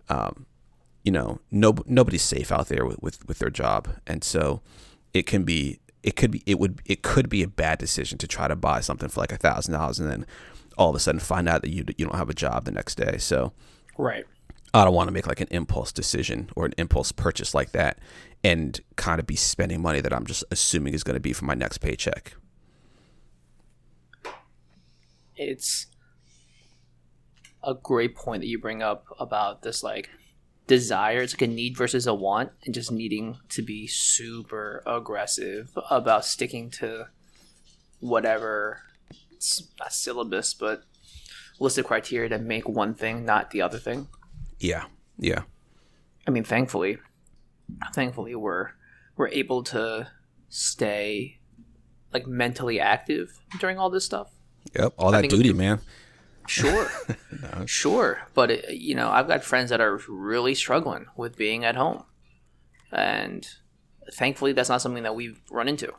Um, 0.09 0.45
you 1.03 1.11
know, 1.11 1.39
no, 1.49 1.75
nobody's 1.85 2.23
safe 2.23 2.51
out 2.51 2.67
there 2.67 2.85
with, 2.85 3.01
with, 3.01 3.27
with 3.27 3.39
their 3.39 3.49
job. 3.49 3.87
And 4.05 4.23
so 4.23 4.61
it 5.13 5.25
can 5.25 5.43
be, 5.43 5.79
it 6.03 6.17
could 6.17 6.31
be, 6.31 6.43
it 6.45 6.59
would, 6.59 6.81
it 6.85 7.03
could 7.03 7.29
be 7.29 7.41
a 7.41 7.47
bad 7.47 7.79
decision 7.79 8.17
to 8.17 8.27
try 8.27 8.47
to 8.49 8.55
buy 8.55 8.81
something 8.81 9.07
for 9.07 9.21
like 9.21 9.31
a 9.31 9.37
thousand 9.37 9.73
dollars 9.73 9.99
and 9.99 10.11
then 10.11 10.25
all 10.77 10.89
of 10.89 10.95
a 10.95 10.99
sudden 10.99 11.19
find 11.19 11.49
out 11.49 11.61
that 11.61 11.69
you, 11.69 11.85
you 11.97 12.05
don't 12.05 12.15
have 12.15 12.29
a 12.29 12.33
job 12.33 12.65
the 12.65 12.71
next 12.71 12.95
day. 12.95 13.17
So, 13.17 13.53
right. 13.97 14.25
I 14.73 14.83
don't 14.83 14.93
want 14.93 15.07
to 15.07 15.13
make 15.13 15.27
like 15.27 15.41
an 15.41 15.47
impulse 15.49 15.91
decision 15.91 16.49
or 16.55 16.65
an 16.65 16.73
impulse 16.77 17.11
purchase 17.11 17.53
like 17.53 17.71
that 17.71 17.99
and 18.43 18.79
kind 18.95 19.19
of 19.19 19.25
be 19.25 19.35
spending 19.35 19.81
money 19.81 20.01
that 20.01 20.13
I'm 20.13 20.25
just 20.25 20.43
assuming 20.51 20.93
is 20.93 21.03
going 21.03 21.15
to 21.15 21.21
be 21.21 21.33
for 21.33 21.45
my 21.45 21.55
next 21.55 21.79
paycheck. 21.79 22.33
It's 25.35 25.87
a 27.63 27.73
great 27.73 28.15
point 28.15 28.41
that 28.41 28.47
you 28.47 28.59
bring 28.59 28.81
up 28.81 29.05
about 29.19 29.61
this 29.61 29.83
like 29.83 30.09
desire. 30.67 31.21
It's 31.21 31.33
like 31.33 31.41
a 31.43 31.47
need 31.47 31.77
versus 31.77 32.05
a 32.05 32.13
want, 32.13 32.51
and 32.65 32.73
just 32.73 32.91
needing 32.91 33.37
to 33.49 33.61
be 33.61 33.87
super 33.87 34.83
aggressive 34.85 35.71
about 35.89 36.25
sticking 36.25 36.69
to 36.71 37.07
whatever 37.99 38.81
not 39.79 39.93
syllabus, 39.93 40.53
but 40.53 40.83
list 41.59 41.77
of 41.77 41.85
criteria 41.85 42.29
to 42.29 42.37
make 42.37 42.67
one 42.67 42.93
thing 42.93 43.25
not 43.25 43.51
the 43.51 43.61
other 43.61 43.79
thing. 43.79 44.07
Yeah, 44.59 44.85
yeah. 45.17 45.43
I 46.27 46.31
mean, 46.31 46.43
thankfully, 46.43 46.97
thankfully 47.93 48.35
we're 48.35 48.71
we're 49.15 49.29
able 49.29 49.63
to 49.63 50.07
stay 50.49 51.39
like 52.13 52.27
mentally 52.27 52.79
active 52.79 53.39
during 53.59 53.77
all 53.77 53.89
this 53.89 54.05
stuff. 54.05 54.31
Yep, 54.75 54.93
all 54.97 55.11
that 55.11 55.29
duty, 55.29 55.53
man. 55.53 55.79
Sure, 56.47 56.89
no. 57.41 57.65
sure, 57.65 58.21
but 58.33 58.51
it, 58.51 58.73
you 58.73 58.95
know, 58.95 59.09
I've 59.09 59.27
got 59.27 59.43
friends 59.43 59.69
that 59.69 59.81
are 59.81 59.99
really 60.07 60.55
struggling 60.55 61.05
with 61.15 61.37
being 61.37 61.65
at 61.65 61.75
home, 61.75 62.03
and 62.91 63.47
thankfully, 64.13 64.53
that's 64.53 64.69
not 64.69 64.81
something 64.81 65.03
that 65.03 65.15
we've 65.15 65.41
run 65.51 65.67
into. 65.67 65.93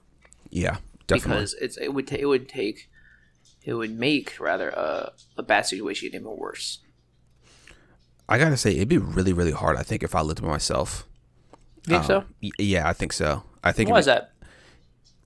Yeah, 0.51 0.79
definitely. 1.07 1.40
Because 1.40 1.55
it's 1.55 1.77
it 1.77 1.92
would 1.92 2.07
t- 2.07 2.20
it 2.20 2.27
would 2.27 2.48
take 2.48 2.88
it 3.68 3.74
would 3.74 3.98
make 3.98 4.40
rather 4.40 4.70
a, 4.70 5.12
a 5.37 5.42
bad 5.42 5.66
situation 5.66 6.09
even 6.14 6.24
worse. 6.24 6.78
I 8.26 8.38
gotta 8.38 8.57
say, 8.57 8.74
it'd 8.74 8.88
be 8.88 8.96
really, 8.96 9.35
really 9.35 9.52
hard. 9.52 9.76
I 9.76 9.83
think 9.83 10.02
if 10.02 10.14
I 10.14 10.22
lived 10.22 10.40
by 10.40 10.48
myself, 10.48 11.07
you 11.85 11.90
think 11.98 12.11
um, 12.11 12.24
so? 12.40 12.50
Yeah, 12.59 12.88
I 12.88 12.94
think 12.94 13.12
so. 13.12 13.42
I 13.62 13.72
think. 13.72 13.90
Why 13.90 13.98
is 13.98 14.07
that? 14.07 14.33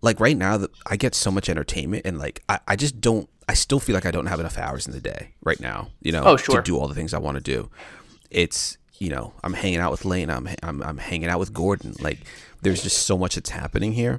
Like 0.00 0.18
right 0.18 0.36
now, 0.36 0.56
that 0.56 0.70
I 0.88 0.96
get 0.96 1.14
so 1.14 1.30
much 1.30 1.48
entertainment, 1.48 2.04
and 2.04 2.18
like 2.18 2.42
I, 2.48 2.58
I 2.66 2.74
just 2.74 3.00
don't. 3.00 3.28
I 3.48 3.54
still 3.54 3.78
feel 3.78 3.94
like 3.94 4.06
I 4.06 4.10
don't 4.10 4.26
have 4.26 4.40
enough 4.40 4.58
hours 4.58 4.88
in 4.88 4.92
the 4.92 5.00
day 5.00 5.34
right 5.44 5.60
now. 5.60 5.90
You 6.00 6.10
know, 6.10 6.24
oh, 6.24 6.36
sure. 6.36 6.56
to 6.56 6.62
do 6.62 6.76
all 6.76 6.88
the 6.88 6.96
things 6.96 7.14
I 7.14 7.18
want 7.18 7.36
to 7.36 7.42
do. 7.42 7.70
It's 8.28 8.76
you 8.98 9.10
know, 9.10 9.34
I'm 9.44 9.52
hanging 9.52 9.78
out 9.78 9.92
with 9.92 10.04
Lane. 10.04 10.30
I'm 10.30 10.48
I'm 10.64 10.82
I'm 10.82 10.98
hanging 10.98 11.28
out 11.28 11.38
with 11.38 11.52
Gordon. 11.52 11.94
Like 12.00 12.18
there's 12.62 12.82
just 12.82 13.04
so 13.04 13.16
much 13.16 13.36
that's 13.36 13.50
happening 13.50 13.92
here. 13.92 14.18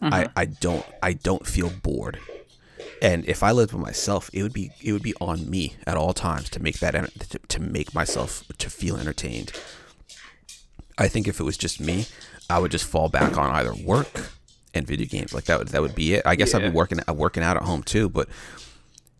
Mm-hmm. 0.00 0.14
I 0.14 0.28
I 0.36 0.44
don't 0.44 0.86
I 1.02 1.14
don't 1.14 1.44
feel 1.44 1.70
bored. 1.70 2.20
And 3.02 3.24
if 3.26 3.42
I 3.42 3.52
lived 3.52 3.72
by 3.72 3.78
myself, 3.78 4.30
it 4.32 4.42
would 4.42 4.52
be 4.52 4.70
it 4.82 4.92
would 4.92 5.02
be 5.02 5.14
on 5.20 5.48
me 5.48 5.74
at 5.86 5.96
all 5.96 6.12
times 6.12 6.48
to 6.50 6.62
make 6.62 6.78
that 6.78 6.92
to, 6.92 7.38
to 7.38 7.60
make 7.60 7.94
myself 7.94 8.44
to 8.58 8.70
feel 8.70 8.96
entertained. 8.96 9.52
I 10.96 11.08
think 11.08 11.26
if 11.26 11.40
it 11.40 11.44
was 11.44 11.56
just 11.56 11.80
me, 11.80 12.06
I 12.48 12.58
would 12.58 12.70
just 12.70 12.84
fall 12.84 13.08
back 13.08 13.36
on 13.36 13.50
either 13.50 13.74
work 13.74 14.30
and 14.74 14.86
video 14.86 15.06
games. 15.06 15.32
Like 15.32 15.44
that 15.44 15.58
would 15.58 15.68
that 15.68 15.82
would 15.82 15.94
be 15.94 16.14
it. 16.14 16.22
I 16.26 16.36
guess 16.36 16.52
yeah. 16.52 16.60
I'd 16.60 16.62
be 16.64 16.70
working 16.70 17.00
uh, 17.08 17.12
working 17.12 17.42
out 17.42 17.56
at 17.56 17.62
home 17.62 17.82
too. 17.82 18.08
But 18.08 18.28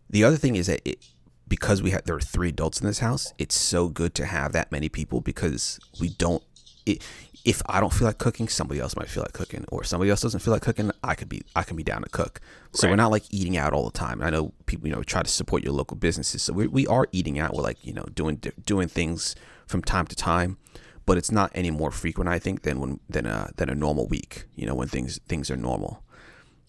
the 0.09 0.23
other 0.23 0.37
thing 0.37 0.55
is 0.55 0.67
that 0.67 0.81
it, 0.85 0.99
because 1.47 1.81
we 1.81 1.91
have 1.91 2.03
there 2.03 2.15
are 2.15 2.21
three 2.21 2.49
adults 2.49 2.79
in 2.79 2.87
this 2.87 2.99
house, 2.99 3.33
it's 3.37 3.55
so 3.55 3.89
good 3.89 4.13
to 4.15 4.25
have 4.25 4.51
that 4.53 4.71
many 4.71 4.89
people 4.89 5.21
because 5.21 5.79
we 5.99 6.09
don't. 6.09 6.43
It, 6.85 7.01
if 7.43 7.61
I 7.67 7.79
don't 7.79 7.93
feel 7.93 8.07
like 8.07 8.17
cooking, 8.17 8.47
somebody 8.47 8.79
else 8.79 8.95
might 8.95 9.07
feel 9.07 9.21
like 9.21 9.33
cooking, 9.33 9.65
or 9.69 9.83
somebody 9.83 10.09
else 10.09 10.21
doesn't 10.21 10.39
feel 10.39 10.53
like 10.53 10.63
cooking. 10.63 10.91
I 11.03 11.13
could 11.15 11.29
be 11.29 11.43
I 11.55 11.63
can 11.63 11.77
be 11.77 11.83
down 11.83 12.01
to 12.01 12.09
cook. 12.09 12.41
So 12.73 12.87
right. 12.87 12.91
we're 12.91 12.95
not 12.97 13.11
like 13.11 13.23
eating 13.29 13.57
out 13.57 13.73
all 13.73 13.85
the 13.85 13.97
time. 13.97 14.21
I 14.21 14.29
know 14.29 14.53
people 14.65 14.87
you 14.87 14.95
know 14.95 15.03
try 15.03 15.21
to 15.21 15.29
support 15.29 15.63
your 15.63 15.73
local 15.73 15.97
businesses, 15.97 16.41
so 16.41 16.53
we 16.53 16.67
we 16.67 16.87
are 16.87 17.07
eating 17.11 17.39
out. 17.39 17.53
We're 17.53 17.63
like 17.63 17.85
you 17.85 17.93
know 17.93 18.05
doing 18.13 18.41
doing 18.65 18.87
things 18.87 19.35
from 19.67 19.81
time 19.81 20.07
to 20.07 20.15
time 20.15 20.57
but 21.05 21.17
it's 21.17 21.31
not 21.31 21.51
any 21.53 21.71
more 21.71 21.91
frequent 21.91 22.29
I 22.29 22.39
think 22.39 22.63
than 22.63 22.79
when 22.79 22.99
than 23.09 23.25
a 23.25 23.51
than 23.57 23.69
a 23.69 23.75
normal 23.75 24.07
week. 24.07 24.45
You 24.55 24.65
know 24.65 24.75
when 24.75 24.87
things 24.87 25.19
things 25.27 25.51
are 25.51 25.57
normal. 25.57 26.03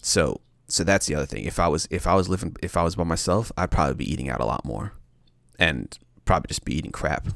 So 0.03 0.41
so 0.69 0.85
that's 0.85 1.07
the 1.07 1.15
other 1.15 1.27
thing. 1.27 1.45
If 1.45 1.59
I 1.59 1.69
was 1.69 1.89
if 1.91 2.07
I 2.07 2.15
was 2.15 2.29
living 2.29 2.55
if 2.63 2.77
I 2.77 2.83
was 2.83 2.97
by 2.97 3.05
myself, 3.05 3.51
I'd 3.57 3.71
probably 3.71 3.95
be 3.95 4.13
eating 4.13 4.29
out 4.29 4.41
a 4.41 4.45
lot 4.45 4.65
more, 4.65 4.93
and 5.59 5.99
probably 6.25 6.49
just 6.49 6.65
be 6.65 6.77
eating 6.77 6.93
crap. 6.93 7.29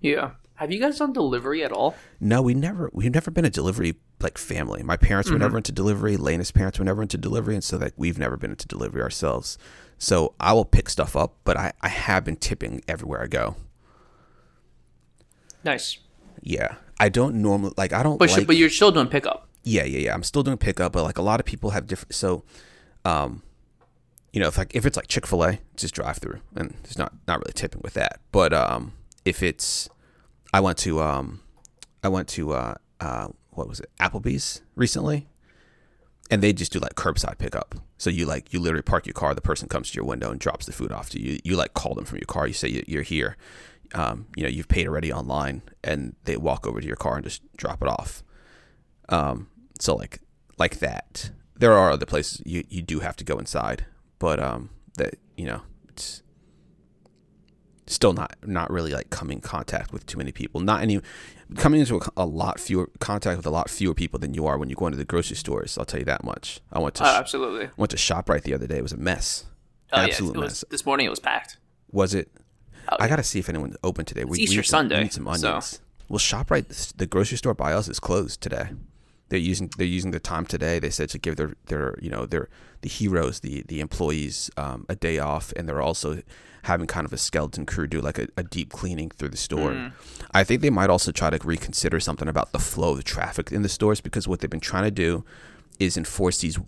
Yeah. 0.00 0.32
Have 0.58 0.72
you 0.72 0.80
guys 0.80 0.98
done 0.98 1.12
delivery 1.12 1.62
at 1.62 1.70
all? 1.70 1.94
No, 2.18 2.42
we 2.42 2.52
never 2.52 2.90
we've 2.92 3.14
never 3.14 3.30
been 3.30 3.44
a 3.44 3.50
delivery 3.50 3.94
like 4.20 4.36
family. 4.36 4.82
My 4.82 4.96
parents 4.96 5.28
mm-hmm. 5.28 5.36
were 5.36 5.38
never 5.38 5.56
into 5.56 5.70
delivery. 5.70 6.16
Lena's 6.16 6.50
parents 6.50 6.80
were 6.80 6.84
never 6.84 7.00
into 7.00 7.16
delivery, 7.16 7.54
and 7.54 7.62
so 7.62 7.76
like 7.76 7.94
we've 7.96 8.18
never 8.18 8.36
been 8.36 8.50
into 8.50 8.66
delivery 8.66 9.00
ourselves. 9.00 9.56
So 9.98 10.34
I 10.40 10.52
will 10.54 10.64
pick 10.64 10.88
stuff 10.88 11.14
up, 11.14 11.36
but 11.44 11.56
I, 11.56 11.72
I 11.80 11.88
have 11.88 12.24
been 12.24 12.34
tipping 12.34 12.82
everywhere 12.88 13.22
I 13.22 13.28
go. 13.28 13.54
Nice. 15.62 15.98
Yeah, 16.40 16.74
I 16.98 17.08
don't 17.08 17.36
normally 17.36 17.74
like. 17.76 17.92
I 17.92 18.02
don't. 18.02 18.18
But 18.18 18.30
like, 18.30 18.48
but 18.48 18.56
you're 18.56 18.68
still 18.68 18.90
doing 18.90 19.06
pickup. 19.06 19.48
Yeah, 19.62 19.84
yeah, 19.84 19.98
yeah. 19.98 20.14
I'm 20.14 20.24
still 20.24 20.42
doing 20.42 20.56
pickup, 20.56 20.92
but 20.92 21.04
like 21.04 21.18
a 21.18 21.22
lot 21.22 21.38
of 21.38 21.46
people 21.46 21.70
have 21.70 21.86
different. 21.86 22.16
So, 22.16 22.42
um, 23.04 23.42
you 24.32 24.40
know, 24.40 24.48
if 24.48 24.58
like 24.58 24.74
if 24.74 24.86
it's 24.86 24.96
like 24.96 25.06
Chick 25.06 25.24
Fil 25.24 25.44
A, 25.44 25.60
just 25.76 25.94
drive 25.94 26.18
through, 26.18 26.40
and 26.56 26.74
it's 26.82 26.98
not 26.98 27.12
not 27.28 27.38
really 27.38 27.52
tipping 27.52 27.80
with 27.84 27.94
that. 27.94 28.20
But 28.32 28.52
um, 28.52 28.94
if 29.24 29.40
it's, 29.42 29.88
I 30.52 30.60
went 30.60 30.78
to 30.78 31.00
um, 31.00 31.40
I 32.02 32.08
went 32.08 32.28
to 32.28 32.52
uh, 32.52 32.74
uh, 33.00 33.28
what 33.50 33.68
was 33.68 33.80
it, 33.80 33.90
Applebee's 34.00 34.62
recently, 34.74 35.28
and 36.30 36.42
they 36.42 36.52
just 36.52 36.72
do 36.72 36.78
like 36.78 36.94
curbside 36.94 37.38
pickup. 37.38 37.74
So 37.98 38.10
you 38.10 38.26
like 38.26 38.52
you 38.52 38.60
literally 38.60 38.82
park 38.82 39.06
your 39.06 39.14
car, 39.14 39.34
the 39.34 39.40
person 39.40 39.68
comes 39.68 39.90
to 39.90 39.96
your 39.96 40.04
window 40.04 40.30
and 40.30 40.40
drops 40.40 40.66
the 40.66 40.72
food 40.72 40.92
off 40.92 41.10
to 41.10 41.20
you. 41.20 41.38
You 41.44 41.56
like 41.56 41.74
call 41.74 41.94
them 41.94 42.04
from 42.04 42.18
your 42.18 42.26
car. 42.26 42.46
You 42.46 42.54
say 42.54 42.82
you're 42.86 43.02
here, 43.02 43.36
um, 43.94 44.26
you 44.36 44.42
know 44.42 44.48
you've 44.48 44.68
paid 44.68 44.86
already 44.86 45.12
online 45.12 45.62
and 45.82 46.14
they 46.24 46.36
walk 46.36 46.66
over 46.66 46.80
to 46.80 46.86
your 46.86 46.96
car 46.96 47.16
and 47.16 47.24
just 47.24 47.42
drop 47.56 47.82
it 47.82 47.88
off 47.88 48.22
um, 49.08 49.48
so 49.78 49.94
like 49.94 50.20
like 50.58 50.78
that 50.78 51.30
there 51.56 51.72
are 51.72 51.90
other 51.90 52.06
places 52.06 52.42
you, 52.44 52.64
you 52.68 52.82
do 52.82 53.00
have 53.00 53.16
to 53.16 53.24
go 53.24 53.38
inside 53.38 53.86
but 54.18 54.40
um, 54.40 54.70
that 54.96 55.14
you 55.36 55.46
know 55.46 55.62
it's 55.88 56.22
still 57.90 58.12
not 58.12 58.34
not 58.44 58.70
really 58.70 58.92
like 58.92 59.10
coming 59.10 59.40
contact 59.40 59.92
with 59.92 60.06
too 60.06 60.18
many 60.18 60.32
people 60.32 60.60
not 60.60 60.82
any 60.82 61.00
coming 61.56 61.80
into 61.80 61.96
a, 61.96 62.10
a, 62.18 62.26
lot 62.26 62.60
fewer 62.60 62.90
contact 63.00 63.36
with 63.36 63.46
a 63.46 63.50
lot 63.50 63.70
fewer 63.70 63.94
people 63.94 64.18
than 64.18 64.34
you 64.34 64.46
are 64.46 64.58
when 64.58 64.68
you 64.68 64.76
go 64.76 64.86
into 64.86 64.98
the 64.98 65.04
grocery 65.04 65.36
stores 65.36 65.78
i'll 65.78 65.84
tell 65.84 65.98
you 65.98 66.04
that 66.04 66.22
much 66.22 66.60
i 66.72 66.78
went 66.78 66.94
to 66.94 67.04
oh, 67.04 67.06
absolutely 67.06 67.70
went 67.76 67.90
to 67.90 67.96
shoprite 67.96 68.42
the 68.42 68.52
other 68.52 68.66
day 68.66 68.78
it 68.78 68.82
was 68.82 68.92
a 68.92 68.96
mess 68.98 69.46
oh, 69.92 69.98
absolute 69.98 70.34
yeah. 70.34 70.42
mess 70.42 70.64
this 70.70 70.84
morning 70.84 71.06
it 71.06 71.10
was 71.10 71.20
packed 71.20 71.56
was 71.90 72.14
it 72.14 72.30
Oh, 72.90 72.96
I 73.00 73.08
gotta 73.08 73.22
see 73.22 73.38
if 73.38 73.48
anyone's 73.48 73.76
open 73.82 74.04
today. 74.04 74.22
It's 74.22 74.30
we, 74.30 74.38
Easter 74.38 74.60
we 74.60 74.62
Sunday. 74.62 74.94
Some, 74.94 75.00
we 75.00 75.04
need 75.04 75.12
some 75.12 75.28
onions. 75.28 75.66
So. 75.66 75.78
Well, 76.08 76.18
Shoprite, 76.18 76.96
the 76.96 77.06
grocery 77.06 77.36
store 77.36 77.54
by 77.54 77.74
us, 77.74 77.88
is 77.88 78.00
closed 78.00 78.40
today. 78.40 78.70
They're 79.28 79.38
using 79.38 79.70
they're 79.76 79.86
using 79.86 80.10
the 80.10 80.20
time 80.20 80.46
today. 80.46 80.78
They 80.78 80.90
said 80.90 81.10
to 81.10 81.18
give 81.18 81.36
their 81.36 81.54
their 81.66 81.98
you 82.00 82.10
know 82.10 82.26
their 82.26 82.48
the 82.80 82.88
heroes 82.88 83.40
the 83.40 83.62
the 83.68 83.80
employees 83.80 84.50
um, 84.56 84.86
a 84.88 84.94
day 84.94 85.18
off, 85.18 85.52
and 85.56 85.68
they're 85.68 85.82
also 85.82 86.22
having 86.62 86.86
kind 86.86 87.06
of 87.06 87.12
a 87.12 87.18
skeleton 87.18 87.64
crew 87.64 87.86
do 87.86 88.00
like 88.00 88.18
a, 88.18 88.26
a 88.36 88.42
deep 88.42 88.70
cleaning 88.70 89.10
through 89.10 89.28
the 89.28 89.36
store. 89.36 89.70
Mm. 89.72 89.92
I 90.32 90.44
think 90.44 90.60
they 90.60 90.70
might 90.70 90.90
also 90.90 91.12
try 91.12 91.30
to 91.30 91.38
reconsider 91.46 92.00
something 92.00 92.28
about 92.28 92.52
the 92.52 92.58
flow 92.58 92.90
of 92.90 92.96
the 92.96 93.02
traffic 93.02 93.52
in 93.52 93.62
the 93.62 93.68
stores 93.68 94.00
because 94.00 94.26
what 94.26 94.40
they've 94.40 94.50
been 94.50 94.60
trying 94.60 94.84
to 94.84 94.90
do 94.90 95.24
is 95.78 95.96
enforce 95.96 96.40
these 96.40 96.58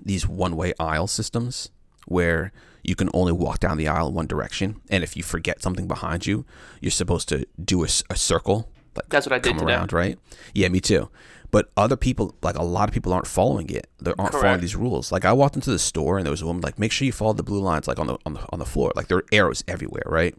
these 0.00 0.26
one 0.26 0.56
way 0.56 0.72
aisle 0.78 1.06
systems 1.06 1.70
where 2.06 2.52
you 2.82 2.94
can 2.94 3.10
only 3.12 3.32
walk 3.32 3.58
down 3.58 3.76
the 3.76 3.88
aisle 3.88 4.08
in 4.08 4.14
one 4.14 4.28
direction, 4.28 4.80
and 4.88 5.02
if 5.02 5.16
you 5.16 5.24
forget 5.24 5.60
something 5.60 5.88
behind 5.88 6.24
you, 6.24 6.44
you're 6.80 6.92
supposed 6.92 7.28
to 7.28 7.44
do 7.62 7.82
a, 7.82 7.88
a 8.10 8.16
circle 8.16 8.70
like 8.96 9.08
That's 9.08 9.26
what 9.26 9.32
I 9.34 9.38
did 9.38 9.50
come 9.50 9.58
today. 9.60 9.72
around, 9.74 9.92
right? 9.92 10.18
Yeah, 10.54 10.68
me 10.68 10.80
too. 10.80 11.08
But 11.50 11.70
other 11.76 11.96
people, 11.96 12.34
like 12.42 12.56
a 12.56 12.62
lot 12.64 12.88
of 12.88 12.92
people, 12.92 13.12
aren't 13.12 13.26
following 13.26 13.70
it. 13.70 13.88
They 14.00 14.12
aren't 14.18 14.32
following 14.32 14.60
these 14.60 14.76
rules. 14.76 15.12
Like 15.12 15.24
I 15.24 15.32
walked 15.32 15.54
into 15.54 15.70
the 15.70 15.78
store 15.78 16.18
and 16.18 16.26
there 16.26 16.30
was 16.32 16.42
a 16.42 16.46
woman 16.46 16.60
like, 16.62 16.78
make 16.78 16.92
sure 16.92 17.06
you 17.06 17.12
follow 17.12 17.32
the 17.34 17.42
blue 17.44 17.60
lines, 17.60 17.86
like 17.86 17.98
on 17.98 18.06
the 18.08 18.18
on 18.26 18.34
the 18.34 18.44
on 18.50 18.58
the 18.58 18.64
floor. 18.66 18.92
Like 18.96 19.08
there 19.08 19.18
are 19.18 19.24
arrows 19.32 19.62
everywhere, 19.68 20.02
right? 20.06 20.34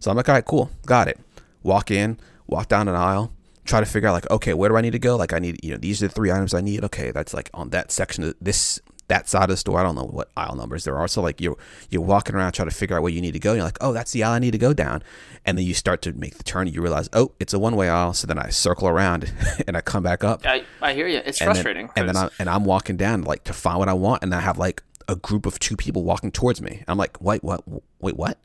So 0.00 0.10
I'm 0.10 0.16
like, 0.16 0.28
all 0.28 0.34
right, 0.34 0.44
cool, 0.44 0.70
got 0.86 1.08
it. 1.08 1.20
Walk 1.62 1.90
in, 1.90 2.18
walk 2.46 2.68
down 2.68 2.88
an 2.88 2.94
aisle, 2.96 3.32
try 3.64 3.80
to 3.80 3.86
figure 3.86 4.08
out 4.08 4.12
like, 4.12 4.30
okay, 4.30 4.54
where 4.54 4.68
do 4.68 4.76
I 4.76 4.80
need 4.80 4.92
to 4.92 4.98
go? 4.98 5.16
Like 5.16 5.32
I 5.32 5.38
need, 5.38 5.60
you 5.62 5.70
know, 5.72 5.76
these 5.76 6.02
are 6.02 6.08
the 6.08 6.14
three 6.14 6.32
items 6.32 6.52
I 6.52 6.60
need. 6.62 6.82
Okay, 6.84 7.10
that's 7.12 7.32
like 7.32 7.48
on 7.54 7.70
that 7.70 7.92
section 7.92 8.24
of 8.24 8.34
this 8.40 8.80
that 9.10 9.28
side 9.28 9.44
of 9.44 9.48
the 9.50 9.56
store. 9.56 9.78
I 9.78 9.82
don't 9.84 9.94
know 9.94 10.04
what 10.06 10.30
aisle 10.36 10.56
numbers 10.56 10.84
there 10.84 10.96
are. 10.96 11.06
So 11.06 11.20
like 11.22 11.40
you're 11.40 11.56
you're 11.90 12.02
walking 12.02 12.34
around 12.34 12.52
trying 12.52 12.68
to 12.68 12.74
figure 12.74 12.96
out 12.96 13.02
where 13.02 13.12
you 13.12 13.20
need 13.20 13.32
to 13.32 13.38
go. 13.38 13.50
And 13.50 13.58
You're 13.58 13.66
like, 13.66 13.78
oh, 13.80 13.92
that's 13.92 14.12
the 14.12 14.24
aisle 14.24 14.32
I 14.32 14.38
need 14.40 14.52
to 14.52 14.58
go 14.58 14.72
down. 14.72 15.02
And 15.44 15.56
then 15.58 15.64
you 15.66 15.74
start 15.74 16.02
to 16.02 16.12
make 16.14 16.36
the 16.38 16.42
turn. 16.44 16.66
And 16.66 16.74
you 16.74 16.82
realize, 16.82 17.08
oh, 17.12 17.32
it's 17.38 17.52
a 17.52 17.58
one 17.58 17.76
way 17.76 17.88
aisle. 17.88 18.14
So 18.14 18.26
then 18.26 18.38
I 18.38 18.48
circle 18.48 18.88
around 18.88 19.32
and 19.68 19.76
I 19.76 19.80
come 19.82 20.02
back 20.02 20.24
up. 20.24 20.44
I, 20.46 20.64
I 20.82 20.94
hear 20.94 21.06
you. 21.06 21.18
It's 21.24 21.40
And 21.40 21.48
then- 21.48 21.54
frustrating. 21.54 21.90
And 21.96 22.08
then 22.08 22.16
I, 22.16 22.30
and 22.38 22.48
I'm 22.48 22.64
walking 22.64 22.96
down 22.96 23.22
like 23.22 23.44
to 23.44 23.52
find 23.52 23.78
what 23.78 23.88
I 23.88 23.92
want, 23.94 24.22
and 24.22 24.34
I 24.34 24.40
have 24.40 24.58
like 24.58 24.82
a 25.08 25.16
group 25.16 25.44
of 25.46 25.58
two 25.58 25.76
people 25.76 26.04
walking 26.04 26.30
towards 26.32 26.60
me. 26.62 26.82
I'm 26.88 26.96
like, 26.98 27.20
wait, 27.20 27.42
what? 27.44 27.62
Wait, 28.00 28.16
what? 28.16 28.38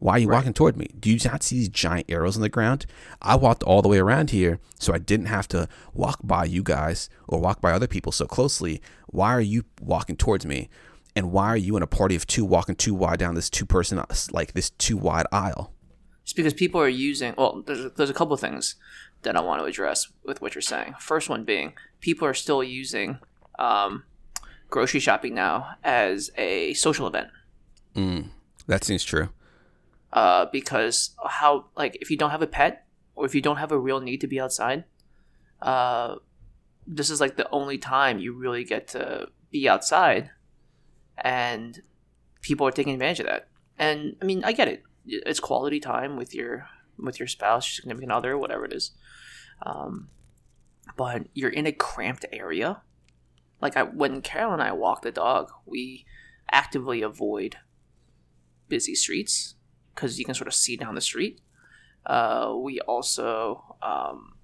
Why 0.00 0.14
are 0.14 0.18
you 0.18 0.28
walking 0.28 0.54
toward 0.54 0.78
me? 0.78 0.88
Do 0.98 1.10
you 1.10 1.18
not 1.26 1.42
see 1.42 1.58
these 1.58 1.68
giant 1.68 2.10
arrows 2.10 2.34
on 2.34 2.40
the 2.40 2.48
ground? 2.48 2.86
I 3.20 3.36
walked 3.36 3.62
all 3.62 3.82
the 3.82 3.88
way 3.88 3.98
around 3.98 4.30
here, 4.30 4.58
so 4.78 4.94
I 4.94 4.98
didn't 4.98 5.26
have 5.26 5.46
to 5.48 5.68
walk 5.92 6.20
by 6.24 6.46
you 6.46 6.62
guys 6.62 7.10
or 7.28 7.38
walk 7.38 7.60
by 7.60 7.72
other 7.72 7.86
people 7.86 8.10
so 8.10 8.26
closely. 8.26 8.80
Why 9.08 9.32
are 9.34 9.42
you 9.42 9.64
walking 9.78 10.16
towards 10.16 10.46
me? 10.46 10.70
And 11.14 11.30
why 11.32 11.48
are 11.48 11.56
you 11.56 11.76
in 11.76 11.82
a 11.82 11.86
party 11.86 12.16
of 12.16 12.26
two 12.26 12.46
walking 12.46 12.76
too 12.76 12.94
wide 12.94 13.18
down 13.18 13.34
this 13.34 13.50
two 13.50 13.66
person 13.66 14.02
like 14.32 14.54
this 14.54 14.70
two 14.70 14.96
wide 14.96 15.26
aisle? 15.32 15.74
It's 16.22 16.32
because 16.32 16.54
people 16.54 16.80
are 16.80 16.88
using. 16.88 17.34
Well, 17.36 17.62
there's 17.66 17.92
there's 17.92 18.10
a 18.10 18.14
couple 18.14 18.32
of 18.32 18.40
things 18.40 18.76
that 19.22 19.36
I 19.36 19.40
want 19.40 19.60
to 19.60 19.66
address 19.66 20.08
with 20.24 20.40
what 20.40 20.54
you're 20.54 20.62
saying. 20.62 20.94
First 20.98 21.28
one 21.28 21.44
being 21.44 21.74
people 22.00 22.26
are 22.26 22.32
still 22.34 22.64
using 22.64 23.18
um, 23.58 24.04
grocery 24.70 25.00
shopping 25.00 25.34
now 25.34 25.74
as 25.84 26.30
a 26.38 26.72
social 26.74 27.06
event. 27.06 27.28
That 28.66 28.84
seems 28.84 29.04
true. 29.04 29.28
Uh, 30.12 30.46
because 30.52 31.14
how 31.24 31.66
like 31.76 31.96
if 32.00 32.10
you 32.10 32.16
don't 32.16 32.30
have 32.30 32.42
a 32.42 32.46
pet 32.46 32.84
or 33.14 33.24
if 33.24 33.34
you 33.34 33.40
don't 33.40 33.58
have 33.58 33.70
a 33.70 33.78
real 33.78 34.00
need 34.00 34.20
to 34.20 34.26
be 34.26 34.40
outside, 34.40 34.84
uh, 35.62 36.16
this 36.86 37.10
is 37.10 37.20
like 37.20 37.36
the 37.36 37.48
only 37.50 37.78
time 37.78 38.18
you 38.18 38.32
really 38.32 38.64
get 38.64 38.88
to 38.88 39.28
be 39.52 39.68
outside, 39.68 40.30
and 41.18 41.82
people 42.40 42.66
are 42.66 42.72
taking 42.72 42.94
advantage 42.94 43.20
of 43.20 43.26
that. 43.26 43.48
And 43.78 44.16
I 44.20 44.24
mean, 44.24 44.42
I 44.44 44.52
get 44.52 44.68
it. 44.68 44.82
It's 45.06 45.40
quality 45.40 45.78
time 45.78 46.16
with 46.16 46.34
your 46.34 46.66
with 46.98 47.20
your 47.20 47.28
spouse, 47.28 47.68
your 47.68 47.74
significant 47.74 48.12
other, 48.12 48.36
whatever 48.36 48.64
it 48.64 48.72
is. 48.72 48.90
Um, 49.62 50.08
but 50.96 51.26
you're 51.34 51.50
in 51.50 51.66
a 51.66 51.72
cramped 51.72 52.26
area. 52.32 52.82
Like 53.60 53.76
I, 53.76 53.84
when 53.84 54.22
Carol 54.22 54.52
and 54.52 54.62
I 54.62 54.72
walk 54.72 55.02
the 55.02 55.12
dog, 55.12 55.50
we 55.66 56.04
actively 56.50 57.02
avoid 57.02 57.56
busy 58.68 58.94
streets 58.94 59.54
because 59.94 60.18
you 60.18 60.24
can 60.24 60.34
sort 60.34 60.48
of 60.48 60.54
see 60.54 60.76
down 60.76 60.94
the 60.94 61.00
street. 61.00 61.40
Uh, 62.06 62.54
we 62.56 62.80
also, 62.80 63.76
um, 63.82 64.34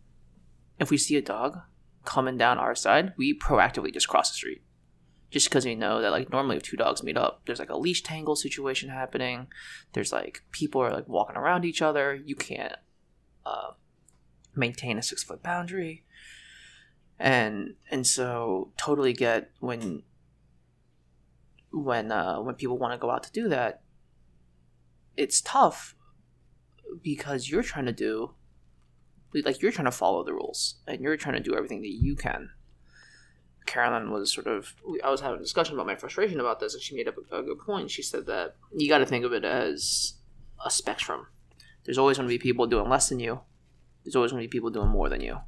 if 0.78 0.90
we 0.90 0.98
see 0.98 1.16
a 1.16 1.22
dog 1.22 1.58
coming 2.04 2.36
down 2.36 2.58
our 2.58 2.74
side, 2.74 3.12
we 3.16 3.36
proactively 3.36 3.92
just 3.92 4.08
cross 4.08 4.30
the 4.30 4.36
street. 4.36 4.62
Just 5.30 5.48
because 5.48 5.64
we 5.64 5.74
know 5.74 6.00
that, 6.00 6.12
like, 6.12 6.30
normally 6.30 6.56
if 6.56 6.62
two 6.62 6.76
dogs 6.76 7.02
meet 7.02 7.16
up, 7.16 7.42
there's 7.46 7.58
like 7.58 7.70
a 7.70 7.76
leash 7.76 8.02
tangle 8.02 8.36
situation 8.36 8.90
happening. 8.90 9.48
There's 9.92 10.12
like 10.12 10.42
people 10.52 10.80
are 10.80 10.92
like 10.92 11.08
walking 11.08 11.36
around 11.36 11.64
each 11.64 11.82
other. 11.82 12.14
You 12.14 12.36
can't 12.36 12.76
uh, 13.44 13.72
maintain 14.54 14.98
a 14.98 15.02
six 15.02 15.24
foot 15.24 15.42
boundary, 15.42 16.04
and 17.18 17.74
and 17.90 18.06
so 18.06 18.72
totally 18.76 19.12
get 19.12 19.50
when 19.58 20.04
when 21.72 22.12
uh, 22.12 22.40
when 22.40 22.54
people 22.54 22.78
want 22.78 22.92
to 22.94 22.98
go 22.98 23.10
out 23.10 23.24
to 23.24 23.32
do 23.32 23.48
that 23.48 23.82
it's 25.16 25.40
tough 25.40 25.94
because 27.02 27.48
you're 27.48 27.62
trying 27.62 27.86
to 27.86 27.92
do 27.92 28.34
like 29.44 29.60
you're 29.60 29.72
trying 29.72 29.86
to 29.86 29.90
follow 29.90 30.24
the 30.24 30.32
rules 30.32 30.76
and 30.86 31.00
you're 31.00 31.16
trying 31.16 31.34
to 31.34 31.42
do 31.42 31.54
everything 31.54 31.82
that 31.82 31.92
you 31.92 32.16
can. 32.16 32.50
Carolyn 33.66 34.12
was 34.12 34.32
sort 34.32 34.46
of 34.46 34.74
i 35.02 35.10
was 35.10 35.20
having 35.20 35.38
a 35.38 35.42
discussion 35.42 35.74
about 35.74 35.86
my 35.86 35.96
frustration 35.96 36.38
about 36.38 36.60
this 36.60 36.72
and 36.74 36.82
she 36.82 36.94
made 36.94 37.08
up 37.08 37.16
a, 37.30 37.38
a 37.38 37.42
good 37.42 37.58
point. 37.58 37.90
She 37.90 38.02
said 38.02 38.26
that 38.26 38.56
you 38.74 38.88
got 38.88 38.98
to 38.98 39.06
think 39.06 39.24
of 39.24 39.32
it 39.32 39.44
as 39.44 40.14
a 40.64 40.70
spectrum. 40.70 41.26
There's 41.84 41.98
always 41.98 42.16
going 42.16 42.28
to 42.28 42.34
be 42.34 42.38
people 42.38 42.66
doing 42.66 42.88
less 42.88 43.08
than 43.08 43.20
you. 43.20 43.40
There's 44.04 44.16
always 44.16 44.32
going 44.32 44.42
to 44.42 44.48
be 44.48 44.52
people 44.56 44.70
doing 44.70 44.88
more 44.88 45.08
than 45.08 45.20
you. 45.20 45.38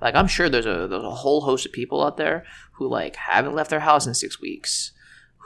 Like 0.00 0.14
i'm 0.14 0.28
sure 0.28 0.48
there's 0.48 0.66
a 0.66 0.86
there's 0.88 1.04
a 1.04 1.10
whole 1.10 1.42
host 1.42 1.64
of 1.64 1.72
people 1.72 2.04
out 2.04 2.16
there 2.16 2.44
who 2.74 2.88
like 2.88 3.16
haven't 3.16 3.54
left 3.54 3.70
their 3.70 3.80
house 3.80 4.06
in 4.06 4.14
six 4.14 4.40
weeks 4.40 4.92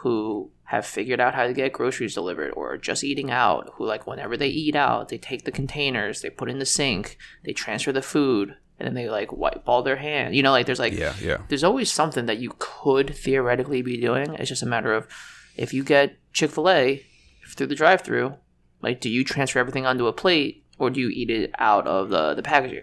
who 0.00 0.50
have 0.64 0.84
figured 0.84 1.20
out 1.20 1.34
how 1.34 1.46
to 1.46 1.52
get 1.52 1.72
groceries 1.72 2.14
delivered 2.14 2.50
or 2.52 2.76
just 2.76 3.04
eating 3.04 3.30
out 3.30 3.72
who 3.74 3.86
like 3.86 4.06
whenever 4.06 4.36
they 4.36 4.48
eat 4.48 4.74
out 4.74 5.08
they 5.08 5.18
take 5.18 5.44
the 5.44 5.52
containers 5.52 6.20
they 6.20 6.30
put 6.30 6.50
in 6.50 6.58
the 6.58 6.66
sink 6.66 7.16
they 7.44 7.52
transfer 7.52 7.92
the 7.92 8.02
food 8.02 8.56
and 8.78 8.86
then 8.86 8.94
they 8.94 9.08
like 9.08 9.32
wipe 9.32 9.62
all 9.66 9.82
their 9.82 9.96
hands. 9.96 10.34
You 10.34 10.42
know 10.42 10.50
like 10.50 10.66
there's 10.66 10.78
like 10.78 10.92
Yeah, 10.92 11.14
yeah. 11.22 11.38
there's 11.48 11.64
always 11.64 11.90
something 11.90 12.26
that 12.26 12.38
you 12.38 12.52
could 12.58 13.14
theoretically 13.14 13.80
be 13.80 13.98
doing. 13.98 14.34
It's 14.34 14.48
just 14.50 14.62
a 14.62 14.66
matter 14.66 14.92
of 14.92 15.08
if 15.56 15.72
you 15.72 15.82
get 15.82 16.16
chick-fil-a 16.32 17.02
through 17.48 17.68
the 17.68 17.74
drive-through 17.74 18.34
like 18.82 19.00
do 19.00 19.08
you 19.08 19.24
transfer 19.24 19.58
everything 19.58 19.86
onto 19.86 20.06
a 20.06 20.12
plate 20.12 20.64
or 20.78 20.90
do 20.90 21.00
you 21.00 21.08
eat 21.08 21.30
it 21.30 21.50
out 21.58 21.86
of 21.86 22.10
the 22.10 22.34
the 22.34 22.42
packaging? 22.42 22.82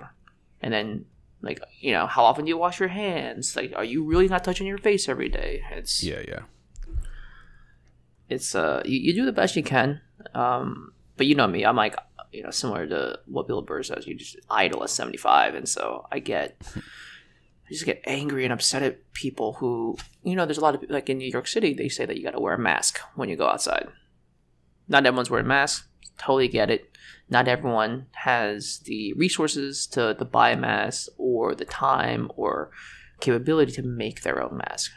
And 0.62 0.74
then 0.74 1.06
like 1.42 1.62
you 1.80 1.92
know 1.92 2.08
how 2.08 2.24
often 2.24 2.46
do 2.46 2.50
you 2.50 2.58
wash 2.58 2.80
your 2.80 2.90
hands? 2.90 3.56
Like 3.56 3.74
are 3.76 3.84
you 3.86 4.04
really 4.04 4.28
not 4.28 4.44
touching 4.44 4.66
your 4.66 4.80
face 4.80 5.08
every 5.08 5.30
day? 5.30 5.62
It's 5.72 6.04
Yeah, 6.04 6.22
yeah. 6.28 6.40
It's 8.30 8.56
uh 8.56 8.82
you, 8.86 9.00
you 9.00 9.14
do 9.14 9.26
the 9.26 9.32
best 9.32 9.56
you 9.56 9.64
can 9.64 10.02
um 10.34 10.94
but 11.18 11.28
you 11.28 11.36
know 11.36 11.48
me 11.48 11.66
i'm 11.66 11.76
like 11.76 11.96
you 12.32 12.44
know 12.44 12.50
similar 12.52 12.88
to 12.88 13.20
what 13.26 13.48
bill 13.48 13.62
burr 13.62 13.84
says 13.84 14.08
you 14.08 14.16
just 14.16 14.38
idle 14.50 14.84
at 14.84 14.90
75 14.90 15.56
and 15.56 15.68
so 15.70 16.06
i 16.12 16.20
get 16.20 16.56
i 16.76 17.70
just 17.70 17.86
get 17.86 18.02
angry 18.06 18.44
and 18.44 18.54
upset 18.54 18.82
at 18.84 19.14
people 19.14 19.54
who 19.54 19.98
you 20.24 20.36
know 20.36 20.46
there's 20.46 20.58
a 20.58 20.62
lot 20.62 20.74
of 20.74 20.82
people, 20.82 20.96
like 20.96 21.10
in 21.10 21.18
new 21.18 21.30
york 21.30 21.48
city 21.48 21.74
they 21.74 21.90
say 21.90 22.06
that 22.06 22.18
you 22.18 22.24
got 22.24 22.32
to 22.32 22.40
wear 22.40 22.56
a 22.56 22.60
mask 22.60 23.00
when 23.16 23.30
you 23.30 23.36
go 23.36 23.48
outside. 23.48 23.88
Not 24.90 25.06
everyone's 25.06 25.30
wearing 25.30 25.48
masks 25.48 25.88
totally 26.18 26.48
get 26.48 26.70
it. 26.70 26.90
Not 27.30 27.48
everyone 27.48 28.08
has 28.12 28.80
the 28.80 29.14
resources 29.14 29.88
to, 29.88 30.14
to 30.16 30.26
buy 30.26 30.52
a 30.52 30.58
mask 30.58 31.08
or 31.18 31.56
the 31.56 31.66
time 31.66 32.32
or 32.36 32.72
capability 33.20 33.72
to 33.74 33.84
make 33.84 34.22
their 34.22 34.42
own 34.42 34.58
mask. 34.58 34.92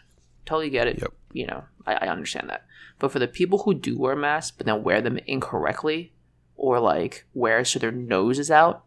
Totally 0.45 0.71
get 0.71 0.87
it 0.87 1.01
Yep. 1.01 1.13
you 1.33 1.47
know 1.47 1.65
I, 1.87 1.95
I 1.95 2.09
understand 2.09 2.49
that 2.51 2.65
but 2.99 3.13
for 3.13 3.19
the 3.19 3.29
people 3.29 3.59
who 3.61 3.75
do 3.75 3.99
wear 3.99 4.17
masks 4.17 4.55
but 4.57 4.67
then 4.67 4.83
wear 4.83 5.01
them 5.01 5.19
incorrectly 5.27 6.13
or 6.57 6.81
like 6.81 7.25
wear 7.35 7.61
it 7.61 7.67
so 7.67 7.79
their 7.79 7.93
nose 7.93 8.39
is 8.39 8.51
out 8.51 8.85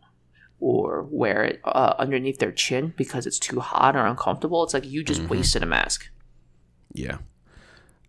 or 0.60 1.04
wear 1.10 1.44
it 1.44 1.62
uh, 1.64 1.96
underneath 1.98 2.40
their 2.40 2.52
chin 2.52 2.94
because 2.98 3.26
it's 3.26 3.40
too 3.40 3.60
hot 3.60 3.96
or 3.96 4.06
uncomfortable 4.06 4.64
it's 4.64 4.74
like 4.74 4.86
you 4.86 5.04
just 5.04 5.22
wasted 5.30 5.64
a 5.64 5.66
mask 5.66 6.10
Yeah. 6.94 7.20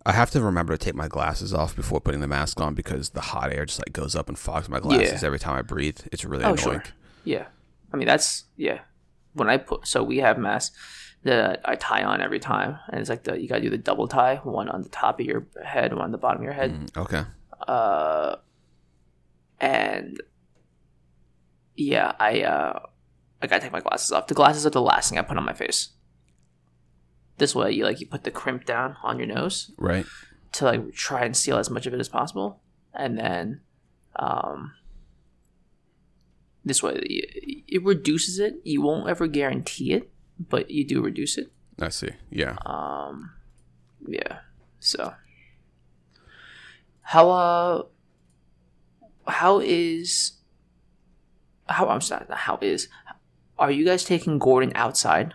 I 0.05 0.13
have 0.13 0.31
to 0.31 0.41
remember 0.41 0.73
to 0.75 0.83
take 0.83 0.95
my 0.95 1.07
glasses 1.07 1.53
off 1.53 1.75
before 1.75 2.01
putting 2.01 2.21
the 2.21 2.27
mask 2.27 2.59
on 2.59 2.73
because 2.73 3.11
the 3.11 3.21
hot 3.21 3.53
air 3.53 3.65
just 3.67 3.79
like 3.79 3.93
goes 3.93 4.15
up 4.15 4.27
and 4.29 4.37
fogs 4.39 4.67
my 4.67 4.79
glasses 4.79 5.21
Yeah. 5.21 5.27
every 5.27 5.37
time 5.37 5.55
I 5.55 5.61
breathe. 5.61 5.99
It's 6.11 6.25
really 6.25 6.43
Oh, 6.43 6.53
annoying. 6.53 6.57
sure. 6.57 6.83
Yeah. 7.23 7.45
I 7.93 7.97
mean, 7.97 8.07
that's, 8.07 8.45
yeah. 8.57 8.79
When 9.33 9.47
I 9.47 9.57
put, 9.57 9.85
so 9.85 10.01
we 10.01 10.17
have 10.17 10.39
masks 10.39 10.75
that 11.23 11.61
I 11.65 11.75
tie 11.75 12.03
on 12.03 12.21
every 12.21 12.39
time. 12.39 12.79
And 12.89 12.99
it's 12.99 13.09
like 13.09 13.23
the, 13.23 13.39
you 13.39 13.47
got 13.47 13.55
to 13.57 13.61
do 13.61 13.69
the 13.69 13.77
double 13.77 14.07
tie, 14.07 14.37
one 14.43 14.69
on 14.69 14.81
the 14.81 14.89
top 14.89 15.19
of 15.19 15.25
your 15.25 15.45
head, 15.63 15.93
one 15.93 16.03
on 16.05 16.11
the 16.11 16.17
bottom 16.17 16.41
of 16.41 16.43
your 16.43 16.53
head. 16.53 16.71
Mm, 16.73 16.97
okay. 16.97 17.23
Uh, 17.67 18.37
and 19.59 20.21
yeah, 21.75 22.13
I, 22.19 22.41
uh, 22.41 22.79
I 23.41 23.47
got 23.47 23.57
to 23.57 23.61
take 23.61 23.71
my 23.71 23.81
glasses 23.81 24.11
off. 24.11 24.27
The 24.27 24.33
glasses 24.33 24.65
are 24.65 24.71
the 24.71 24.81
last 24.81 25.09
thing 25.09 25.19
I 25.19 25.21
put 25.21 25.37
on 25.37 25.45
my 25.45 25.53
face. 25.53 25.89
This 27.37 27.55
way, 27.55 27.71
you 27.71 27.83
like, 27.85 27.99
you 27.99 28.07
put 28.07 28.23
the 28.23 28.31
crimp 28.31 28.65
down 28.65 28.97
on 29.03 29.17
your 29.17 29.27
nose 29.27 29.71
Right. 29.77 30.05
to 30.53 30.65
like 30.65 30.93
try 30.93 31.23
and 31.23 31.35
seal 31.35 31.57
as 31.57 31.69
much 31.71 31.87
of 31.87 31.93
it 31.93 31.99
as 31.99 32.09
possible, 32.09 32.61
and 32.93 33.17
then 33.17 33.61
um, 34.17 34.73
this 36.63 36.83
way 36.83 36.99
it 37.67 37.83
reduces 37.83 38.37
it. 38.37 38.55
You 38.63 38.83
won't 38.83 39.09
ever 39.09 39.25
guarantee 39.25 39.93
it 39.93 40.10
but 40.49 40.71
you 40.71 40.85
do 40.85 41.01
reduce 41.01 41.37
it. 41.37 41.51
I 41.79 41.89
see. 41.89 42.09
Yeah. 42.29 42.57
Um, 42.65 43.31
yeah. 44.07 44.39
So, 44.79 45.13
how 47.01 47.29
uh, 47.29 47.83
how 49.27 49.59
is 49.59 50.33
how 51.67 51.87
I'm 51.87 52.01
sorry, 52.01 52.25
how 52.29 52.57
is 52.61 52.87
are 53.57 53.71
you 53.71 53.85
guys 53.85 54.03
taking 54.03 54.39
Gordon 54.39 54.71
outside? 54.75 55.33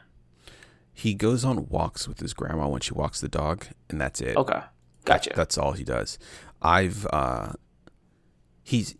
he 0.96 1.12
goes 1.12 1.44
on 1.44 1.68
walks 1.68 2.08
with 2.08 2.20
his 2.20 2.32
grandma 2.32 2.66
when 2.68 2.80
she 2.80 2.94
walks 2.94 3.20
the 3.20 3.28
dog, 3.28 3.66
and 3.90 4.00
that's 4.00 4.22
it. 4.22 4.34
Okay, 4.34 4.60
gotcha. 5.04 5.30
That's 5.36 5.58
all 5.58 5.72
he 5.72 5.84
does. 5.84 6.18
I've 6.62 7.06
uh, 7.12 7.52
he's 8.62 8.94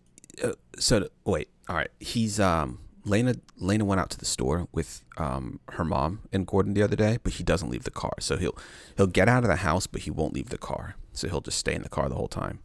uh, 0.45 0.53
so 0.79 1.09
wait. 1.25 1.49
All 1.71 1.75
right, 1.75 1.90
he's 1.99 2.38
um. 2.38 2.81
Lena 3.07 3.37
Lena 3.57 3.85
went 3.85 4.01
out 4.01 4.11
to 4.11 4.19
the 4.19 4.27
store 4.27 4.69
with 4.73 5.05
um 5.16 5.61
her 5.71 5.85
mom 5.85 6.21
and 6.33 6.47
Gordon 6.47 6.75
the 6.75 6.83
other 6.83 6.97
day, 6.97 7.19
but 7.23 7.35
he 7.35 7.45
doesn't 7.45 7.71
leave 7.71 7.85
the 7.85 7.90
car. 7.90 8.14
So 8.21 8.37
he'll 8.37 8.59
he'll 8.97 9.07
get 9.07 9.29
out 9.29 9.45
of 9.45 9.49
the 9.49 9.57
house, 9.57 9.87
but 9.87 10.03
he 10.03 10.11
won't 10.11 10.35
leave 10.35 10.51
the 10.51 10.59
car. 10.59 10.97
So 11.12 11.29
he'll 11.29 11.40
just 11.40 11.59
stay 11.59 11.75
in 11.75 11.83
the 11.83 11.88
car 11.88 12.09
the 12.09 12.16
whole 12.16 12.29
time. 12.29 12.59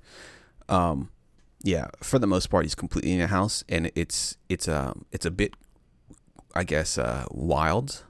Um, 0.67 1.11
yeah, 1.63 1.87
for 2.01 2.17
the 2.17 2.27
most 2.27 2.49
part, 2.49 2.65
he's 2.65 2.75
completely 2.75 3.13
in 3.13 3.19
the 3.19 3.27
house, 3.27 3.63
and 3.69 3.91
it's 3.95 4.37
it's 4.49 4.67
um 4.67 5.05
it's 5.11 5.25
a 5.25 5.31
bit, 5.31 5.53
I 6.55 6.63
guess, 6.63 6.97
uh, 6.97 7.25
wild. 7.29 8.03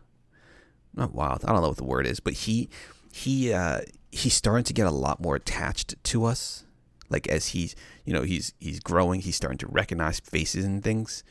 Not 0.96 1.14
wild. 1.14 1.44
I 1.46 1.52
don't 1.52 1.62
know 1.62 1.70
what 1.70 1.78
the 1.78 1.84
word 1.84 2.08
is, 2.08 2.20
but 2.20 2.34
he 2.34 2.70
he 3.12 3.52
uh, 3.54 3.82
he's 4.12 4.34
starting 4.34 4.64
to 4.66 4.74
get 4.74 4.88
a 4.88 4.92
lot 4.92 5.22
more 5.22 5.36
attached 5.36 6.02
to 6.06 6.26
us. 6.26 6.66
Like 7.10 7.28
as 7.28 7.50
he's 7.50 7.76
you 8.06 8.14
know 8.14 8.24
he's 8.24 8.54
he's 8.60 8.80
growing, 8.80 9.20
he's 9.20 9.36
starting 9.36 9.58
to 9.60 9.68
recognize 9.68 10.22
faces 10.22 10.64
and 10.64 10.82
things. 10.82 11.24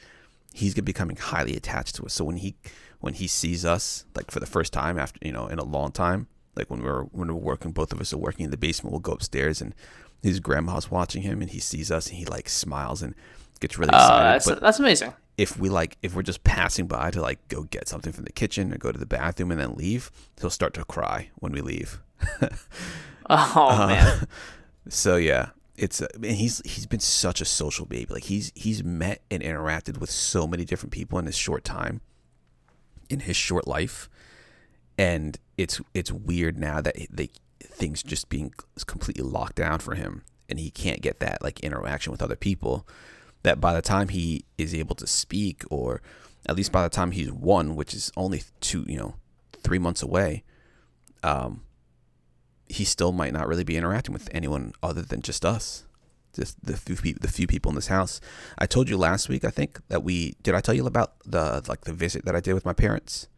He's 0.53 0.75
gonna 0.75 0.85
becoming 0.85 1.17
highly 1.17 1.57
attached 1.57 1.95
to 1.97 2.05
us. 2.05 2.13
So 2.15 2.25
when 2.25 2.37
he 2.37 2.57
when 3.01 3.15
he 3.15 3.27
sees 3.27 3.65
us 3.65 4.05
like 4.15 4.31
for 4.31 4.41
the 4.41 4.47
first 4.47 4.73
time 4.73 4.99
after 4.99 5.19
you 5.23 5.33
know 5.33 5.47
in 5.47 5.59
a 5.59 5.65
long 5.65 5.93
time, 5.93 6.27
like 6.57 6.71
when 6.71 6.83
we're 6.83 7.05
when 7.05 7.29
we're 7.29 7.35
working, 7.35 7.73
both 7.73 7.93
of 7.93 8.01
us 8.01 8.13
are 8.13 8.19
working 8.19 8.45
in 8.45 8.51
the 8.51 8.57
basement. 8.57 8.93
We'll 8.93 9.01
go 9.01 9.13
upstairs 9.13 9.61
and 9.63 9.75
his 10.23 10.39
grandma's 10.41 10.91
watching 10.91 11.23
him, 11.23 11.41
and 11.41 11.51
he 11.51 11.61
sees 11.61 11.91
us, 11.91 12.09
and 12.09 12.17
he 12.19 12.27
like 12.27 12.49
smiles 12.49 13.01
and 13.01 13.15
gets 13.61 13.79
really 13.79 13.91
Oh, 13.95 13.97
excited. 13.97 14.25
that's 14.35 14.47
but 14.47 14.61
that's 14.61 14.79
amazing. 14.79 15.13
if 15.39 15.59
we 15.59 15.69
like 15.71 15.97
if 16.03 16.15
we're 16.15 16.23
just 16.23 16.45
passing 16.45 16.87
by 16.87 17.11
to 17.11 17.21
like 17.23 17.47
go 17.49 17.63
get 17.63 17.89
something 17.89 18.13
from 18.13 18.25
the 18.25 18.33
kitchen 18.33 18.73
or 18.73 18.77
go 18.79 18.91
to 18.93 18.99
the 18.99 19.07
bathroom 19.07 19.51
and 19.51 19.61
then 19.61 19.75
leave, 19.77 20.11
he'll 20.41 20.51
start 20.51 20.75
to 20.75 20.85
cry 20.85 21.31
when 21.37 21.53
we 21.53 21.61
leave. 21.61 22.01
Oh 23.33 23.69
Uh, 23.71 23.87
man, 23.87 24.27
So 24.89 25.17
yeah, 25.17 25.51
it's 25.81 26.03
and 26.03 26.25
he's 26.27 26.61
he's 26.67 26.87
been 26.87 27.01
such 27.01 27.41
a 27.41 27.47
social 27.47 27.87
baby. 27.87 28.13
Like 28.13 28.25
he's 28.25 28.53
he's 28.55 28.85
met 28.85 29.23
and 29.31 29.43
interacted 29.43 29.99
with 29.99 30.11
so 30.11 30.47
many 30.47 30.67
different 30.67 30.93
people 30.93 31.19
in 31.19 31.25
his 31.25 31.39
short 31.39 31.65
time, 31.65 32.03
in 33.09 33.21
his 33.21 33.35
short 33.35 33.67
life, 33.67 34.11
and 34.99 35.39
it's 35.57 35.81
it's 35.95 36.13
weird 36.13 36.59
now 36.59 36.83
that 36.83 36.97
they 37.11 37.31
things 37.61 38.03
just 38.03 38.29
being 38.29 38.53
completely 38.87 39.25
locked 39.25 39.57
down 39.57 39.79
for 39.79 39.95
him, 39.95 40.23
and 40.51 40.59
he 40.59 40.71
can't 40.71 41.01
get 41.01 41.19
that 41.21 41.43
like 41.43 41.61
interaction 41.61 42.13
with 42.13 42.23
other 42.23 42.37
people. 42.37 42.87
That 43.43 43.59
by 43.59 43.73
the 43.73 43.81
time 43.81 44.09
he 44.09 44.45
is 44.59 44.75
able 44.75 44.97
to 44.97 45.07
speak, 45.07 45.65
or 45.71 46.03
at 46.45 46.57
least 46.57 46.73
by 46.73 46.83
the 46.83 46.91
time 46.91 47.13
he's 47.13 47.33
one, 47.33 47.75
which 47.75 47.95
is 47.95 48.13
only 48.19 48.43
two, 48.61 48.85
you 48.87 48.99
know, 48.99 49.15
three 49.63 49.79
months 49.79 50.03
away, 50.03 50.45
um, 51.23 51.63
he 52.71 52.85
still 52.85 53.13
might 53.13 53.33
not 53.33 53.49
really 53.49 53.65
be 53.65 53.77
interacting 53.77 54.13
with 54.13 54.29
anyone 54.33 54.73
other 54.83 55.03
than 55.03 55.21
just 55.23 55.45
us, 55.45 55.85
just 56.35 56.65
the 56.65 56.77
few 56.77 56.97
people, 56.97 57.21
the 57.21 57.33
few 57.33 57.47
people 57.47 57.71
in 57.71 57.75
this 57.75 57.89
house. 57.89 58.21
I 58.59 58.67
told 58.67 58.89
you 58.89 58.97
last 58.97 59.29
week, 59.29 59.45
I 59.45 59.51
think 59.51 59.81
that 59.89 60.03
we 60.03 60.37
did. 60.43 60.55
I 60.55 60.61
tell 60.61 60.75
you 60.75 60.87
about 60.87 61.15
the 61.25 61.63
like 61.69 61.83
the 61.83 61.93
visit 61.93 62.25
that 62.25 62.37
I 62.37 62.41
did 62.41 62.55
with 62.55 62.65
my 62.65 62.73
parents. 62.73 63.29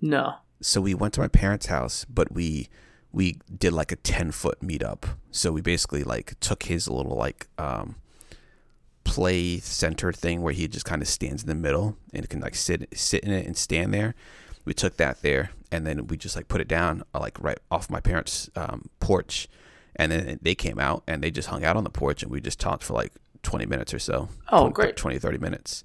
no. 0.00 0.36
So 0.62 0.80
we 0.80 0.94
went 0.94 1.12
to 1.14 1.20
my 1.20 1.28
parents' 1.28 1.66
house, 1.66 2.06
but 2.08 2.32
we 2.32 2.68
we 3.12 3.38
did 3.54 3.74
like 3.74 3.92
a 3.92 3.96
ten 3.96 4.30
foot 4.32 4.60
meetup. 4.60 5.04
So 5.30 5.52
we 5.52 5.60
basically 5.60 6.02
like 6.02 6.40
took 6.40 6.62
his 6.64 6.88
little 6.88 7.14
like 7.16 7.46
um 7.58 7.96
play 9.04 9.58
center 9.60 10.12
thing 10.12 10.42
where 10.42 10.52
he 10.54 10.66
just 10.66 10.84
kind 10.84 11.00
of 11.02 11.08
stands 11.08 11.42
in 11.42 11.48
the 11.48 11.54
middle 11.54 11.96
and 12.12 12.28
can 12.28 12.40
like 12.40 12.54
sit 12.54 12.88
sit 12.98 13.22
in 13.22 13.32
it 13.32 13.46
and 13.46 13.56
stand 13.56 13.92
there. 13.92 14.14
We 14.66 14.74
took 14.74 14.98
that 14.98 15.22
there 15.22 15.50
and 15.72 15.86
then 15.86 16.06
we 16.08 16.18
just 16.18 16.36
like 16.36 16.48
put 16.48 16.60
it 16.60 16.68
down 16.68 17.02
uh, 17.14 17.20
like 17.20 17.40
right 17.40 17.58
off 17.70 17.88
my 17.88 18.00
parents' 18.00 18.50
um, 18.54 18.90
porch, 19.00 19.48
and 19.96 20.12
then 20.12 20.38
they 20.42 20.54
came 20.54 20.78
out 20.78 21.02
and 21.06 21.22
they 21.22 21.30
just 21.30 21.48
hung 21.48 21.64
out 21.64 21.76
on 21.76 21.84
the 21.84 21.90
porch 21.90 22.22
and 22.22 22.30
we 22.30 22.40
just 22.42 22.60
talked 22.60 22.84
for 22.84 22.92
like 22.92 23.12
twenty 23.42 23.64
minutes 23.66 23.94
or 23.94 23.98
so. 23.98 24.28
Oh, 24.50 24.62
20, 24.70 24.72
great. 24.74 24.96
20, 24.96 25.18
30 25.18 25.38
minutes, 25.38 25.84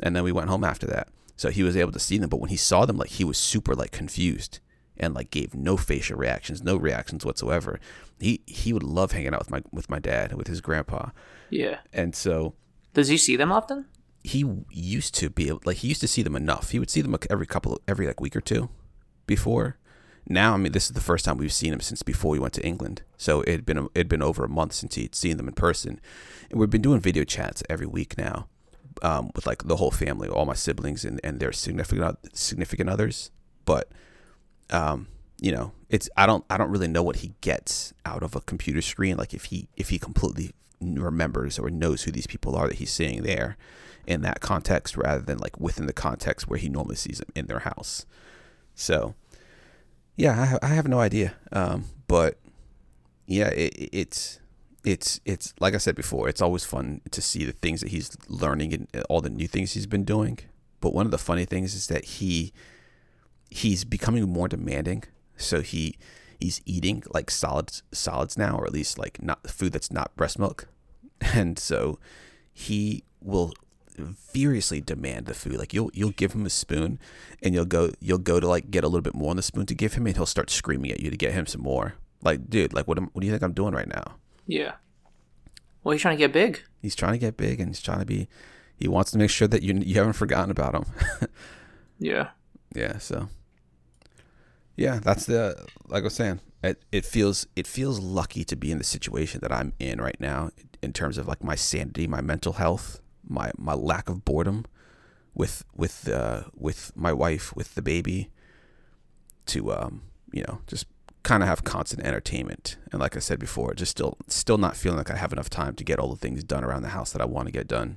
and 0.00 0.16
then 0.16 0.24
we 0.24 0.32
went 0.32 0.48
home 0.50 0.64
after 0.64 0.86
that. 0.88 1.08
So 1.36 1.50
he 1.50 1.62
was 1.62 1.76
able 1.76 1.92
to 1.92 1.98
see 1.98 2.18
them, 2.18 2.28
but 2.28 2.40
when 2.40 2.50
he 2.50 2.56
saw 2.56 2.84
them, 2.86 2.96
like 2.98 3.10
he 3.10 3.24
was 3.24 3.38
super 3.38 3.74
like 3.74 3.90
confused 3.92 4.60
and 4.96 5.14
like 5.14 5.30
gave 5.30 5.54
no 5.54 5.76
facial 5.76 6.16
reactions, 6.18 6.62
no 6.62 6.76
reactions 6.76 7.24
whatsoever. 7.24 7.80
He 8.20 8.40
he 8.46 8.72
would 8.72 8.82
love 8.82 9.12
hanging 9.12 9.34
out 9.34 9.40
with 9.40 9.50
my 9.50 9.62
with 9.72 9.88
my 9.90 9.98
dad, 9.98 10.32
with 10.34 10.46
his 10.46 10.60
grandpa, 10.60 11.10
Yeah. 11.50 11.78
and 11.92 12.14
so 12.14 12.54
Does 12.94 13.08
he 13.08 13.16
see 13.16 13.36
them 13.36 13.50
often? 13.52 13.86
He 14.24 14.46
used 14.70 15.14
to 15.16 15.30
be 15.30 15.52
like 15.64 15.78
he 15.78 15.88
used 15.88 16.00
to 16.00 16.08
see 16.08 16.22
them 16.22 16.36
enough. 16.36 16.70
He 16.70 16.78
would 16.78 16.90
see 16.90 17.02
them 17.02 17.16
every 17.28 17.46
couple 17.46 17.80
every 17.88 18.06
like 18.06 18.20
week 18.20 18.36
or 18.36 18.40
two 18.40 18.68
before. 19.26 19.78
Now, 20.28 20.54
I 20.54 20.56
mean, 20.56 20.70
this 20.70 20.86
is 20.86 20.92
the 20.92 21.00
first 21.00 21.24
time 21.24 21.36
we've 21.36 21.52
seen 21.52 21.72
him 21.72 21.80
since 21.80 22.02
before 22.02 22.30
we 22.30 22.38
went 22.38 22.54
to 22.54 22.64
England. 22.64 23.02
So 23.16 23.40
it 23.42 23.48
had 23.48 23.66
been 23.66 23.78
it 23.78 23.98
had 23.98 24.08
been 24.08 24.22
over 24.22 24.44
a 24.44 24.48
month 24.48 24.74
since 24.74 24.94
he'd 24.94 25.14
seen 25.14 25.36
them 25.36 25.48
in 25.48 25.54
person, 25.54 26.00
and 26.50 26.60
we've 26.60 26.70
been 26.70 26.82
doing 26.82 27.00
video 27.00 27.24
chats 27.24 27.62
every 27.68 27.86
week 27.86 28.16
now, 28.16 28.46
um, 29.02 29.32
with 29.34 29.46
like 29.46 29.64
the 29.64 29.76
whole 29.76 29.90
family, 29.90 30.28
all 30.28 30.46
my 30.46 30.54
siblings 30.54 31.04
and, 31.04 31.20
and 31.24 31.40
their 31.40 31.52
significant 31.52 32.18
significant 32.36 32.88
others. 32.88 33.32
But, 33.64 33.90
um, 34.70 35.08
you 35.40 35.50
know, 35.50 35.72
it's 35.88 36.08
I 36.16 36.26
don't 36.26 36.44
I 36.48 36.56
don't 36.56 36.70
really 36.70 36.88
know 36.88 37.02
what 37.02 37.16
he 37.16 37.32
gets 37.40 37.92
out 38.06 38.22
of 38.22 38.36
a 38.36 38.40
computer 38.40 38.82
screen. 38.82 39.16
Like 39.16 39.34
if 39.34 39.46
he 39.46 39.68
if 39.76 39.88
he 39.88 39.98
completely 39.98 40.52
remembers 40.80 41.58
or 41.58 41.70
knows 41.70 42.02
who 42.02 42.12
these 42.12 42.26
people 42.26 42.56
are 42.56 42.68
that 42.68 42.78
he's 42.78 42.92
seeing 42.92 43.22
there 43.22 43.56
in 44.06 44.22
that 44.22 44.40
context 44.40 44.96
rather 44.96 45.22
than 45.22 45.38
like 45.38 45.58
within 45.60 45.86
the 45.86 45.92
context 45.92 46.48
where 46.48 46.58
he 46.58 46.68
normally 46.68 46.96
sees 46.96 47.18
them 47.18 47.28
in 47.34 47.46
their 47.46 47.60
house. 47.60 48.04
So, 48.74 49.14
yeah, 50.16 50.58
I, 50.62 50.66
I 50.66 50.68
have 50.74 50.88
no 50.88 50.98
idea. 51.00 51.34
Um, 51.52 51.84
but 52.08 52.38
yeah, 53.26 53.48
it, 53.48 53.74
it- 53.76 53.90
it's 53.92 54.38
it's 54.84 55.20
it's 55.24 55.54
like 55.60 55.74
I 55.74 55.78
said 55.78 55.94
before, 55.94 56.28
it's 56.28 56.42
always 56.42 56.64
fun 56.64 57.02
to 57.12 57.22
see 57.22 57.44
the 57.44 57.52
things 57.52 57.80
that 57.82 57.90
he's 57.90 58.16
learning 58.28 58.74
and 58.74 58.88
all 59.08 59.20
the 59.20 59.30
new 59.30 59.46
things 59.46 59.72
he's 59.74 59.86
been 59.86 60.04
doing. 60.04 60.40
But 60.80 60.92
one 60.92 61.06
of 61.06 61.12
the 61.12 61.18
funny 61.18 61.44
things 61.44 61.74
is 61.74 61.86
that 61.86 62.04
he 62.04 62.52
he's 63.48 63.84
becoming 63.84 64.28
more 64.28 64.48
demanding. 64.48 65.04
So 65.36 65.60
he 65.60 65.96
he's 66.40 66.60
eating 66.66 67.04
like 67.14 67.30
solids 67.30 67.84
solids 67.92 68.36
now, 68.36 68.56
or 68.56 68.66
at 68.66 68.72
least 68.72 68.98
like 68.98 69.22
not 69.22 69.48
food 69.48 69.72
that's 69.72 69.92
not 69.92 70.16
breast 70.16 70.36
milk, 70.38 70.66
and 71.20 71.58
so 71.60 72.00
he 72.52 73.04
will 73.20 73.52
furiously 74.16 74.80
demand 74.80 75.26
the 75.26 75.34
food. 75.34 75.56
Like 75.56 75.72
you'll 75.72 75.90
you'll 75.92 76.10
give 76.10 76.32
him 76.32 76.46
a 76.46 76.50
spoon, 76.50 76.98
and 77.42 77.54
you'll 77.54 77.64
go 77.64 77.92
you'll 78.00 78.18
go 78.18 78.40
to 78.40 78.48
like 78.48 78.70
get 78.70 78.84
a 78.84 78.88
little 78.88 79.02
bit 79.02 79.14
more 79.14 79.30
on 79.30 79.36
the 79.36 79.42
spoon 79.42 79.66
to 79.66 79.74
give 79.74 79.94
him, 79.94 80.06
and 80.06 80.16
he'll 80.16 80.26
start 80.26 80.50
screaming 80.50 80.90
at 80.90 81.00
you 81.00 81.10
to 81.10 81.16
get 81.16 81.32
him 81.32 81.46
some 81.46 81.62
more. 81.62 81.94
Like, 82.22 82.48
dude, 82.48 82.72
like 82.72 82.86
what 82.86 82.98
am, 82.98 83.10
what 83.12 83.20
do 83.20 83.26
you 83.26 83.32
think 83.32 83.42
I'm 83.42 83.52
doing 83.52 83.74
right 83.74 83.88
now? 83.88 84.16
Yeah. 84.46 84.72
Well, 85.82 85.92
he's 85.92 86.02
trying 86.02 86.16
to 86.16 86.18
get 86.18 86.32
big. 86.32 86.62
He's 86.80 86.94
trying 86.94 87.12
to 87.12 87.18
get 87.18 87.36
big, 87.36 87.60
and 87.60 87.68
he's 87.68 87.82
trying 87.82 88.00
to 88.00 88.06
be. 88.06 88.28
He 88.76 88.88
wants 88.88 89.10
to 89.12 89.18
make 89.18 89.30
sure 89.30 89.48
that 89.48 89.62
you 89.62 89.74
you 89.74 89.96
haven't 89.96 90.14
forgotten 90.14 90.50
about 90.50 90.74
him. 90.74 90.84
Yeah. 91.98 92.30
yeah. 92.74 92.98
So. 92.98 93.28
Yeah, 94.76 94.98
that's 94.98 95.26
the 95.26 95.66
like 95.86 96.02
I 96.02 96.04
was 96.04 96.14
saying. 96.14 96.40
It 96.62 96.82
it 96.90 97.04
feels 97.04 97.46
it 97.54 97.66
feels 97.66 98.00
lucky 98.00 98.44
to 98.44 98.56
be 98.56 98.72
in 98.72 98.78
the 98.78 98.84
situation 98.84 99.40
that 99.42 99.52
I'm 99.52 99.72
in 99.78 100.00
right 100.00 100.18
now 100.18 100.50
in 100.82 100.92
terms 100.92 101.18
of 101.18 101.28
like 101.28 101.44
my 101.44 101.54
sanity, 101.54 102.06
my 102.06 102.20
mental 102.20 102.54
health, 102.54 103.00
my 103.32 103.50
my 103.58 103.74
lack 103.74 104.08
of 104.08 104.24
boredom 104.24 104.64
with 105.34 105.64
with 105.74 106.08
uh 106.08 106.44
with 106.54 106.92
my 106.94 107.12
wife, 107.12 107.54
with 107.56 107.74
the 107.74 107.82
baby 107.82 108.30
to 109.46 109.72
um, 109.72 110.02
you 110.32 110.44
know, 110.46 110.60
just 110.66 110.86
kind 111.24 111.42
of 111.42 111.48
have 111.48 111.62
constant 111.64 112.02
entertainment. 112.06 112.76
And 112.90 113.00
like 113.00 113.16
I 113.16 113.20
said 113.20 113.38
before, 113.38 113.74
just 113.74 113.90
still 113.92 114.16
still 114.28 114.58
not 114.58 114.76
feeling 114.76 114.98
like 114.98 115.10
I 115.10 115.16
have 115.16 115.32
enough 115.32 115.50
time 115.50 115.74
to 115.76 115.84
get 115.84 115.98
all 115.98 116.08
the 116.10 116.16
things 116.16 116.44
done 116.44 116.64
around 116.64 116.82
the 116.82 116.88
house 116.90 117.12
that 117.12 117.22
I 117.22 117.24
want 117.26 117.46
to 117.48 117.52
get 117.52 117.66
done. 117.66 117.96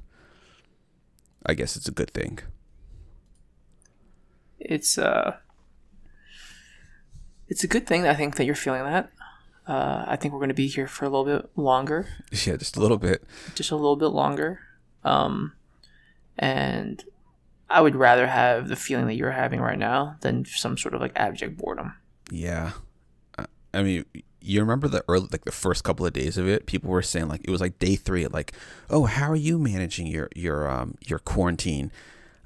I 1.45 1.54
guess 1.54 1.76
it's 1.76 1.88
a 1.88 1.91
good 1.91 2.12
thing. 2.12 2.39
It's 4.60 4.98
uh 4.98 5.38
it's 7.48 7.63
a 7.63 7.67
good 7.67 7.86
thing 7.86 8.08
I 8.08 8.15
think 8.15 8.36
that 8.38 8.45
you're 8.45 8.56
feeling 8.56 8.84
that. 8.84 9.12
Uh, 9.67 10.04
I 10.08 10.15
think 10.15 10.32
we're 10.34 10.39
going 10.39 10.50
to 10.50 10.56
be 10.56 10.67
here 10.67 10.88
for 10.88 11.06
a 11.06 11.10
little 11.10 11.26
bit 11.26 11.50
longer, 11.56 12.08
Yeah, 12.45 12.56
just 12.56 12.78
a 12.78 12.80
little 12.80 12.98
bit. 12.98 13.24
just 13.56 13.71
a 13.71 13.76
little 13.76 13.95
bit 13.95 14.08
longer. 14.10 14.60
Um, 15.06 15.54
and 16.38 17.04
I 17.70 17.82
would 17.82 17.96
rather 17.96 18.28
have 18.28 18.68
the 18.68 18.76
feeling 18.76 19.08
that 19.08 19.15
you're 19.15 19.32
having 19.32 19.60
right 19.62 19.80
now 19.80 20.18
than 20.22 20.46
some 20.46 20.78
sort 20.78 20.94
of 20.94 21.02
like 21.02 21.13
abject 21.15 21.58
boredom. 21.58 21.94
Yeah. 22.30 22.72
I- 23.74 23.84
mean, 23.84 24.06
you 24.41 24.62
remember 24.62 24.88
the 24.88 25.04
early, 25.08 25.28
like 25.32 25.44
the 25.46 25.52
first 25.52 25.84
couple 25.84 26.06
of 26.06 26.13
days 26.13 26.38
of 26.38 26.48
it, 26.48 26.65
people 26.65 26.89
were 26.91 27.02
saying 27.02 27.28
like 27.28 27.41
it 27.44 27.50
was 27.50 27.60
like 27.62 27.80
day 27.80 27.96
three, 27.96 28.28
like, 28.28 28.54
oh, 28.89 29.06
how 29.06 29.30
are 29.30 29.36
you 29.36 29.58
managing 29.60 30.08
your 30.08 30.30
your 30.36 30.70
um 30.70 30.96
your 31.02 31.20
quarantine? 31.20 31.91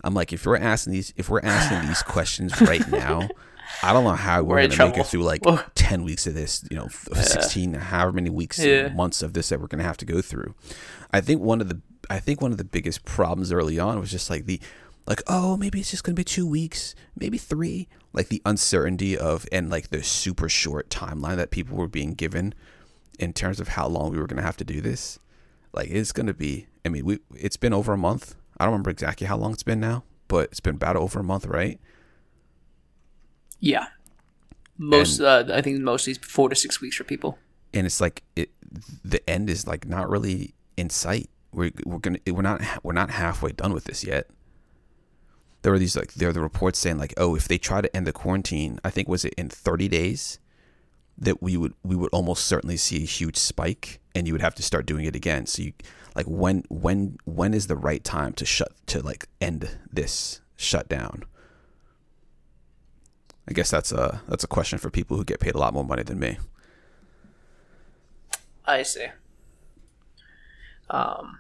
I'm 0.04 0.14
like, 0.14 0.32
if 0.32 0.46
we're 0.46 0.58
asking 0.58 0.94
these, 0.94 1.14
if 1.18 1.30
we're 1.30 1.42
asking 1.44 1.88
these 1.90 2.02
questions 2.08 2.60
right 2.62 2.88
now, 2.90 3.28
I 3.84 3.92
don't 3.94 4.06
know 4.06 4.12
how 4.14 4.42
we're, 4.42 4.56
We're 4.56 4.68
gonna 4.70 4.90
make 4.92 4.98
it 4.98 5.08
through 5.08 5.24
like 5.24 5.44
Well- 5.46 5.64
ten 5.76 6.04
weeks 6.04 6.26
of 6.26 6.34
this, 6.36 6.64
you 6.72 6.78
know, 6.78 6.86
f- 6.86 7.10
sixteen, 7.18 7.74
however 7.74 8.14
many 8.14 8.30
weeks, 8.30 8.58
Yeah. 8.60 8.88
months 8.94 9.22
of 9.22 9.34
this 9.34 9.50
that 9.50 9.60
we're 9.60 9.68
gonna 9.68 9.84
have 9.84 9.98
to 9.98 10.06
go 10.06 10.22
through. 10.22 10.56
I 11.12 11.20
think 11.22 11.42
one 11.42 11.60
of 11.62 11.68
the, 11.70 11.82
I 12.10 12.20
think 12.20 12.42
one 12.42 12.52
of 12.52 12.58
the 12.58 12.64
biggest 12.64 13.06
problems 13.06 13.52
early 13.52 13.80
on 13.80 14.00
was 14.00 14.12
just 14.12 14.30
like 14.30 14.46
the, 14.46 14.60
like, 15.08 15.22
oh, 15.28 15.58
maybe 15.58 15.80
it's 15.80 15.92
just 15.92 16.04
gonna 16.04 16.16
be 16.16 16.24
two 16.24 16.48
weeks, 16.48 16.96
maybe 17.16 17.38
three, 17.38 17.88
like 18.14 18.30
the 18.30 18.42
uncertainty 18.46 19.18
of 19.18 19.46
and 19.52 19.70
like 19.70 19.90
the 19.90 20.04
super 20.04 20.50
short 20.50 20.90
timeline 20.90 21.38
that 21.38 21.52
people 21.52 21.78
were 21.78 21.88
being 21.88 22.14
given 22.14 22.54
in 23.20 23.34
terms 23.34 23.60
of 23.60 23.70
how 23.70 23.88
long 23.88 24.12
we 24.12 24.18
were 24.18 24.28
gonna 24.28 24.42
have 24.42 24.58
to 24.58 24.64
do 24.64 24.82
this. 24.82 25.20
Like 25.74 25.90
it's 25.90 26.12
gonna 26.12 26.34
be. 26.34 26.68
I 26.86 26.90
mean, 26.90 27.06
we 27.06 27.20
it's 27.36 27.58
been 27.58 27.74
over 27.74 27.94
a 27.94 27.98
month. 27.98 28.36
I 28.58 28.66
don't 28.66 28.74
remember 28.74 28.90
exactly 28.90 29.28
how 29.28 29.38
long 29.38 29.54
it's 29.54 29.64
been 29.64 29.80
now, 29.80 30.04
but 30.28 30.50
it's 30.52 30.60
been 30.60 30.76
about 30.76 30.96
over 30.96 31.20
a 31.20 31.24
month, 31.24 31.46
right? 31.46 31.80
Yeah. 33.60 33.88
Most, 34.78 35.20
uh, 35.20 35.44
I 35.54 35.62
think 35.62 35.80
mostly 35.82 36.14
it's 36.14 36.26
four 36.26 36.48
to 36.50 36.56
six 36.56 36.80
weeks 36.80 36.96
for 36.96 37.04
people. 37.04 37.38
and 37.74 37.86
it's 37.86 38.00
like 38.02 38.24
it 38.36 38.50
the 39.04 39.28
end 39.30 39.50
is 39.50 39.68
like 39.68 39.86
not 39.88 40.10
really 40.10 40.54
in 40.78 40.90
sight 40.90 41.30
we're, 41.52 41.72
we're 41.86 42.00
gonna 42.00 42.20
we're 42.28 42.42
not 42.42 42.62
we're 42.84 42.94
not 42.94 43.12
halfway 43.12 43.52
done 43.52 43.74
with 43.74 43.86
this 43.86 44.04
yet. 44.04 44.28
There 45.62 45.72
were 45.72 45.80
these 45.80 45.96
like 45.96 46.14
there 46.14 46.30
are 46.30 46.34
the 46.34 46.42
reports 46.42 46.80
saying 46.80 46.98
like 46.98 47.14
oh 47.18 47.36
if 47.36 47.48
they 47.48 47.58
try 47.58 47.82
to 47.82 47.94
end 47.96 48.08
the 48.08 48.14
quarantine 48.14 48.80
i 48.86 48.90
think 48.90 49.10
was 49.10 49.26
it 49.26 49.34
in 49.34 49.50
30 49.50 49.90
days 49.90 50.40
that 51.20 51.44
we 51.44 51.58
would 51.58 51.74
we 51.84 51.96
would 51.96 52.10
almost 52.14 52.46
certainly 52.46 52.78
see 52.78 53.04
a 53.04 53.06
huge 53.06 53.36
spike 53.36 54.00
and 54.16 54.26
you 54.26 54.34
would 54.34 54.42
have 54.42 54.56
to 54.56 54.64
start 54.64 54.86
doing 54.86 55.06
it 55.06 55.16
again. 55.16 55.46
So 55.46 55.62
you 55.64 55.74
like 56.16 56.26
when 56.26 56.64
when 56.70 57.18
when 57.26 57.54
is 57.54 57.68
the 57.68 57.76
right 57.76 58.04
time 58.04 58.34
to 58.34 58.46
shut 58.46 58.72
to 58.88 59.02
like 59.02 59.28
end 59.42 59.78
this 59.92 60.42
shutdown? 60.56 61.26
I 63.48 63.54
guess 63.54 63.70
that's 63.70 63.92
a 63.92 64.22
that's 64.28 64.44
a 64.44 64.48
question 64.48 64.80
for 64.80 64.90
people 64.90 65.18
who 65.18 65.26
get 65.26 65.40
paid 65.40 65.56
a 65.56 65.58
lot 65.58 65.74
more 65.74 65.84
money 65.86 66.04
than 66.04 66.20
me. 66.20 66.38
I 68.66 68.84
see. 68.84 69.08
Um. 70.90 71.40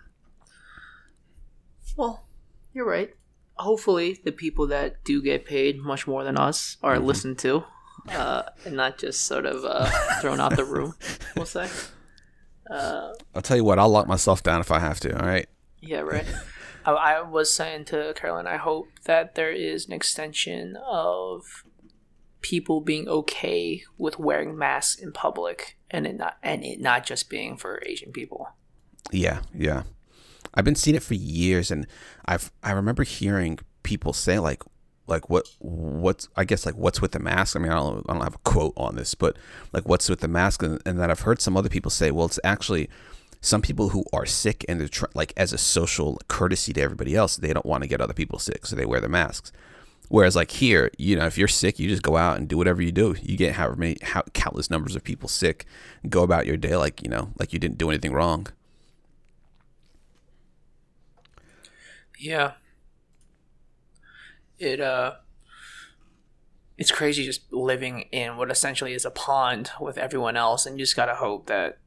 Well, 1.97 2.25
you're 2.73 2.87
right. 2.87 3.13
Hopefully, 3.55 4.19
the 4.23 4.31
people 4.31 4.67
that 4.67 5.03
do 5.03 5.21
get 5.21 5.45
paid 5.45 5.79
much 5.79 6.07
more 6.07 6.23
than 6.23 6.37
us 6.37 6.77
are 6.81 6.99
listened 6.99 7.39
to, 7.39 7.63
uh, 8.07 8.43
and 8.65 8.75
not 8.75 8.97
just 8.97 9.25
sort 9.25 9.45
of 9.45 9.65
uh, 9.65 9.89
thrown 10.21 10.39
out 10.39 10.55
the 10.55 10.63
room. 10.63 10.93
We'll 11.35 11.45
say. 11.45 11.67
I'll 12.71 13.41
tell 13.41 13.57
you 13.57 13.63
what, 13.63 13.79
I'll 13.79 13.89
lock 13.89 14.07
myself 14.07 14.43
down 14.43 14.61
if 14.61 14.71
I 14.71 14.79
have 14.79 14.99
to. 15.01 15.19
All 15.19 15.27
right. 15.27 15.47
Yeah, 15.81 16.01
right. 16.01 16.25
I, 16.85 16.91
I 16.91 17.21
was 17.21 17.53
saying 17.53 17.85
to 17.85 18.13
Carolyn, 18.15 18.47
I 18.47 18.57
hope 18.57 18.87
that 19.05 19.35
there 19.35 19.51
is 19.51 19.87
an 19.87 19.93
extension 19.93 20.77
of 20.87 21.63
people 22.41 22.81
being 22.81 23.07
okay 23.07 23.83
with 23.97 24.19
wearing 24.19 24.57
masks 24.57 25.01
in 25.01 25.11
public, 25.11 25.77
and 25.89 26.07
it 26.07 26.17
not 26.17 26.37
and 26.43 26.63
it 26.63 26.79
not 26.79 27.05
just 27.05 27.29
being 27.29 27.57
for 27.57 27.81
Asian 27.85 28.11
people. 28.11 28.49
Yeah, 29.11 29.41
yeah. 29.53 29.83
I've 30.53 30.65
been 30.65 30.75
seeing 30.75 30.95
it 30.95 31.03
for 31.03 31.13
years, 31.13 31.71
and 31.71 31.87
I've 32.25 32.51
I 32.63 32.71
remember 32.71 33.03
hearing 33.03 33.59
people 33.83 34.13
say 34.13 34.39
like 34.39 34.63
like 35.07 35.29
what 35.29 35.47
what's 35.59 36.29
I 36.35 36.45
guess 36.45 36.65
like 36.65 36.75
what's 36.75 37.01
with 37.01 37.11
the 37.11 37.19
mask. 37.19 37.55
I 37.55 37.59
mean, 37.59 37.71
I 37.71 37.75
don't 37.75 38.05
I 38.09 38.13
don't 38.13 38.23
have 38.23 38.35
a 38.35 38.39
quote 38.39 38.73
on 38.77 38.95
this, 38.95 39.15
but 39.15 39.37
like 39.73 39.87
what's 39.87 40.09
with 40.09 40.21
the 40.21 40.27
mask, 40.27 40.63
and, 40.63 40.81
and 40.85 40.99
then 40.99 41.11
I've 41.11 41.21
heard 41.21 41.41
some 41.41 41.57
other 41.57 41.69
people 41.69 41.91
say, 41.91 42.11
well, 42.11 42.25
it's 42.25 42.39
actually 42.43 42.89
some 43.41 43.61
people 43.61 43.89
who 43.89 44.03
are 44.11 44.25
sick 44.25 44.65
and 44.67 44.79
they're 44.81 44.87
tr- 44.87 45.05
like 45.13 45.33
as 45.37 45.53
a 45.53 45.57
social 45.57 46.19
courtesy 46.27 46.73
to 46.73 46.81
everybody 46.81 47.15
else, 47.15 47.37
they 47.37 47.53
don't 47.53 47.65
want 47.65 47.83
to 47.83 47.89
get 47.89 48.01
other 48.01 48.13
people 48.13 48.39
sick, 48.39 48.65
so 48.65 48.75
they 48.75 48.85
wear 48.85 49.01
the 49.01 49.09
masks. 49.09 49.51
Whereas 50.09 50.35
like 50.35 50.51
here, 50.51 50.89
you 50.97 51.15
know, 51.15 51.27
if 51.27 51.37
you're 51.37 51.47
sick, 51.47 51.77
you 51.79 51.87
just 51.87 52.01
go 52.01 52.17
out 52.17 52.37
and 52.37 52.47
do 52.47 52.57
whatever 52.57 52.81
you 52.81 52.91
do. 52.91 53.15
You 53.21 53.37
get 53.37 53.53
however 53.55 53.75
many 53.75 53.97
how, 54.01 54.23
countless 54.33 54.69
numbers 54.69 54.95
of 54.95 55.03
people 55.03 55.29
sick, 55.29 55.65
go 56.09 56.23
about 56.23 56.47
your 56.47 56.57
day 56.57 56.75
like 56.75 57.03
you 57.03 57.09
know, 57.09 57.31
like 57.39 57.53
you 57.53 57.59
didn't 57.59 57.77
do 57.77 57.89
anything 57.89 58.13
wrong. 58.13 58.47
Yeah. 62.19 62.53
It 64.59 64.81
uh 64.81 65.13
it's 66.77 66.91
crazy 66.91 67.25
just 67.25 67.51
living 67.51 68.01
in 68.11 68.37
what 68.37 68.51
essentially 68.51 68.93
is 68.93 69.05
a 69.05 69.11
pond 69.11 69.71
with 69.81 69.97
everyone 69.97 70.37
else 70.37 70.65
and 70.65 70.77
you 70.77 70.83
just 70.83 70.95
got 70.95 71.07
to 71.07 71.15
hope 71.15 71.47
that 71.47 71.77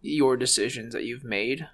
your 0.00 0.36
decisions 0.36 0.94
that 0.94 1.04
you've 1.04 1.24
made 1.24 1.68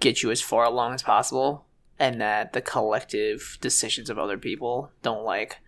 get 0.00 0.22
you 0.22 0.30
as 0.30 0.42
far 0.42 0.64
along 0.64 0.92
as 0.92 1.02
possible 1.02 1.64
and 1.98 2.20
that 2.20 2.52
the 2.52 2.60
collective 2.60 3.56
decisions 3.60 4.10
of 4.10 4.18
other 4.18 4.36
people 4.36 4.90
don't 5.02 5.24
like 5.24 5.58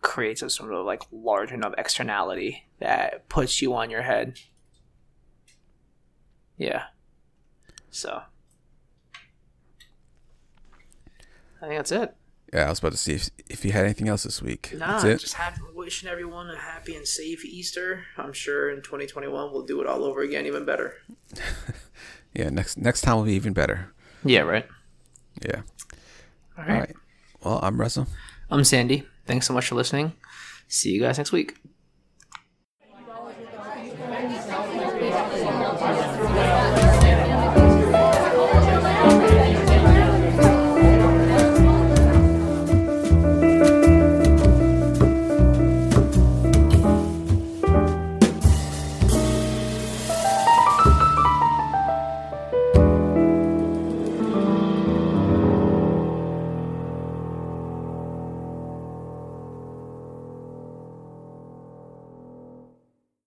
create 0.00 0.38
some 0.38 0.50
sort 0.50 0.72
of 0.72 0.84
like 0.84 1.02
large 1.12 1.52
enough 1.52 1.74
externality 1.78 2.66
that 2.78 3.28
puts 3.28 3.62
you 3.62 3.74
on 3.74 3.90
your 3.90 4.02
head. 4.02 4.38
Yeah. 6.56 6.84
So 7.90 8.22
I 11.66 11.68
think 11.70 11.78
that's 11.80 11.92
it. 11.92 12.14
Yeah, 12.54 12.66
I 12.66 12.70
was 12.70 12.78
about 12.78 12.92
to 12.92 12.96
see 12.98 13.14
if, 13.14 13.30
if 13.48 13.64
you 13.64 13.72
had 13.72 13.84
anything 13.84 14.06
else 14.08 14.22
this 14.22 14.40
week. 14.40 14.72
Nah, 14.72 14.92
That's 14.92 15.04
it. 15.04 15.18
just 15.18 15.34
have, 15.34 15.58
wishing 15.74 16.08
everyone 16.08 16.48
a 16.48 16.56
happy 16.56 16.94
and 16.94 17.04
safe 17.06 17.44
Easter. 17.44 18.04
I'm 18.16 18.32
sure 18.32 18.70
in 18.70 18.82
2021 18.82 19.52
we'll 19.52 19.64
do 19.66 19.80
it 19.80 19.88
all 19.88 20.04
over 20.04 20.20
again, 20.20 20.46
even 20.46 20.64
better. 20.64 20.94
Yeah, 22.34 22.50
next 22.50 22.76
next 22.76 23.00
time 23.00 23.16
will 23.16 23.24
be 23.24 23.32
even 23.32 23.54
better. 23.54 23.94
Yeah, 24.22 24.40
right. 24.40 24.66
Yeah. 25.42 25.62
All 26.58 26.64
All 26.64 26.68
right. 26.68 26.80
right. 26.80 26.94
Well, 27.42 27.60
I'm 27.62 27.80
Russell. 27.80 28.08
I'm 28.50 28.62
Sandy. 28.62 29.06
Thanks 29.24 29.46
so 29.46 29.54
much 29.54 29.68
for 29.68 29.74
listening. 29.74 30.12
See 30.68 30.90
you 30.90 31.00
guys 31.00 31.16
next 31.16 31.32
week. 31.32 31.56